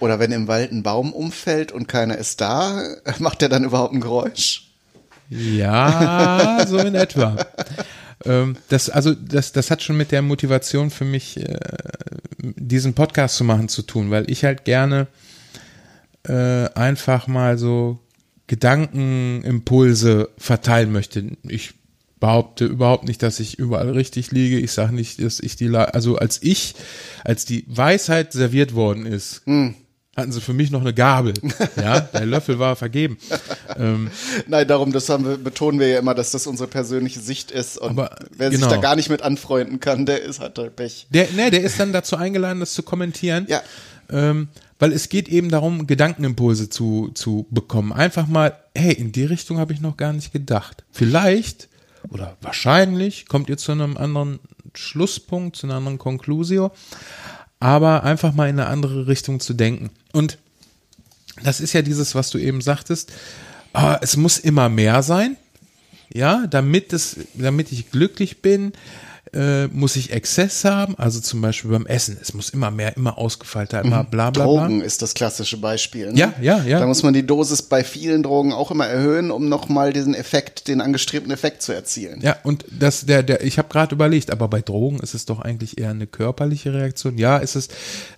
Oder 0.00 0.18
wenn 0.18 0.32
im 0.32 0.48
Wald 0.48 0.72
ein 0.72 0.82
Baum 0.82 1.12
umfällt 1.12 1.70
und 1.70 1.86
keiner 1.86 2.18
ist 2.18 2.40
da, 2.40 2.82
macht 3.20 3.40
der 3.40 3.48
dann 3.48 3.64
überhaupt 3.64 3.94
ein 3.94 4.00
Geräusch? 4.00 4.68
Ja, 5.30 6.64
so 6.68 6.78
in 6.78 6.94
etwa. 6.94 7.36
Ähm, 8.24 8.56
das, 8.68 8.90
also, 8.90 9.14
das, 9.14 9.52
das 9.52 9.70
hat 9.70 9.82
schon 9.82 9.96
mit 9.96 10.10
der 10.12 10.22
Motivation 10.22 10.90
für 10.90 11.04
mich, 11.04 11.38
äh, 11.38 11.56
diesen 12.38 12.94
Podcast 12.94 13.36
zu 13.36 13.44
machen, 13.44 13.68
zu 13.68 13.82
tun, 13.82 14.10
weil 14.10 14.30
ich 14.30 14.44
halt 14.44 14.64
gerne 14.64 15.06
äh, 16.24 16.68
einfach 16.74 17.28
mal 17.28 17.56
so 17.56 18.00
Gedankenimpulse 18.52 20.28
verteilen 20.36 20.92
möchte. 20.92 21.24
Ich 21.48 21.72
behaupte 22.20 22.66
überhaupt 22.66 23.08
nicht, 23.08 23.22
dass 23.22 23.40
ich 23.40 23.58
überall 23.58 23.88
richtig 23.88 24.30
liege. 24.30 24.58
Ich 24.58 24.72
sage 24.72 24.94
nicht, 24.94 25.24
dass 25.24 25.40
ich 25.40 25.56
die, 25.56 25.68
La 25.68 25.84
also 25.84 26.16
als 26.16 26.42
ich, 26.42 26.74
als 27.24 27.46
die 27.46 27.64
Weisheit 27.66 28.34
serviert 28.34 28.74
worden 28.74 29.06
ist, 29.06 29.40
hatten 29.46 30.32
sie 30.32 30.42
für 30.42 30.52
mich 30.52 30.70
noch 30.70 30.82
eine 30.82 30.92
Gabel. 30.92 31.32
Ja, 31.76 32.00
der 32.00 32.26
Löffel 32.26 32.58
war 32.58 32.76
vergeben. 32.76 33.16
Ähm, 33.78 34.10
Nein, 34.46 34.68
darum, 34.68 34.92
das 34.92 35.08
haben 35.08 35.24
wir, 35.24 35.38
betonen 35.38 35.80
wir 35.80 35.88
ja 35.88 35.98
immer, 36.00 36.14
dass 36.14 36.32
das 36.32 36.46
unsere 36.46 36.68
persönliche 36.68 37.20
Sicht 37.20 37.50
ist. 37.50 37.78
Und 37.78 37.92
Aber, 37.92 38.16
wer 38.36 38.50
genau. 38.50 38.68
sich 38.68 38.68
da 38.68 38.82
gar 38.82 38.96
nicht 38.96 39.08
mit 39.08 39.22
anfreunden 39.22 39.80
kann, 39.80 40.04
der 40.04 40.20
ist 40.20 40.40
halt 40.40 40.76
Pech. 40.76 41.06
Der, 41.08 41.32
ne, 41.32 41.50
der 41.50 41.62
ist 41.62 41.80
dann 41.80 41.94
dazu 41.94 42.16
eingeladen, 42.16 42.60
das 42.60 42.74
zu 42.74 42.82
kommentieren. 42.82 43.46
Ja. 43.48 43.62
Ähm, 44.10 44.48
weil 44.82 44.92
es 44.92 45.08
geht 45.08 45.28
eben 45.28 45.48
darum, 45.48 45.86
Gedankenimpulse 45.86 46.68
zu, 46.68 47.12
zu 47.14 47.46
bekommen. 47.50 47.92
Einfach 47.92 48.26
mal, 48.26 48.58
hey, 48.74 48.92
in 48.92 49.12
die 49.12 49.24
Richtung 49.24 49.58
habe 49.58 49.72
ich 49.72 49.80
noch 49.80 49.96
gar 49.96 50.12
nicht 50.12 50.32
gedacht. 50.32 50.82
Vielleicht 50.90 51.68
oder 52.08 52.36
wahrscheinlich 52.40 53.28
kommt 53.28 53.48
ihr 53.48 53.56
zu 53.58 53.70
einem 53.70 53.96
anderen 53.96 54.40
Schlusspunkt, 54.74 55.54
zu 55.54 55.68
einer 55.68 55.76
anderen 55.76 55.98
Conclusio, 55.98 56.72
aber 57.60 58.02
einfach 58.02 58.34
mal 58.34 58.48
in 58.48 58.58
eine 58.58 58.68
andere 58.68 59.06
Richtung 59.06 59.38
zu 59.38 59.54
denken. 59.54 59.90
Und 60.12 60.38
das 61.44 61.60
ist 61.60 61.74
ja 61.74 61.82
dieses, 61.82 62.16
was 62.16 62.30
du 62.30 62.38
eben 62.38 62.60
sagtest, 62.60 63.12
ah, 63.74 64.00
es 64.02 64.16
muss 64.16 64.40
immer 64.40 64.68
mehr 64.68 65.04
sein. 65.04 65.36
Ja, 66.12 66.48
damit 66.48 66.92
es, 66.92 67.18
damit 67.34 67.70
ich 67.70 67.92
glücklich 67.92 68.42
bin, 68.42 68.72
äh, 69.34 69.66
muss 69.68 69.96
ich 69.96 70.12
Exzess 70.12 70.64
haben, 70.64 70.94
also 70.98 71.20
zum 71.20 71.40
Beispiel 71.40 71.70
beim 71.70 71.86
Essen. 71.86 72.18
Es 72.20 72.34
muss 72.34 72.50
immer 72.50 72.70
mehr, 72.70 72.96
immer 72.96 73.16
ausgefeilter, 73.16 73.80
immer 73.82 74.04
bla 74.04 74.30
bla 74.30 74.44
bla. 74.44 74.44
Drogen 74.44 74.82
ist 74.82 75.00
das 75.00 75.14
klassische 75.14 75.56
Beispiel. 75.56 76.12
Ne? 76.12 76.18
Ja, 76.18 76.34
ja, 76.40 76.62
ja. 76.64 76.78
Da 76.80 76.86
muss 76.86 77.02
man 77.02 77.14
die 77.14 77.26
Dosis 77.26 77.62
bei 77.62 77.82
vielen 77.82 78.22
Drogen 78.22 78.52
auch 78.52 78.70
immer 78.70 78.86
erhöhen, 78.86 79.30
um 79.30 79.48
nochmal 79.48 79.92
diesen 79.92 80.14
Effekt, 80.14 80.68
den 80.68 80.80
angestrebten 80.82 81.32
Effekt 81.32 81.62
zu 81.62 81.72
erzielen. 81.72 82.20
Ja, 82.20 82.36
und 82.42 82.64
das, 82.70 83.06
der, 83.06 83.22
der, 83.22 83.42
ich 83.42 83.58
habe 83.58 83.68
gerade 83.68 83.94
überlegt, 83.94 84.30
aber 84.30 84.48
bei 84.48 84.60
Drogen 84.60 85.00
ist 85.00 85.14
es 85.14 85.24
doch 85.24 85.40
eigentlich 85.40 85.78
eher 85.78 85.90
eine 85.90 86.06
körperliche 86.06 86.74
Reaktion. 86.74 87.16
Ja, 87.16 87.38
ist 87.38 87.56
es 87.56 87.68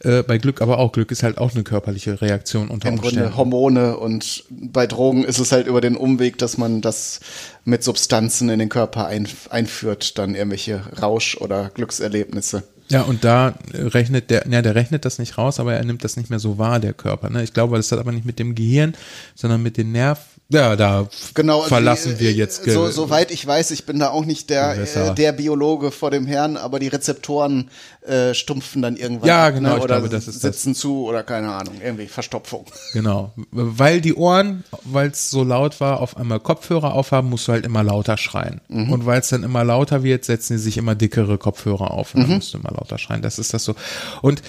äh, 0.03 0.23
bei 0.25 0.39
Glück, 0.39 0.61
aber 0.63 0.79
auch 0.79 0.91
Glück 0.91 1.13
ist 1.13 1.23
halt 1.23 1.39
auch 1.39 1.55
eine 1.55 1.63
körperliche 1.63 2.21
Reaktion 2.21 2.69
unter 2.69 2.89
Im 2.89 2.95
Umständen. 2.95 3.31
Grunde 3.31 3.37
Hormone 3.37 3.97
und 3.99 4.45
bei 4.51 4.89
Drogen 4.89 5.25
ist 5.25 5.39
es 5.39 5.53
halt 5.53 5.69
über 5.69 5.81
den 5.81 5.97
Umweg, 5.97 6.39
dass 6.39 6.59
man 6.59 6.81
das 6.81 7.21
mit 7.65 7.83
Substanzen 7.83 8.49
in 8.51 8.59
den 8.59 8.69
Körper 8.69 9.07
ein, 9.07 9.29
einführt, 9.51 10.19
dann 10.19 10.35
irgendwelche 10.35 10.83
Rausch- 11.01 11.37
oder 11.39 11.71
Glückserlebnisse. 11.75 12.65
Ja, 12.91 13.03
und 13.03 13.25
da 13.25 13.55
rechnet 13.73 14.31
der, 14.31 14.47
ja, 14.49 14.61
der 14.61 14.75
rechnet 14.75 15.05
das 15.07 15.19
nicht 15.19 15.39
raus, 15.39 15.59
aber 15.59 15.75
er 15.75 15.85
nimmt 15.85 16.05
das 16.05 16.17
nicht 16.17 16.29
mehr 16.29 16.39
so 16.39 16.59
wahr, 16.59 16.81
der 16.81 16.93
Körper. 16.93 17.31
Ne? 17.31 17.43
Ich 17.43 17.55
glaube, 17.55 17.77
das 17.77 17.91
hat 17.91 17.99
aber 17.99 18.13
nicht 18.13 18.27
mit 18.27 18.39
dem 18.39 18.55
Gehirn, 18.55 18.95
sondern 19.35 19.63
mit 19.63 19.79
den 19.79 19.93
Nerven. 19.93 20.34
Ja, 20.51 20.77
da 20.77 21.09
Genau. 21.33 21.63
verlassen 21.63 22.17
die, 22.19 22.25
wir 22.25 22.33
jetzt. 22.33 22.65
ge- 22.65 22.75
So, 22.75 22.89
soweit 22.91 23.31
ich 23.31 23.45
weiß, 23.47 23.71
ich 23.71 23.87
bin 23.87 23.99
da 23.99 24.11
auch 24.11 24.27
nicht 24.27 24.51
der, 24.51 24.77
äh, 24.77 25.15
der 25.15 25.33
Biologe 25.33 25.91
vor 25.91 26.11
dem 26.11 26.27
Herrn, 26.27 26.59
aber 26.59 26.79
die 26.79 26.89
Rezeptoren 26.89 27.71
äh, 28.07 28.35
stumpfen 28.35 28.83
dann 28.83 28.97
irgendwann. 28.97 29.27
Ja, 29.29 29.47
ab, 29.47 29.55
genau, 29.55 29.71
Ne? 29.71 29.77
ich 29.79 29.85
Oder 29.85 29.95
glaube, 30.01 30.09
das 30.11 30.29
ist 30.29 30.45
das. 30.45 30.53
sitzen 30.63 30.75
zu 30.75 31.07
oder 31.07 31.23
keine 31.23 31.51
Ahnung, 31.51 31.77
irgendwie 31.83 32.07
Verstopfung. 32.07 32.67
Genau. 32.93 33.33
Weil 33.51 34.03
die 34.03 34.15
Ohren, 34.15 34.65
weil 34.85 35.09
es 35.11 35.31
so 35.31 35.43
laut 35.45 35.81
war, 35.81 36.01
auf 36.01 36.17
einmal 36.19 36.41
Kopfhörer 36.41 36.93
aufhaben, 36.93 37.31
musst 37.31 37.49
du 37.49 37.53
halt 37.53 37.65
immer 37.65 37.83
lauter 37.83 38.19
schreien. 38.19 38.61
Mhm. 38.69 38.93
Und 38.93 39.07
weil 39.07 39.21
es 39.21 39.31
dann 39.31 39.43
immer 39.45 39.65
lauter 39.65 40.03
wird, 40.03 40.27
setzen 40.27 40.59
die 40.59 40.63
sich 40.63 40.77
immer 40.77 40.95
dickere 40.95 41.39
Kopfhörer 41.39 41.91
auf 41.91 42.15
und 42.15 42.21
Mhm. 42.21 42.27
dann 42.29 42.37
musst 42.37 42.53
du 42.53 42.59
immer 42.59 42.71
lauter 42.73 42.99
schreien. 42.99 43.23
Das 43.23 43.39
ist 43.39 43.55
das 43.55 43.65
so. 43.65 43.75
Und 44.21 44.43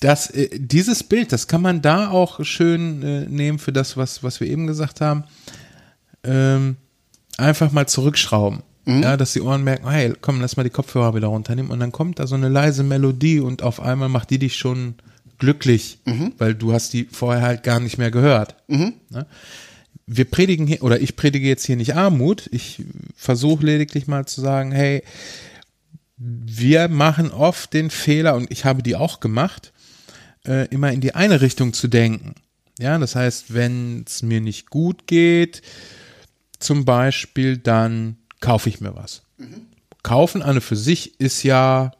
das, 0.00 0.30
äh, 0.30 0.48
dieses 0.58 1.02
Bild, 1.04 1.32
das 1.32 1.46
kann 1.46 1.62
man 1.62 1.82
da 1.82 2.10
auch 2.10 2.44
schön 2.44 3.02
äh, 3.02 3.26
nehmen 3.26 3.58
für 3.58 3.72
das, 3.72 3.96
was, 3.96 4.22
was 4.22 4.40
wir 4.40 4.48
eben 4.48 4.66
gesagt 4.66 5.00
haben. 5.00 5.24
Ähm, 6.24 6.76
einfach 7.36 7.72
mal 7.72 7.86
zurückschrauben. 7.86 8.62
Mhm. 8.86 9.02
Ja, 9.02 9.16
dass 9.16 9.34
die 9.34 9.42
Ohren 9.42 9.62
merken, 9.62 9.88
hey, 9.88 10.14
komm, 10.20 10.40
lass 10.40 10.56
mal 10.56 10.64
die 10.64 10.70
Kopfhörer 10.70 11.14
wieder 11.14 11.28
runternehmen. 11.28 11.70
Und 11.70 11.80
dann 11.80 11.92
kommt 11.92 12.18
da 12.18 12.26
so 12.26 12.34
eine 12.34 12.48
leise 12.48 12.82
Melodie 12.82 13.40
und 13.40 13.62
auf 13.62 13.80
einmal 13.80 14.08
macht 14.08 14.30
die 14.30 14.38
dich 14.38 14.56
schon 14.56 14.94
glücklich, 15.38 15.98
Mhm. 16.04 16.32
weil 16.38 16.54
du 16.54 16.72
hast 16.72 16.92
die 16.92 17.04
vorher 17.10 17.42
halt 17.42 17.62
gar 17.62 17.80
nicht 17.80 17.98
mehr 17.98 18.10
gehört. 18.10 18.56
Ne? 18.68 18.94
wir 20.12 20.24
predigen 20.24 20.66
hier, 20.66 20.82
oder 20.82 21.00
ich 21.00 21.14
predige 21.14 21.46
jetzt 21.46 21.64
hier 21.64 21.76
nicht 21.76 21.94
Armut. 21.94 22.48
Ich 22.52 22.82
versuche 23.14 23.64
lediglich 23.64 24.08
mal 24.08 24.26
zu 24.26 24.40
sagen, 24.40 24.72
hey, 24.72 25.04
wir 26.16 26.88
machen 26.88 27.30
oft 27.30 27.72
den 27.72 27.90
Fehler, 27.90 28.34
und 28.34 28.50
ich 28.50 28.64
habe 28.64 28.82
die 28.82 28.96
auch 28.96 29.20
gemacht, 29.20 29.72
äh, 30.46 30.68
immer 30.68 30.92
in 30.92 31.00
die 31.00 31.14
eine 31.14 31.40
Richtung 31.40 31.72
zu 31.72 31.88
denken. 31.88 32.34
Ja, 32.78 32.98
das 32.98 33.14
heißt, 33.14 33.52
wenn 33.52 34.04
es 34.06 34.22
mir 34.22 34.40
nicht 34.40 34.70
gut 34.70 35.06
geht, 35.06 35.62
zum 36.58 36.84
Beispiel, 36.84 37.58
dann 37.58 38.16
kaufe 38.40 38.68
ich 38.68 38.80
mir 38.80 38.94
was. 38.96 39.22
Mhm. 39.38 39.66
Kaufen 40.02 40.42
an 40.42 40.56
und 40.56 40.60
für 40.62 40.76
sich 40.76 41.20
ist 41.20 41.42
ja 41.42 41.92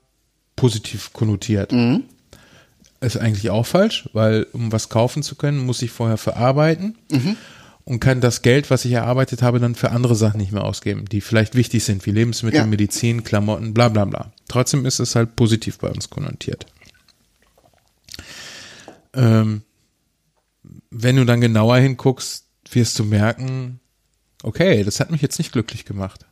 positiv 0.57 1.13
konnotiert. 1.13 1.73
Mhm. 1.73 2.05
Ist 3.01 3.17
eigentlich 3.17 3.51
auch 3.51 3.67
falsch, 3.67 4.09
weil 4.13 4.47
um 4.53 4.73
was 4.73 4.89
kaufen 4.89 5.23
zu 5.23 5.35
können, 5.35 5.59
muss 5.59 5.83
ich 5.83 5.91
vorher 5.91 6.19
verarbeiten. 6.19 6.99
Mhm 7.11 7.37
und 7.91 7.99
kann 7.99 8.21
das 8.21 8.43
Geld, 8.43 8.71
was 8.71 8.85
ich 8.85 8.93
erarbeitet 8.93 9.43
habe, 9.43 9.59
dann 9.59 9.75
für 9.75 9.91
andere 9.91 10.15
Sachen 10.15 10.39
nicht 10.39 10.53
mehr 10.53 10.65
ausgeben, 10.65 11.07
die 11.11 11.21
vielleicht 11.21 11.57
wichtig 11.57 11.83
sind, 11.83 12.07
wie 12.07 12.13
Lebensmittel, 12.13 12.61
ja. 12.61 12.67
Medizin, 12.67 13.25
Klamotten, 13.25 13.75
bla 13.75 13.89
bla 13.89 14.05
bla. 14.05 14.33
Trotzdem 14.47 14.87
ist 14.87 15.01
es 15.01 15.17
halt 15.17 15.35
positiv 15.35 15.79
bei 15.79 15.89
uns 15.89 16.09
konnotiert. 16.09 16.67
Ähm, 19.15 19.63
wenn 20.91 21.17
du 21.17 21.25
dann 21.25 21.41
genauer 21.41 21.79
hinguckst, 21.79 22.47
wirst 22.71 22.99
du 22.99 23.05
merken, 23.05 23.81
okay, 24.43 24.85
das 24.85 25.01
hat 25.01 25.11
mich 25.11 25.23
jetzt 25.23 25.39
nicht 25.39 25.53
glücklich 25.53 25.85
gemacht. 25.85 26.27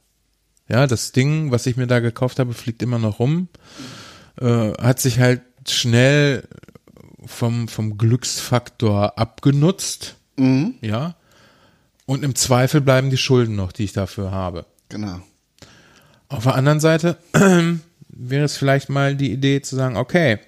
Ja, 0.68 0.87
das 0.87 1.12
Ding, 1.12 1.51
was 1.51 1.66
ich 1.66 1.76
mir 1.76 1.87
da 1.87 2.01
gekauft 2.01 2.39
habe, 2.39 2.53
fliegt 2.53 2.83
immer 2.83 2.99
noch 2.99 3.18
rum, 3.18 3.49
äh, 4.41 4.72
hat 4.74 5.01
sich 5.01 5.18
halt 5.18 5.43
schnell 5.66 6.47
vom, 7.24 7.68
vom 7.68 7.99
Glücksfaktor 7.99 9.18
abgenutzt. 9.18 10.16
Mhm. 10.37 10.74
Ja. 10.81 11.16
Und 12.07 12.24
im 12.24 12.35
Zweifel 12.35 12.81
bleiben 12.81 13.11
die 13.11 13.16
Schulden 13.16 13.57
noch, 13.57 13.72
die 13.72 13.85
ich 13.85 13.93
dafür 13.93 14.31
habe. 14.31 14.66
Genau. 14.89 15.20
Auf 16.29 16.45
der 16.45 16.55
anderen 16.55 16.81
Seite 16.81 17.18
wäre 18.09 18.45
es 18.45 18.57
vielleicht 18.57 18.89
mal 18.89 19.16
die 19.16 19.33
Idee 19.33 19.62
zu 19.62 19.76
sagen, 19.76 19.97
okay, 19.97 20.39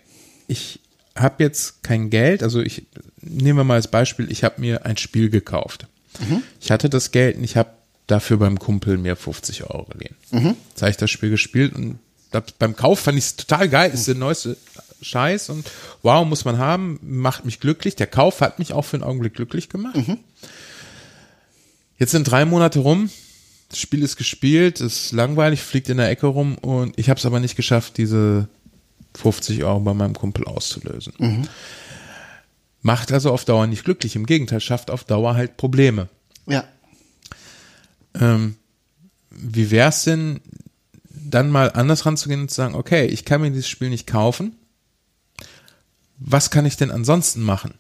ich 0.47 0.81
habe 1.17 1.43
jetzt 1.43 1.83
kein 1.83 2.11
Geld, 2.11 2.43
also 2.43 2.61
ich 2.61 2.87
nehmen 3.21 3.59
wir 3.59 3.65
mal 3.65 3.75
als 3.75 3.89
Beispiel, 3.89 4.31
ich 4.31 4.45
habe 4.45 4.61
mir 4.61 4.87
ein 4.87 4.97
Spiel 4.97 5.31
gekauft. 5.31 5.87
Mhm. 6.19 6.43
Ich 6.61 6.71
hatte 6.71 6.89
das 6.89 7.11
Geld 7.11 7.37
und 7.37 7.45
ich 7.45 7.57
habe 7.57 7.71
dafür 8.07 8.39
beim 8.39 8.59
Kumpel 8.59 8.99
mir 8.99 9.17
50 9.17 9.65
Euro 9.65 9.85
geliehen. 9.85 10.17
Mhm. 10.31 10.57
Jetzt 10.71 10.83
habe 10.83 10.91
ich 10.91 10.97
das 10.97 11.11
Spiel 11.11 11.31
gespielt 11.31 11.75
und 11.75 11.99
das, 12.31 12.45
beim 12.59 12.77
Kauf 12.77 13.01
fand 13.01 13.19
ich 13.19 13.25
es 13.25 13.37
total 13.37 13.69
geil, 13.69 13.91
ist 13.93 14.09
der 14.09 14.15
neueste 14.15 14.57
Scheiß 15.03 15.51
und 15.51 15.71
wow, 16.03 16.27
muss 16.27 16.45
man 16.45 16.59
haben, 16.59 16.99
macht 17.03 17.45
mich 17.45 17.61
glücklich. 17.61 17.97
Der 17.97 18.07
Kauf 18.07 18.41
hat 18.41 18.59
mich 18.59 18.73
auch 18.73 18.85
für 18.85 18.97
einen 18.97 19.05
Augenblick 19.05 19.35
glücklich 19.35 19.69
gemacht. 19.69 19.97
Mhm. 19.97 20.19
Jetzt 21.99 22.13
sind 22.13 22.25
drei 22.25 22.45
Monate 22.45 22.79
rum, 22.79 23.11
das 23.69 23.79
Spiel 23.79 24.03
ist 24.03 24.17
gespielt, 24.17 24.81
ist 24.81 25.13
langweilig, 25.13 25.61
fliegt 25.61 25.89
in 25.89 25.99
der 25.99 26.11
Ecke 26.11 26.27
rum 26.27 26.57
und 26.59 26.99
ich 26.99 27.11
habe 27.11 27.19
es 27.19 27.27
aber 27.27 27.41
nicht 27.41 27.57
geschafft, 27.57 27.99
diese 27.99 28.49
50 29.17 29.65
Euro 29.65 29.81
bei 29.81 29.95
meinem 29.95 30.15
Kumpel 30.15 30.45
auszulösen. 30.47 31.13
Mhm. 31.19 31.49
Macht 32.83 33.13
also 33.13 33.31
auf 33.31 33.45
Dauer 33.45 33.67
nicht 33.67 33.85
glücklich, 33.85 34.17
im 34.17 34.27
Gegenteil, 34.27 34.61
schafft 34.61 34.91
auf 34.91 35.05
Dauer 35.05 35.35
halt 35.35 35.57
Probleme. 35.57 36.09
Ja. 36.47 36.65
Ähm, 38.19 38.57
wie 39.31 39.71
wär's 39.71 40.05
denn, 40.05 40.41
dann 41.11 41.51
mal 41.51 41.71
anders 41.73 42.07
ranzugehen 42.07 42.43
und 42.43 42.49
zu 42.51 42.57
sagen, 42.57 42.75
okay, 42.75 43.07
ich 43.07 43.25
kann 43.25 43.41
mir 43.41 43.51
dieses 43.51 43.69
Spiel 43.69 43.91
nicht 43.91 44.07
kaufen. 44.07 44.57
Was 46.19 46.51
kann 46.51 46.67
ich 46.67 46.77
denn 46.77 46.91
ansonsten 46.91 47.43
machen? 47.43 47.75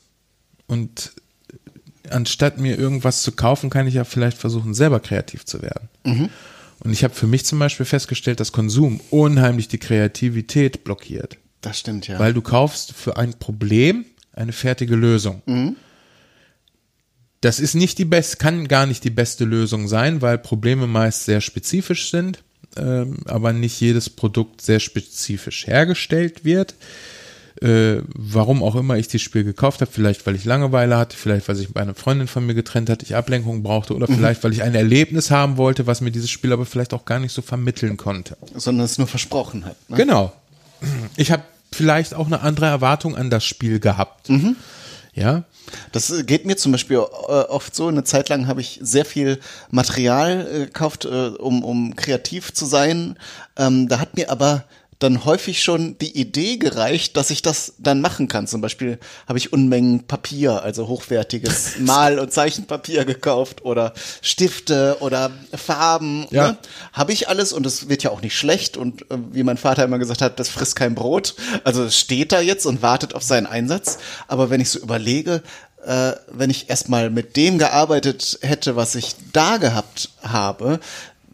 Und 0.66 1.12
anstatt 2.08 2.58
mir 2.58 2.78
irgendwas 2.78 3.22
zu 3.22 3.32
kaufen, 3.32 3.70
kann 3.70 3.86
ich 3.86 3.94
ja 3.94 4.04
vielleicht 4.04 4.38
versuchen, 4.38 4.74
selber 4.74 5.00
kreativ 5.00 5.44
zu 5.44 5.62
werden. 5.62 5.88
Mhm. 6.04 6.30
Und 6.82 6.92
ich 6.92 7.04
habe 7.04 7.14
für 7.14 7.26
mich 7.26 7.44
zum 7.44 7.58
Beispiel 7.58 7.86
festgestellt, 7.86 8.40
dass 8.40 8.52
Konsum 8.52 9.00
unheimlich 9.10 9.68
die 9.68 9.78
Kreativität 9.78 10.82
blockiert. 10.84 11.36
Das 11.60 11.78
stimmt, 11.78 12.08
ja. 12.08 12.18
Weil 12.18 12.32
du 12.32 12.40
kaufst 12.40 12.92
für 12.92 13.16
ein 13.16 13.38
Problem 13.38 14.06
eine 14.32 14.52
fertige 14.52 14.96
Lösung. 14.96 15.42
Mhm. 15.46 15.76
Das 17.42 17.60
ist 17.60 17.74
nicht 17.74 17.98
die 17.98 18.04
beste, 18.04 18.36
kann 18.36 18.68
gar 18.68 18.86
nicht 18.86 19.04
die 19.04 19.10
beste 19.10 19.44
Lösung 19.44 19.88
sein, 19.88 20.22
weil 20.22 20.38
Probleme 20.38 20.86
meist 20.86 21.24
sehr 21.24 21.40
spezifisch 21.40 22.10
sind, 22.10 22.42
ähm, 22.76 23.18
aber 23.26 23.52
nicht 23.52 23.80
jedes 23.80 24.10
Produkt 24.10 24.60
sehr 24.60 24.80
spezifisch 24.80 25.66
hergestellt 25.66 26.44
wird 26.44 26.74
äh, 27.62 28.02
warum 28.14 28.62
auch 28.62 28.74
immer 28.74 28.96
ich 28.96 29.08
das 29.08 29.20
Spiel 29.20 29.44
gekauft 29.44 29.82
habe, 29.82 29.90
vielleicht 29.90 30.26
weil 30.26 30.34
ich 30.34 30.44
Langeweile 30.44 30.96
hatte, 30.96 31.16
vielleicht 31.16 31.46
weil 31.46 31.56
sich 31.56 31.68
eine 31.76 31.94
Freundin 31.94 32.26
von 32.26 32.46
mir 32.46 32.54
getrennt 32.54 32.88
hat, 32.88 33.02
ich 33.02 33.14
Ablenkung 33.14 33.62
brauchte 33.62 33.94
oder 33.94 34.10
mhm. 34.10 34.16
vielleicht 34.16 34.42
weil 34.44 34.52
ich 34.52 34.62
ein 34.62 34.74
Erlebnis 34.74 35.30
haben 35.30 35.58
wollte, 35.58 35.86
was 35.86 36.00
mir 36.00 36.10
dieses 36.10 36.30
Spiel 36.30 36.52
aber 36.52 36.64
vielleicht 36.64 36.94
auch 36.94 37.04
gar 37.04 37.18
nicht 37.18 37.32
so 37.32 37.42
vermitteln 37.42 37.96
konnte. 37.98 38.36
Sondern 38.54 38.86
es 38.86 38.96
nur 38.96 39.06
versprochen 39.06 39.66
hat. 39.66 39.76
Ne? 39.88 39.96
Genau. 39.96 40.32
Ich 41.16 41.30
habe 41.30 41.42
vielleicht 41.70 42.14
auch 42.14 42.26
eine 42.26 42.40
andere 42.40 42.66
Erwartung 42.66 43.14
an 43.14 43.28
das 43.28 43.44
Spiel 43.44 43.78
gehabt. 43.78 44.30
Mhm. 44.30 44.56
Ja. 45.12 45.44
Das 45.92 46.10
äh, 46.10 46.22
geht 46.24 46.46
mir 46.46 46.56
zum 46.56 46.72
Beispiel 46.72 46.96
äh, 46.96 47.00
oft 47.00 47.74
so. 47.74 47.88
Eine 47.88 48.04
Zeit 48.04 48.30
lang 48.30 48.46
habe 48.46 48.62
ich 48.62 48.78
sehr 48.80 49.04
viel 49.04 49.38
Material 49.70 50.46
gekauft, 50.64 51.04
um, 51.04 51.62
um 51.62 51.94
kreativ 51.94 52.54
zu 52.54 52.64
sein. 52.64 53.16
Ähm, 53.58 53.88
da 53.88 53.98
hat 53.98 54.16
mir 54.16 54.30
aber 54.30 54.64
dann 55.00 55.24
häufig 55.24 55.62
schon 55.62 55.96
die 55.98 56.18
Idee 56.18 56.58
gereicht, 56.58 57.16
dass 57.16 57.30
ich 57.30 57.40
das 57.42 57.72
dann 57.78 58.02
machen 58.02 58.28
kann. 58.28 58.46
Zum 58.46 58.60
Beispiel 58.60 58.98
habe 59.26 59.38
ich 59.38 59.52
Unmengen 59.52 60.06
Papier, 60.06 60.62
also 60.62 60.88
hochwertiges 60.88 61.78
Mal- 61.78 62.18
und 62.18 62.32
Zeichenpapier 62.32 63.06
gekauft 63.06 63.64
oder 63.64 63.94
Stifte 64.20 64.98
oder 65.00 65.30
Farben. 65.54 66.26
Ja. 66.30 66.48
Ne? 66.48 66.58
Habe 66.92 67.12
ich 67.12 67.28
alles 67.28 67.52
und 67.52 67.66
es 67.66 67.88
wird 67.88 68.02
ja 68.02 68.10
auch 68.10 68.20
nicht 68.20 68.36
schlecht 68.36 68.76
und 68.76 69.02
äh, 69.10 69.16
wie 69.32 69.42
mein 69.42 69.56
Vater 69.56 69.84
immer 69.84 69.98
gesagt 69.98 70.20
hat, 70.20 70.38
das 70.38 70.50
frisst 70.50 70.76
kein 70.76 70.94
Brot. 70.94 71.34
Also 71.64 71.84
es 71.84 71.98
steht 71.98 72.30
da 72.30 72.40
jetzt 72.40 72.66
und 72.66 72.82
wartet 72.82 73.14
auf 73.14 73.22
seinen 73.22 73.46
Einsatz. 73.46 73.98
Aber 74.28 74.50
wenn 74.50 74.60
ich 74.60 74.68
so 74.68 74.80
überlege, 74.80 75.42
äh, 75.86 76.12
wenn 76.30 76.50
ich 76.50 76.68
erstmal 76.68 77.08
mit 77.08 77.36
dem 77.36 77.56
gearbeitet 77.56 78.38
hätte, 78.42 78.76
was 78.76 78.94
ich 78.94 79.14
da 79.32 79.56
gehabt 79.56 80.10
habe, 80.22 80.78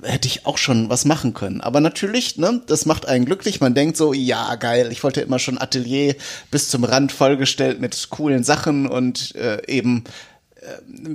hätte 0.03 0.29
ich 0.29 0.47
auch 0.47 0.59
schon 0.59 0.91
was 0.91 1.05
machen 1.05 1.35
können. 1.35 1.61
Aber 1.61 1.81
natürlich, 1.81 2.37
ne, 2.37 2.63
das 2.67 2.87
macht 2.87 3.07
einen 3.07 3.25
glücklich. 3.25 3.61
Man 3.61 3.75
denkt 3.75 3.97
so, 3.97 4.13
ja, 4.13 4.55
geil, 4.57 4.91
ich 4.93 5.03
wollte 5.03 5.21
immer 5.21 5.39
schon 5.39 5.59
Atelier 5.59 6.15
bis 6.51 6.69
zum 6.69 6.85
Rand 6.85 7.13
vollgestellt 7.13 7.81
mit 7.81 8.11
coolen 8.11 8.45
Sachen 8.45 8.87
und 8.87 9.35
äh, 9.37 9.63
eben 9.67 10.05
äh, 10.57 10.63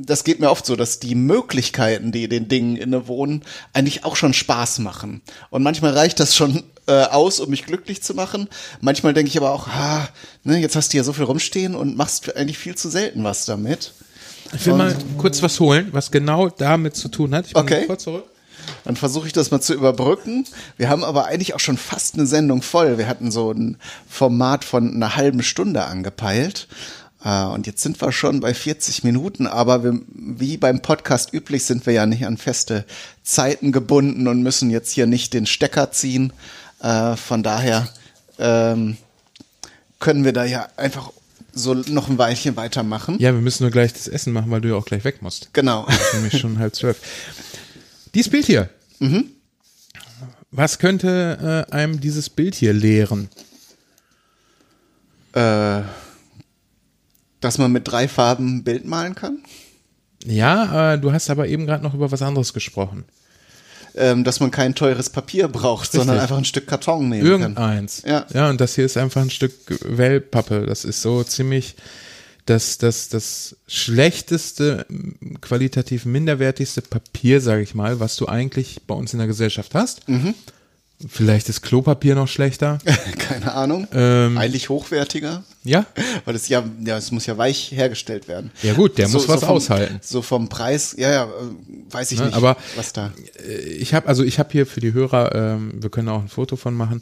das 0.06 0.24
geht 0.24 0.40
mir 0.40 0.50
oft 0.50 0.66
so, 0.66 0.76
dass 0.76 1.00
die 1.00 1.16
Möglichkeiten, 1.16 2.12
die 2.12 2.28
den 2.28 2.48
Dingen 2.48 2.76
inne 2.76 3.08
wohnen, 3.08 3.44
eigentlich 3.74 4.04
auch 4.04 4.16
schon 4.16 4.34
Spaß 4.34 4.80
machen. 4.80 5.22
Und 5.50 5.64
manchmal 5.64 5.94
reicht 5.94 6.20
das 6.20 6.36
schon 6.36 6.64
äh, 6.88 7.04
aus, 7.04 7.40
um 7.40 7.50
mich 7.50 7.66
glücklich 7.66 8.02
zu 8.02 8.14
machen. 8.14 8.48
Manchmal 8.80 9.14
denke 9.14 9.30
ich 9.30 9.38
aber 9.38 9.52
auch, 9.52 9.68
ah, 9.68 10.08
ne, 10.44 10.58
jetzt 10.58 10.76
hast 10.76 10.94
du 10.94 10.98
ja 10.98 11.04
so 11.04 11.14
viel 11.14 11.26
rumstehen 11.26 11.76
und 11.76 11.96
machst 11.96 12.36
eigentlich 12.36 12.58
viel 12.58 12.76
zu 12.76 12.90
selten 12.90 13.24
was 13.24 13.46
damit. 13.46 13.94
Ich 14.54 14.66
will 14.66 14.74
und, 14.74 14.80
mal 14.80 14.96
kurz 15.18 15.42
was 15.42 15.60
holen, 15.60 15.90
was 15.92 16.12
genau 16.12 16.50
damit 16.50 16.96
zu 16.96 17.10
tun 17.10 17.34
hat. 17.34 17.46
Ich 17.48 17.54
bin 17.54 17.62
okay. 17.62 17.86
kurz 17.86 18.04
zurück. 18.04 18.26
Dann 18.84 18.96
versuche 18.96 19.28
ich 19.28 19.34
das 19.34 19.52
mal 19.52 19.62
zu 19.62 19.74
überbrücken. 19.74 20.46
Wir 20.78 20.90
haben 20.90 21.04
aber 21.04 21.26
eigentlich 21.26 21.54
auch 21.54 21.60
schon 21.60 21.78
fast 21.78 22.16
eine 22.16 22.26
Sendung 22.26 22.62
voll. 22.62 22.98
Wir 22.98 23.08
hatten 23.08 23.32
so 23.32 23.52
ein 23.52 23.78
Format 24.10 24.64
von 24.64 24.94
einer 24.94 25.16
halben 25.16 25.44
Stunde 25.44 25.86
angepeilt. 25.86 26.68
Äh, 27.24 27.44
und 27.46 27.68
jetzt 27.68 27.82
sind 27.82 28.02
wir 28.02 28.12
schon 28.12 28.40
bei 28.40 28.54
40 28.54 29.04
Minuten, 29.04 29.48
aber 29.48 29.84
wir, 29.84 30.00
wie 30.08 30.58
beim 30.58 30.82
Podcast 30.82 31.34
üblich 31.34 31.66
sind 31.66 31.86
wir 31.86 31.94
ja 31.94 32.06
nicht 32.06 32.26
an 32.26 32.38
feste 32.38 32.86
Zeiten 33.24 33.72
gebunden 33.72 34.28
und 34.28 34.44
müssen 34.44 34.70
jetzt 34.70 34.92
hier 34.92 35.08
nicht 35.08 35.34
den 35.34 35.46
Stecker 35.46 35.92
ziehen. 35.92 36.34
Äh, 36.82 37.16
von 37.16 37.44
daher 37.44 37.88
ähm, 38.40 38.98
können 40.00 40.26
wir 40.26 40.34
da 40.34 40.46
ja 40.46 40.68
einfach 40.78 41.12
so 41.54 41.74
noch 41.74 42.10
ein 42.10 42.18
Weilchen 42.18 42.56
weitermachen. 42.56 43.20
Ja, 43.20 43.34
wir 43.34 43.42
müssen 43.42 43.64
nur 43.64 43.72
gleich 43.72 43.94
das 43.94 44.08
Essen 44.08 44.34
machen, 44.34 44.52
weil 44.52 44.62
du 44.62 44.70
ja 44.70 44.76
auch 44.76 44.86
gleich 44.86 45.04
weg 45.04 45.22
musst. 45.22 45.54
Genau. 45.54 45.86
Nämlich 46.14 46.40
schon 46.40 46.60
halb 46.60 46.76
zwölf. 46.76 46.98
Dieses 48.14 48.32
Bild 48.32 48.46
hier. 48.46 48.70
Mhm. 49.00 49.26
Was 50.52 50.80
könnte 50.80 51.66
äh, 51.70 51.74
einem 51.74 52.02
dieses 52.02 52.30
Bild 52.30 52.56
hier 52.56 52.74
lehren? 52.74 53.30
Äh, 55.34 55.82
dass 57.40 57.58
man 57.58 57.72
mit 57.72 57.88
drei 57.88 58.08
Farben 58.08 58.58
ein 58.58 58.64
Bild 58.64 58.86
malen 58.86 59.16
kann? 59.16 59.40
Ja, 60.26 60.94
äh, 60.94 61.00
du 61.00 61.12
hast 61.14 61.30
aber 61.30 61.48
eben 61.48 61.66
gerade 61.66 61.84
noch 61.84 61.94
über 61.94 62.12
was 62.12 62.22
anderes 62.22 62.54
gesprochen. 62.54 63.06
Ähm, 63.96 64.24
dass 64.24 64.40
man 64.40 64.52
kein 64.52 64.76
teures 64.76 65.10
Papier 65.10 65.48
braucht, 65.48 65.84
Richtig. 65.84 66.00
sondern 66.00 66.20
einfach 66.20 66.38
ein 66.38 66.46
Stück 66.46 66.68
Karton 66.68 67.10
nehmen 67.10 67.26
Irgendeins. 67.26 67.56
kann. 67.56 68.10
Irgendeins. 68.10 68.32
Ja. 68.34 68.42
ja, 68.42 68.50
und 68.50 68.62
das 68.62 68.76
hier 68.76 68.86
ist 68.86 68.96
einfach 68.98 69.22
ein 69.22 69.30
Stück 69.30 69.54
Wellpappe. 69.84 70.66
Das 70.66 70.86
ist 70.86 71.02
so 71.02 71.24
ziemlich 71.24 71.76
das, 72.46 72.78
das, 72.78 73.10
das 73.10 73.56
schlechteste, 73.68 74.86
qualitativ 75.42 76.06
minderwertigste 76.06 76.82
Papier, 76.82 77.42
sage 77.42 77.62
ich 77.62 77.76
mal, 77.76 78.00
was 78.00 78.16
du 78.16 78.28
eigentlich 78.28 78.82
bei 78.88 78.96
uns 78.96 79.14
in 79.14 79.20
der 79.20 79.28
Gesellschaft 79.28 79.76
hast. 79.76 80.08
Mhm. 80.10 80.34
Vielleicht 81.08 81.50
ist 81.50 81.62
Klopapier 81.62 82.14
noch 82.14 82.28
schlechter. 82.28 82.78
Keine 83.18 83.54
Ahnung. 83.54 83.88
Ähm, 83.92 84.38
Eigentlich 84.38 84.70
hochwertiger, 84.70 85.44
ja? 85.64 85.88
weil 86.26 86.36
es 86.36 86.48
ja, 86.48 86.64
ja, 86.86 86.96
es 86.98 87.10
muss 87.12 87.26
ja 87.26 87.38
weich 87.40 87.72
hergestellt 87.72 88.28
werden. 88.28 88.52
Ja 88.62 88.74
gut, 88.74 89.00
der 89.00 89.08
muss 89.10 89.28
was 89.28 89.40
vom, 89.40 89.50
aushalten. 89.50 90.00
So 90.04 90.22
vom 90.22 90.48
Preis, 90.48 90.94
ja, 90.98 91.12
ja, 91.12 91.24
äh, 91.26 91.30
weiß 91.90 92.12
ich 92.12 92.20
Ne, 92.20 92.26
nicht, 92.28 92.36
aber- 92.36 92.56
was 92.76 92.94
da. 92.94 93.12
Ich 93.80 93.96
habe 93.96 94.08
also 94.08 94.24
ich 94.24 94.38
habe 94.38 94.50
hier 94.52 94.68
für 94.68 94.80
die 94.80 94.94
Hörer, 94.94 95.34
ähm, 95.34 95.74
wir 95.82 95.90
können 95.90 96.10
auch 96.10 96.22
ein 96.22 96.30
Foto 96.30 96.56
von 96.56 96.76
machen. 96.76 97.02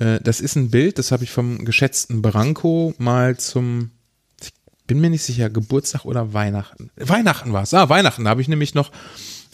Äh, 0.00 0.18
das 0.24 0.40
ist 0.40 0.56
ein 0.56 0.70
Bild, 0.70 0.98
das 0.98 1.12
habe 1.12 1.22
ich 1.22 1.30
vom 1.30 1.64
geschätzten 1.64 2.22
Branko 2.22 2.94
mal 2.98 3.36
zum 3.36 3.92
bin 4.86 5.00
mir 5.00 5.10
nicht 5.10 5.22
sicher, 5.22 5.50
Geburtstag 5.50 6.04
oder 6.04 6.32
Weihnachten. 6.32 6.90
Weihnachten 6.96 7.52
war's. 7.52 7.74
Ah, 7.74 7.88
Weihnachten, 7.88 8.24
da 8.24 8.30
habe 8.30 8.40
ich 8.40 8.48
nämlich 8.48 8.74
noch 8.74 8.90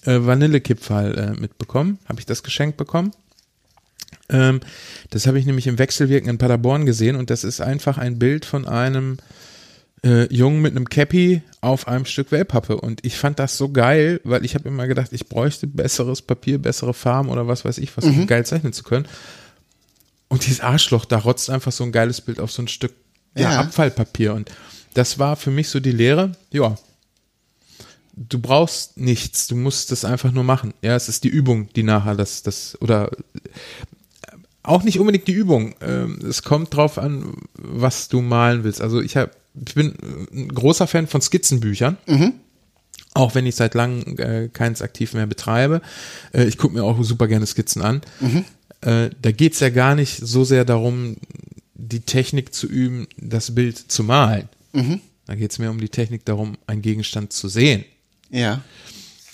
äh, 0.05 0.19
Vanillekipferl 0.21 1.19
äh, 1.19 1.41
mitbekommen, 1.41 1.99
habe 2.09 2.21
ich 2.21 2.27
das 2.27 2.43
geschenkt 2.43 2.77
bekommen. 2.77 3.13
Ähm, 4.29 4.61
das 5.11 5.27
habe 5.27 5.39
ich 5.39 5.47
nämlich 5.47 5.67
im 5.67 5.79
Wechselwirken 5.79 6.29
in 6.29 6.39
Paderborn 6.39 6.87
gesehen 6.87 7.17
und 7.17 7.31
das 7.31 7.45
ist 7.45 7.61
einfach 7.61 7.99
ein 7.99 8.19
Bild 8.19 8.45
von 8.45 8.67
einem 8.67 9.19
äh, 10.05 10.33
Jungen 10.35 10.61
mit 10.63 10.73
einem 10.73 10.89
Cappy 10.89 11.43
auf 11.61 11.87
einem 11.87 12.05
Stück 12.05 12.33
Wellpappe 12.33 12.77
und 12.81 13.05
ich 13.05 13.17
fand 13.17 13.39
das 13.39 13.57
so 13.57 13.71
geil, 13.71 14.21
weil 14.25 14.45
ich 14.45 14.55
habe 14.55 14.69
immer 14.69 14.87
gedacht, 14.87 15.13
ich 15.13 15.29
bräuchte 15.29 15.67
besseres 15.67 16.23
Papier, 16.23 16.59
bessere 16.59 16.95
Farben 16.95 17.29
oder 17.29 17.47
was 17.47 17.65
weiß 17.65 17.79
ich, 17.79 17.97
was 17.97 18.05
um 18.05 18.27
geil 18.27 18.45
zeichnen 18.45 18.73
zu 18.73 18.83
können. 18.83 19.07
Und 20.29 20.47
dieses 20.47 20.61
Arschloch, 20.61 21.05
da 21.05 21.19
rotzt 21.19 21.51
einfach 21.51 21.73
so 21.73 21.85
ein 21.85 21.93
geiles 21.93 22.21
Bild 22.21 22.41
auf 22.41 22.51
so 22.51 22.63
ein 22.63 22.69
Stück 22.69 22.93
Ja. 23.37 23.61
Abfallpapier 23.61 24.35
und 24.35 24.51
das 24.95 25.19
war 25.19 25.37
für 25.37 25.51
mich 25.51 25.69
so 25.69 25.81
die 25.81 25.93
Lehre, 25.93 26.33
ja, 26.51 26.77
du 28.17 28.39
brauchst 28.39 28.97
nichts, 28.99 29.47
du 29.47 29.57
musst 29.57 29.91
das 29.91 30.05
einfach 30.05 30.33
nur 30.33 30.45
machen. 30.45 30.75
Ja, 30.83 30.95
es 30.97 31.09
ist 31.09 31.25
die 31.25 31.29
Übung, 31.29 31.69
die 31.75 31.83
nachher 31.83 32.15
das, 32.15 32.43
das, 32.43 32.77
oder 32.81 33.11
äh, 33.13 33.17
auch 34.63 34.83
nicht 34.83 34.99
unbedingt 35.01 35.27
die 35.27 35.33
Übung. 35.33 35.75
Ähm, 35.81 36.19
es 36.29 36.43
kommt 36.43 36.75
drauf 36.75 36.99
an, 36.99 37.35
was 37.55 38.09
du 38.09 38.21
malen 38.21 38.65
willst. 38.65 38.81
Also 38.81 39.01
ich, 39.01 39.17
hab, 39.17 39.35
ich 39.67 39.75
bin 39.75 39.95
ein 40.33 40.49
großer 40.49 40.87
Fan 40.87 41.07
von 41.07 41.21
Skizzenbüchern. 41.21 41.97
Auch 43.15 43.35
wenn 43.35 43.45
ich 43.45 43.57
seit 43.57 43.75
langem 43.75 44.17
äh, 44.19 44.49
keins 44.49 44.81
aktiv 44.81 45.15
mehr 45.15 45.27
betreibe. 45.27 45.83
Äh, 46.33 46.45
ich 46.45 46.59
gucke 46.59 46.75
mir 46.75 46.85
auch 46.85 47.03
super 47.03 47.29
gerne 47.29 47.47
Skizzen 47.47 47.83
an. 47.83 48.03
Äh, 48.83 49.11
da 49.21 49.33
geht's 49.33 49.61
ja 49.61 49.71
gar 49.71 49.95
nicht 49.95 50.19
so 50.19 50.45
sehr 50.45 50.65
darum, 50.65 51.17
die 51.75 52.01
Technik 52.01 52.55
zu 52.55 52.67
üben, 52.67 53.09
das 53.17 53.55
Bild 53.55 53.77
zu 53.79 54.05
malen. 54.05 54.49
Da 55.27 55.35
geht's 55.35 55.59
mehr 55.59 55.71
um 55.71 55.81
die 55.81 55.89
Technik 55.89 56.25
darum, 56.25 56.59
einen 56.67 56.83
Gegenstand 56.83 57.33
zu 57.33 57.49
sehen. 57.49 57.85
Ja. 58.31 58.63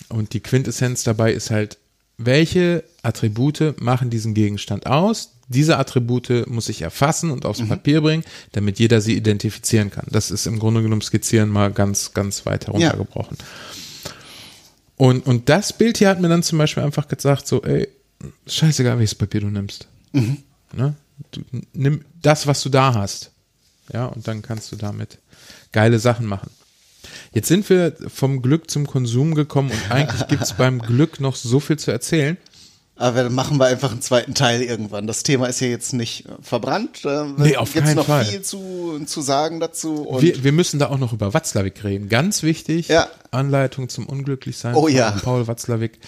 Und 0.09 0.33
die 0.33 0.39
Quintessenz 0.39 1.03
dabei 1.03 1.33
ist 1.33 1.51
halt, 1.51 1.77
welche 2.17 2.83
Attribute 3.01 3.75
machen 3.81 4.09
diesen 4.09 4.33
Gegenstand 4.33 4.85
aus? 4.85 5.35
Diese 5.47 5.77
Attribute 5.77 6.45
muss 6.47 6.69
ich 6.69 6.81
erfassen 6.81 7.31
und 7.31 7.45
aufs 7.45 7.65
Papier 7.67 8.01
bringen, 8.01 8.23
damit 8.51 8.77
jeder 8.77 9.01
sie 9.01 9.15
identifizieren 9.15 9.89
kann. 9.89 10.05
Das 10.09 10.29
ist 10.29 10.45
im 10.45 10.59
Grunde 10.59 10.83
genommen 10.83 11.01
Skizzieren 11.01 11.49
mal 11.49 11.71
ganz, 11.71 12.13
ganz 12.13 12.45
weit 12.45 12.67
heruntergebrochen. 12.67 13.37
Und, 14.95 15.25
und 15.25 15.49
das 15.49 15.73
Bild 15.73 15.97
hier 15.97 16.09
hat 16.09 16.19
mir 16.19 16.27
dann 16.27 16.43
zum 16.43 16.57
Beispiel 16.57 16.83
einfach 16.83 17.07
gesagt, 17.07 17.47
so, 17.47 17.63
ey, 17.63 17.87
scheißegal, 18.45 18.99
welches 18.99 19.15
Papier 19.15 19.41
du 19.41 19.47
nimmst. 19.47 19.87
Ne? 20.75 20.93
Du, 21.31 21.41
nimm 21.73 22.03
das, 22.21 22.45
was 22.45 22.61
du 22.61 22.69
da 22.69 22.93
hast. 22.93 23.31
Ja, 23.93 24.05
und 24.07 24.27
dann 24.27 24.41
kannst 24.41 24.71
du 24.71 24.75
damit 24.75 25.17
geile 25.71 25.99
Sachen 25.99 26.25
machen. 26.25 26.49
Jetzt 27.33 27.47
sind 27.47 27.69
wir 27.69 27.93
vom 28.07 28.41
Glück 28.41 28.69
zum 28.69 28.87
Konsum 28.87 29.35
gekommen 29.35 29.71
und 29.71 29.91
eigentlich 29.91 30.27
gibt's 30.29 30.53
beim 30.53 30.79
Glück 30.79 31.19
noch 31.19 31.35
so 31.35 31.59
viel 31.59 31.77
zu 31.77 31.91
erzählen. 31.91 32.37
Aber 32.95 33.23
dann 33.23 33.33
machen 33.33 33.57
wir 33.59 33.65
einfach 33.67 33.93
einen 33.93 34.01
zweiten 34.01 34.33
Teil 34.33 34.61
irgendwann. 34.61 35.07
Das 35.07 35.23
Thema 35.23 35.47
ist 35.47 35.61
ja 35.61 35.67
jetzt 35.69 35.93
nicht 35.93 36.25
verbrannt. 36.41 37.05
Äh, 37.05 37.27
Nee, 37.37 37.55
auf 37.55 37.71
Gibt's 37.71 37.87
keinen 37.87 37.95
noch 37.95 38.07
Fall. 38.07 38.25
viel 38.25 38.41
zu, 38.41 38.99
zu 39.05 39.21
sagen 39.21 39.61
dazu. 39.61 40.17
Wir, 40.19 40.43
wir 40.43 40.51
müssen 40.51 40.79
da 40.79 40.89
auch 40.89 40.97
noch 40.97 41.13
über 41.13 41.33
Watzlawick 41.33 41.81
reden. 41.85 42.09
Ganz 42.09 42.43
wichtig, 42.43 42.89
Ja. 42.89 43.07
Anleitung 43.31 43.87
zum 43.87 44.05
Unglücklichsein 44.05 44.75
Oh 44.75 44.81
von 44.87 44.91
ja. 44.93 45.11
Paul 45.11 45.47
Watzlawick. 45.47 45.99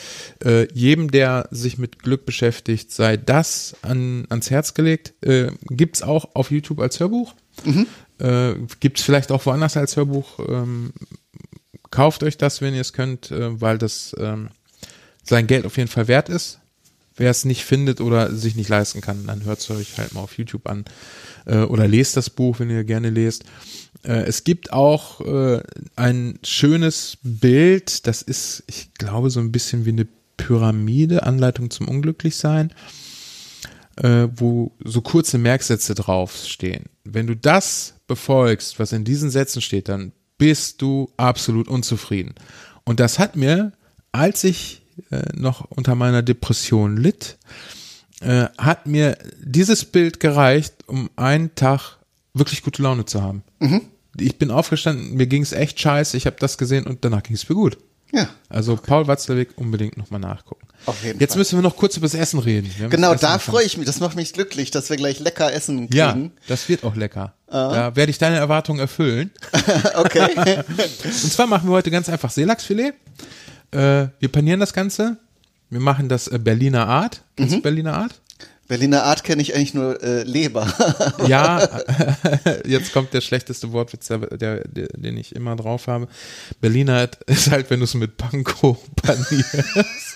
Äh, 0.44 0.68
jedem, 0.74 1.12
der 1.12 1.48
sich 1.50 1.78
mit 1.78 2.00
Glück 2.04 2.26
beschäftigt, 2.26 2.92
sei 2.92 3.16
das 3.16 3.74
an, 3.84 4.26
ans 4.28 4.50
Herz 4.50 4.74
gelegt. 4.74 5.14
Äh, 5.24 5.52
gibt's 5.70 6.02
auch 6.02 6.36
auf 6.36 6.52
YouTube 6.52 6.82
als 6.82 7.00
Hörbuch. 7.00 7.34
Mhm. 7.66 7.88
Äh, 8.20 8.54
gibt's 8.80 9.02
vielleicht 9.02 9.32
auch 9.32 9.46
woanders 9.46 9.78
als 9.78 9.96
Hörbuch. 9.96 10.40
Ähm, 10.48 10.94
kauft 11.90 12.24
euch 12.24 12.38
das, 12.38 12.62
wenn 12.62 12.74
ihr 12.74 12.82
es 12.82 12.94
könnt, 12.94 13.32
äh, 13.32 13.60
weil 13.60 13.78
das 13.78 14.16
ähm, 14.20 14.50
sein 15.24 15.48
Geld 15.48 15.66
auf 15.66 15.78
jeden 15.78 15.90
Fall 15.90 16.08
wert 16.08 16.30
ist. 16.30 16.60
Wer 17.18 17.30
es 17.30 17.46
nicht 17.46 17.66
findet 17.66 18.02
oder 18.02 18.34
sich 18.34 18.56
nicht 18.56 18.70
leisten 18.70 19.02
kann, 19.02 19.28
dann 19.28 19.44
hört 19.44 19.60
es 19.60 19.70
euch 19.70 19.98
halt 19.98 20.14
mal 20.14 20.22
auf 20.22 20.38
YouTube 20.38 20.68
an 20.68 20.86
äh, 21.46 21.60
oder 21.60 21.88
lest 21.88 22.18
das 22.18 22.30
Buch, 22.30 22.60
wenn 22.60 22.70
ihr 22.70 22.84
gerne 22.84 23.10
lest. 23.10 23.44
Äh, 24.04 24.24
es 24.24 24.44
gibt 24.44 24.72
auch 24.72 25.22
äh, 25.22 25.62
ein 25.96 26.40
schönes 26.44 27.18
Bild, 27.22 28.08
das 28.08 28.22
ist, 28.22 28.64
ich 28.68 28.94
glaube, 28.94 29.30
so 29.30 29.40
ein 29.40 29.52
bisschen 29.52 29.86
wie 29.86 29.90
eine 29.90 30.08
Pyramide, 30.38 31.24
Anleitung 31.24 31.70
zum 31.70 31.88
Unglücklichsein, 31.88 32.74
äh, 33.98 34.28
wo 34.36 34.72
so 34.84 35.02
kurze 35.02 35.38
Merksätze 35.38 35.96
draufstehen. 35.96 36.86
Wenn 37.04 37.28
du 37.28 37.36
das 37.36 37.96
befolgst, 38.08 38.80
was 38.80 38.92
in 38.92 39.04
diesen 39.04 39.30
Sätzen 39.30 39.62
steht, 39.62 39.90
dann 39.90 40.12
bist 40.38 40.82
du 40.82 41.12
absolut 41.18 41.68
unzufrieden. 41.68 42.36
Und 42.84 43.00
das 43.00 43.20
hat 43.20 43.36
mir, 43.36 43.74
als 44.12 44.44
ich 44.44 44.82
äh, 45.12 45.22
noch 45.36 45.66
unter 45.70 45.96
meiner 45.96 46.22
Depression 46.22 46.98
litt, 46.98 47.38
äh, 48.22 48.48
hat 48.58 48.88
mir 48.88 49.18
dieses 49.40 49.86
Bild 49.86 50.20
gereicht, 50.20 50.74
um 50.88 51.10
einen 51.16 51.54
Tag 51.56 51.98
wirklich 52.34 52.64
gute 52.64 52.82
Laune 52.82 53.06
zu 53.06 53.22
haben. 53.22 53.44
Ich 54.18 54.38
bin 54.38 54.52
aufgestanden, 54.52 55.16
mir 55.16 55.28
ging 55.28 55.42
es 55.42 55.54
echt 55.54 55.80
scheiße, 55.80 56.18
ich 56.18 56.26
habe 56.26 56.36
das 56.40 56.58
gesehen 56.58 56.86
und 56.86 57.04
danach 57.06 57.24
ging 57.24 57.36
es 57.36 57.48
mir 57.48 57.56
gut. 57.56 57.78
Ja, 58.12 58.28
Also 58.50 58.76
Paul 58.76 59.08
Watzlawick 59.08 59.50
unbedingt 59.58 59.98
nochmal 59.98 60.20
nachgucken. 60.20 60.68
Auf 60.86 61.04
jeden 61.04 61.20
Jetzt 61.20 61.32
Fall. 61.32 61.40
müssen 61.40 61.58
wir 61.58 61.64
noch 61.64 61.78
kurz 61.78 61.96
über 61.98 62.06
das 62.06 62.14
Essen 62.16 62.40
reden. 62.40 62.70
Genau, 62.90 63.14
da 63.16 63.38
freue 63.40 63.66
ich 63.66 63.78
mich. 63.78 63.86
Das 63.86 64.00
macht 64.00 64.16
mich 64.16 64.34
glücklich, 64.34 64.72
dass 64.72 64.90
wir 64.90 64.98
gleich 64.98 65.20
lecker 65.20 65.54
essen 65.54 65.90
kriegen. 65.90 65.96
Ja, 65.96 66.18
das 66.48 66.68
wird 66.70 66.84
auch 66.84 66.96
lecker. 66.96 67.34
Da 67.48 67.96
werde 67.96 68.10
ich 68.10 68.18
deine 68.18 68.38
Erwartungen 68.38 68.80
erfüllen. 68.80 69.32
Okay. 69.96 70.30
Und 71.04 71.14
zwar 71.34 71.48
machen 71.48 71.70
wir 71.70 71.74
heute 71.74 71.92
ganz 71.92 72.10
einfach 72.10 72.32
Seelachsfilet. 72.32 72.94
Äh, 73.72 74.08
wir 74.20 74.30
panieren 74.32 74.60
das 74.60 74.74
Ganze. 74.74 75.18
Wir 75.70 75.80
machen 75.80 76.10
das 76.10 76.28
äh, 76.28 76.40
Berliner 76.40 76.88
Art. 76.88 77.22
Kennst 77.38 77.56
du 77.56 77.62
Berliner 77.62 77.94
Art? 77.94 78.21
Berliner 78.72 79.04
Art 79.04 79.26
kenne 79.26 79.42
ich 79.42 79.54
eigentlich 79.54 79.74
nur 79.74 80.02
äh, 80.02 80.24
Leber. 80.24 80.66
Ja, 81.28 81.82
jetzt 82.66 82.94
kommt 82.94 83.14
der 83.14 83.20
schlechteste 83.20 83.74
Wortwitz, 83.74 84.08
der, 84.08 84.20
der, 84.20 84.66
der, 84.66 84.88
den 84.88 85.18
ich 85.18 85.36
immer 85.36 85.58
drauf 85.58 85.88
habe. 85.88 86.08
Berliner 86.62 87.00
Art 87.00 87.22
ist 87.24 87.52
halt, 87.52 87.70
wenn 87.70 87.82
du 87.82 87.84
es 87.84 87.96
mit 87.96 88.16
Panko 88.16 88.78
panierst. 88.96 90.16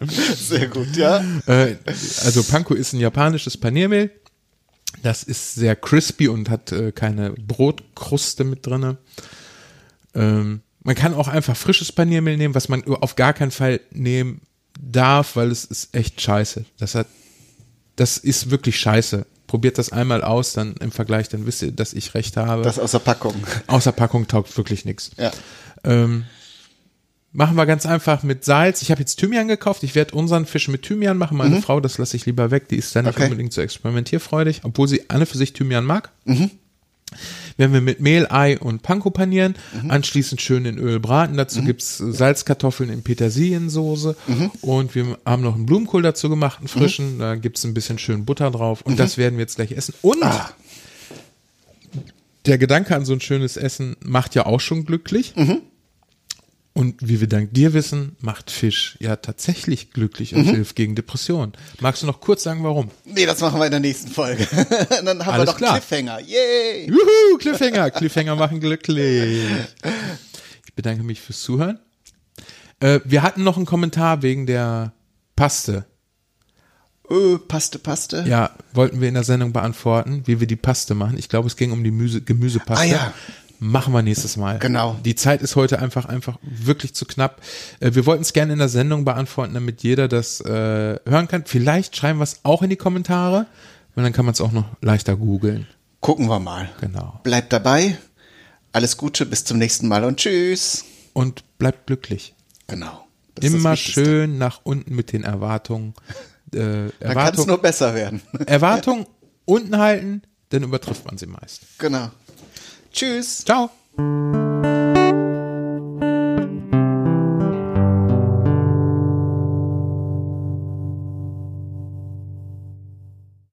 Sehr 0.48 0.66
gut, 0.66 0.96
ja. 0.96 1.24
Äh, 1.46 1.76
also 2.24 2.42
Panko 2.42 2.74
ist 2.74 2.94
ein 2.94 2.98
japanisches 2.98 3.56
Paniermehl. 3.56 4.10
Das 5.04 5.22
ist 5.22 5.54
sehr 5.54 5.76
crispy 5.76 6.26
und 6.26 6.50
hat 6.50 6.72
äh, 6.72 6.90
keine 6.90 7.30
Brotkruste 7.30 8.42
mit 8.42 8.66
drinne. 8.66 8.96
Ähm, 10.16 10.62
man 10.82 10.96
kann 10.96 11.14
auch 11.14 11.28
einfach 11.28 11.56
frisches 11.56 11.92
Paniermehl 11.92 12.36
nehmen, 12.36 12.56
was 12.56 12.68
man 12.68 12.82
auf 12.82 13.14
gar 13.14 13.34
keinen 13.34 13.52
Fall 13.52 13.78
nehmen 13.92 14.40
darf, 14.80 15.36
weil 15.36 15.50
es 15.50 15.64
ist 15.64 15.94
echt 15.94 16.20
scheiße. 16.20 16.64
Das 16.78 16.94
hat, 16.94 17.06
das 17.96 18.18
ist 18.18 18.50
wirklich 18.50 18.78
scheiße. 18.78 19.26
Probiert 19.46 19.76
das 19.76 19.92
einmal 19.92 20.22
aus, 20.22 20.54
dann 20.54 20.74
im 20.80 20.92
Vergleich, 20.92 21.28
dann 21.28 21.44
wisst 21.46 21.62
ihr, 21.62 21.72
dass 21.72 21.92
ich 21.92 22.14
recht 22.14 22.36
habe. 22.36 22.62
Das 22.62 22.78
aus 22.78 22.92
der 22.92 23.00
Packung. 23.00 23.34
Außer 23.66 23.92
Packung 23.92 24.26
taugt 24.26 24.56
wirklich 24.56 24.84
nichts. 24.86 25.10
Ja. 25.18 25.30
Ähm, 25.84 26.24
machen 27.32 27.56
wir 27.56 27.66
ganz 27.66 27.84
einfach 27.84 28.22
mit 28.22 28.44
Salz. 28.46 28.80
Ich 28.80 28.90
habe 28.90 29.00
jetzt 29.00 29.16
Thymian 29.16 29.48
gekauft. 29.48 29.82
Ich 29.82 29.94
werde 29.94 30.14
unseren 30.14 30.46
Fisch 30.46 30.68
mit 30.68 30.82
Thymian 30.82 31.18
machen. 31.18 31.36
Meine 31.36 31.60
Frau, 31.60 31.80
das 31.80 31.98
lasse 31.98 32.16
ich 32.16 32.24
lieber 32.24 32.50
weg. 32.50 32.68
Die 32.68 32.76
ist 32.76 32.96
da 32.96 33.02
nicht 33.02 33.14
Okay. 33.14 33.24
unbedingt 33.24 33.52
so 33.52 33.60
experimentierfreudig, 33.60 34.60
obwohl 34.64 34.88
sie 34.88 35.10
alle 35.10 35.26
für 35.26 35.36
sich 35.36 35.52
Thymian 35.52 35.84
mag. 35.84 36.10
Werden 37.56 37.72
wir 37.72 37.80
mit 37.80 38.00
Mehl, 38.00 38.26
Ei 38.30 38.58
und 38.58 38.82
Panko 38.82 39.10
panieren. 39.10 39.54
Anschließend 39.88 40.40
schön 40.40 40.64
in 40.64 40.78
Öl 40.78 41.00
braten. 41.00 41.36
Dazu 41.36 41.62
gibt's 41.62 41.98
Salzkartoffeln 41.98 42.90
in 42.90 43.02
Petersiliensoße. 43.02 44.16
Und 44.60 44.94
wir 44.94 45.18
haben 45.24 45.42
noch 45.42 45.54
einen 45.54 45.66
Blumenkohl 45.66 46.02
dazu 46.02 46.28
gemacht, 46.28 46.58
einen 46.58 46.68
frischen. 46.68 47.18
Da 47.18 47.34
gibt's 47.36 47.64
ein 47.64 47.74
bisschen 47.74 47.98
schön 47.98 48.24
Butter 48.24 48.50
drauf. 48.50 48.82
Und 48.82 48.98
das 48.98 49.18
werden 49.18 49.36
wir 49.36 49.42
jetzt 49.42 49.56
gleich 49.56 49.72
essen. 49.72 49.94
Und 50.02 50.22
der 52.46 52.58
Gedanke 52.58 52.96
an 52.96 53.04
so 53.04 53.12
ein 53.12 53.20
schönes 53.20 53.56
Essen 53.56 53.96
macht 54.04 54.34
ja 54.34 54.46
auch 54.46 54.60
schon 54.60 54.84
glücklich. 54.84 55.34
Und 56.74 57.06
wie 57.06 57.20
wir 57.20 57.28
dank 57.28 57.52
dir 57.52 57.74
wissen, 57.74 58.16
macht 58.20 58.50
Fisch 58.50 58.96
ja 58.98 59.16
tatsächlich 59.16 59.90
glücklich 59.90 60.34
und 60.34 60.44
hilft 60.44 60.74
gegen 60.74 60.94
Depressionen. 60.94 61.52
Magst 61.80 62.02
du 62.02 62.06
noch 62.06 62.20
kurz 62.20 62.44
sagen, 62.44 62.64
warum? 62.64 62.90
Nee, 63.04 63.26
das 63.26 63.40
machen 63.42 63.60
wir 63.60 63.66
in 63.66 63.70
der 63.72 63.80
nächsten 63.80 64.10
Folge. 64.10 64.46
Dann 65.04 65.08
haben 65.08 65.18
wir 65.18 65.32
Alles 65.32 65.50
doch 65.50 65.56
klar. 65.58 65.78
Cliffhanger. 65.78 66.20
Yay! 66.20 66.88
Juhu, 66.88 67.36
Cliffhanger. 67.38 67.90
Cliffhanger 67.90 68.36
machen 68.36 68.58
glücklich. 68.60 69.42
Ich 70.66 70.72
bedanke 70.74 71.02
mich 71.02 71.20
fürs 71.20 71.42
Zuhören. 71.42 71.78
Äh, 72.80 73.00
wir 73.04 73.22
hatten 73.22 73.44
noch 73.44 73.58
einen 73.58 73.66
Kommentar 73.66 74.22
wegen 74.22 74.46
der 74.46 74.94
Paste. 75.36 75.84
öh, 77.10 77.36
Paste, 77.36 77.78
Paste. 77.80 78.24
Ja, 78.26 78.50
wollten 78.72 79.02
wir 79.02 79.08
in 79.08 79.14
der 79.14 79.24
Sendung 79.24 79.52
beantworten, 79.52 80.22
wie 80.24 80.40
wir 80.40 80.46
die 80.46 80.56
Paste 80.56 80.94
machen. 80.94 81.18
Ich 81.18 81.28
glaube, 81.28 81.48
es 81.48 81.56
ging 81.56 81.70
um 81.72 81.84
die 81.84 81.90
Müse, 81.90 82.22
Gemüsepaste. 82.22 82.82
Ah, 82.82 82.88
ja. 82.88 83.14
Machen 83.64 83.94
wir 83.94 84.02
nächstes 84.02 84.36
Mal. 84.36 84.58
Genau. 84.58 84.96
Die 85.04 85.14
Zeit 85.14 85.40
ist 85.40 85.54
heute 85.54 85.78
einfach, 85.78 86.06
einfach 86.06 86.36
wirklich 86.42 86.94
zu 86.94 87.04
knapp. 87.04 87.40
Äh, 87.78 87.94
Wir 87.94 88.06
wollten 88.06 88.22
es 88.22 88.32
gerne 88.32 88.52
in 88.54 88.58
der 88.58 88.68
Sendung 88.68 89.04
beantworten, 89.04 89.54
damit 89.54 89.84
jeder 89.84 90.08
das 90.08 90.40
äh, 90.40 90.98
hören 91.06 91.28
kann. 91.28 91.44
Vielleicht 91.46 91.94
schreiben 91.94 92.18
wir 92.18 92.24
es 92.24 92.40
auch 92.42 92.62
in 92.62 92.70
die 92.70 92.76
Kommentare, 92.76 93.46
und 93.94 94.02
dann 94.02 94.12
kann 94.12 94.24
man 94.24 94.32
es 94.32 94.40
auch 94.40 94.50
noch 94.50 94.64
leichter 94.80 95.16
googeln. 95.16 95.68
Gucken 96.00 96.26
wir 96.28 96.40
mal. 96.40 96.70
Genau. 96.80 97.20
Bleibt 97.22 97.52
dabei. 97.52 97.96
Alles 98.72 98.96
Gute, 98.96 99.26
bis 99.26 99.44
zum 99.44 99.58
nächsten 99.58 99.86
Mal 99.86 100.02
und 100.02 100.16
tschüss. 100.16 100.84
Und 101.12 101.44
bleibt 101.58 101.86
glücklich. 101.86 102.34
Genau. 102.66 103.06
Immer 103.40 103.76
schön 103.76 104.38
nach 104.38 104.60
unten 104.64 104.96
mit 104.96 105.12
den 105.12 105.22
Erwartungen. 105.22 105.94
Äh, 106.52 106.58
Dann 106.58 106.64
kann 106.64 106.88
es 106.88 107.00
Erwartung, 107.00 107.46
nur 107.46 107.58
besser 107.62 107.94
werden. 107.94 108.22
Erwartung 108.46 109.06
unten 109.44 109.78
halten, 109.78 110.22
dann 110.48 110.64
übertrifft 110.64 111.04
man 111.06 111.16
sie 111.16 111.26
meist. 111.26 111.62
genau. 111.78 112.10
Tschüss. 112.92 113.44
Ciao. 113.44 113.70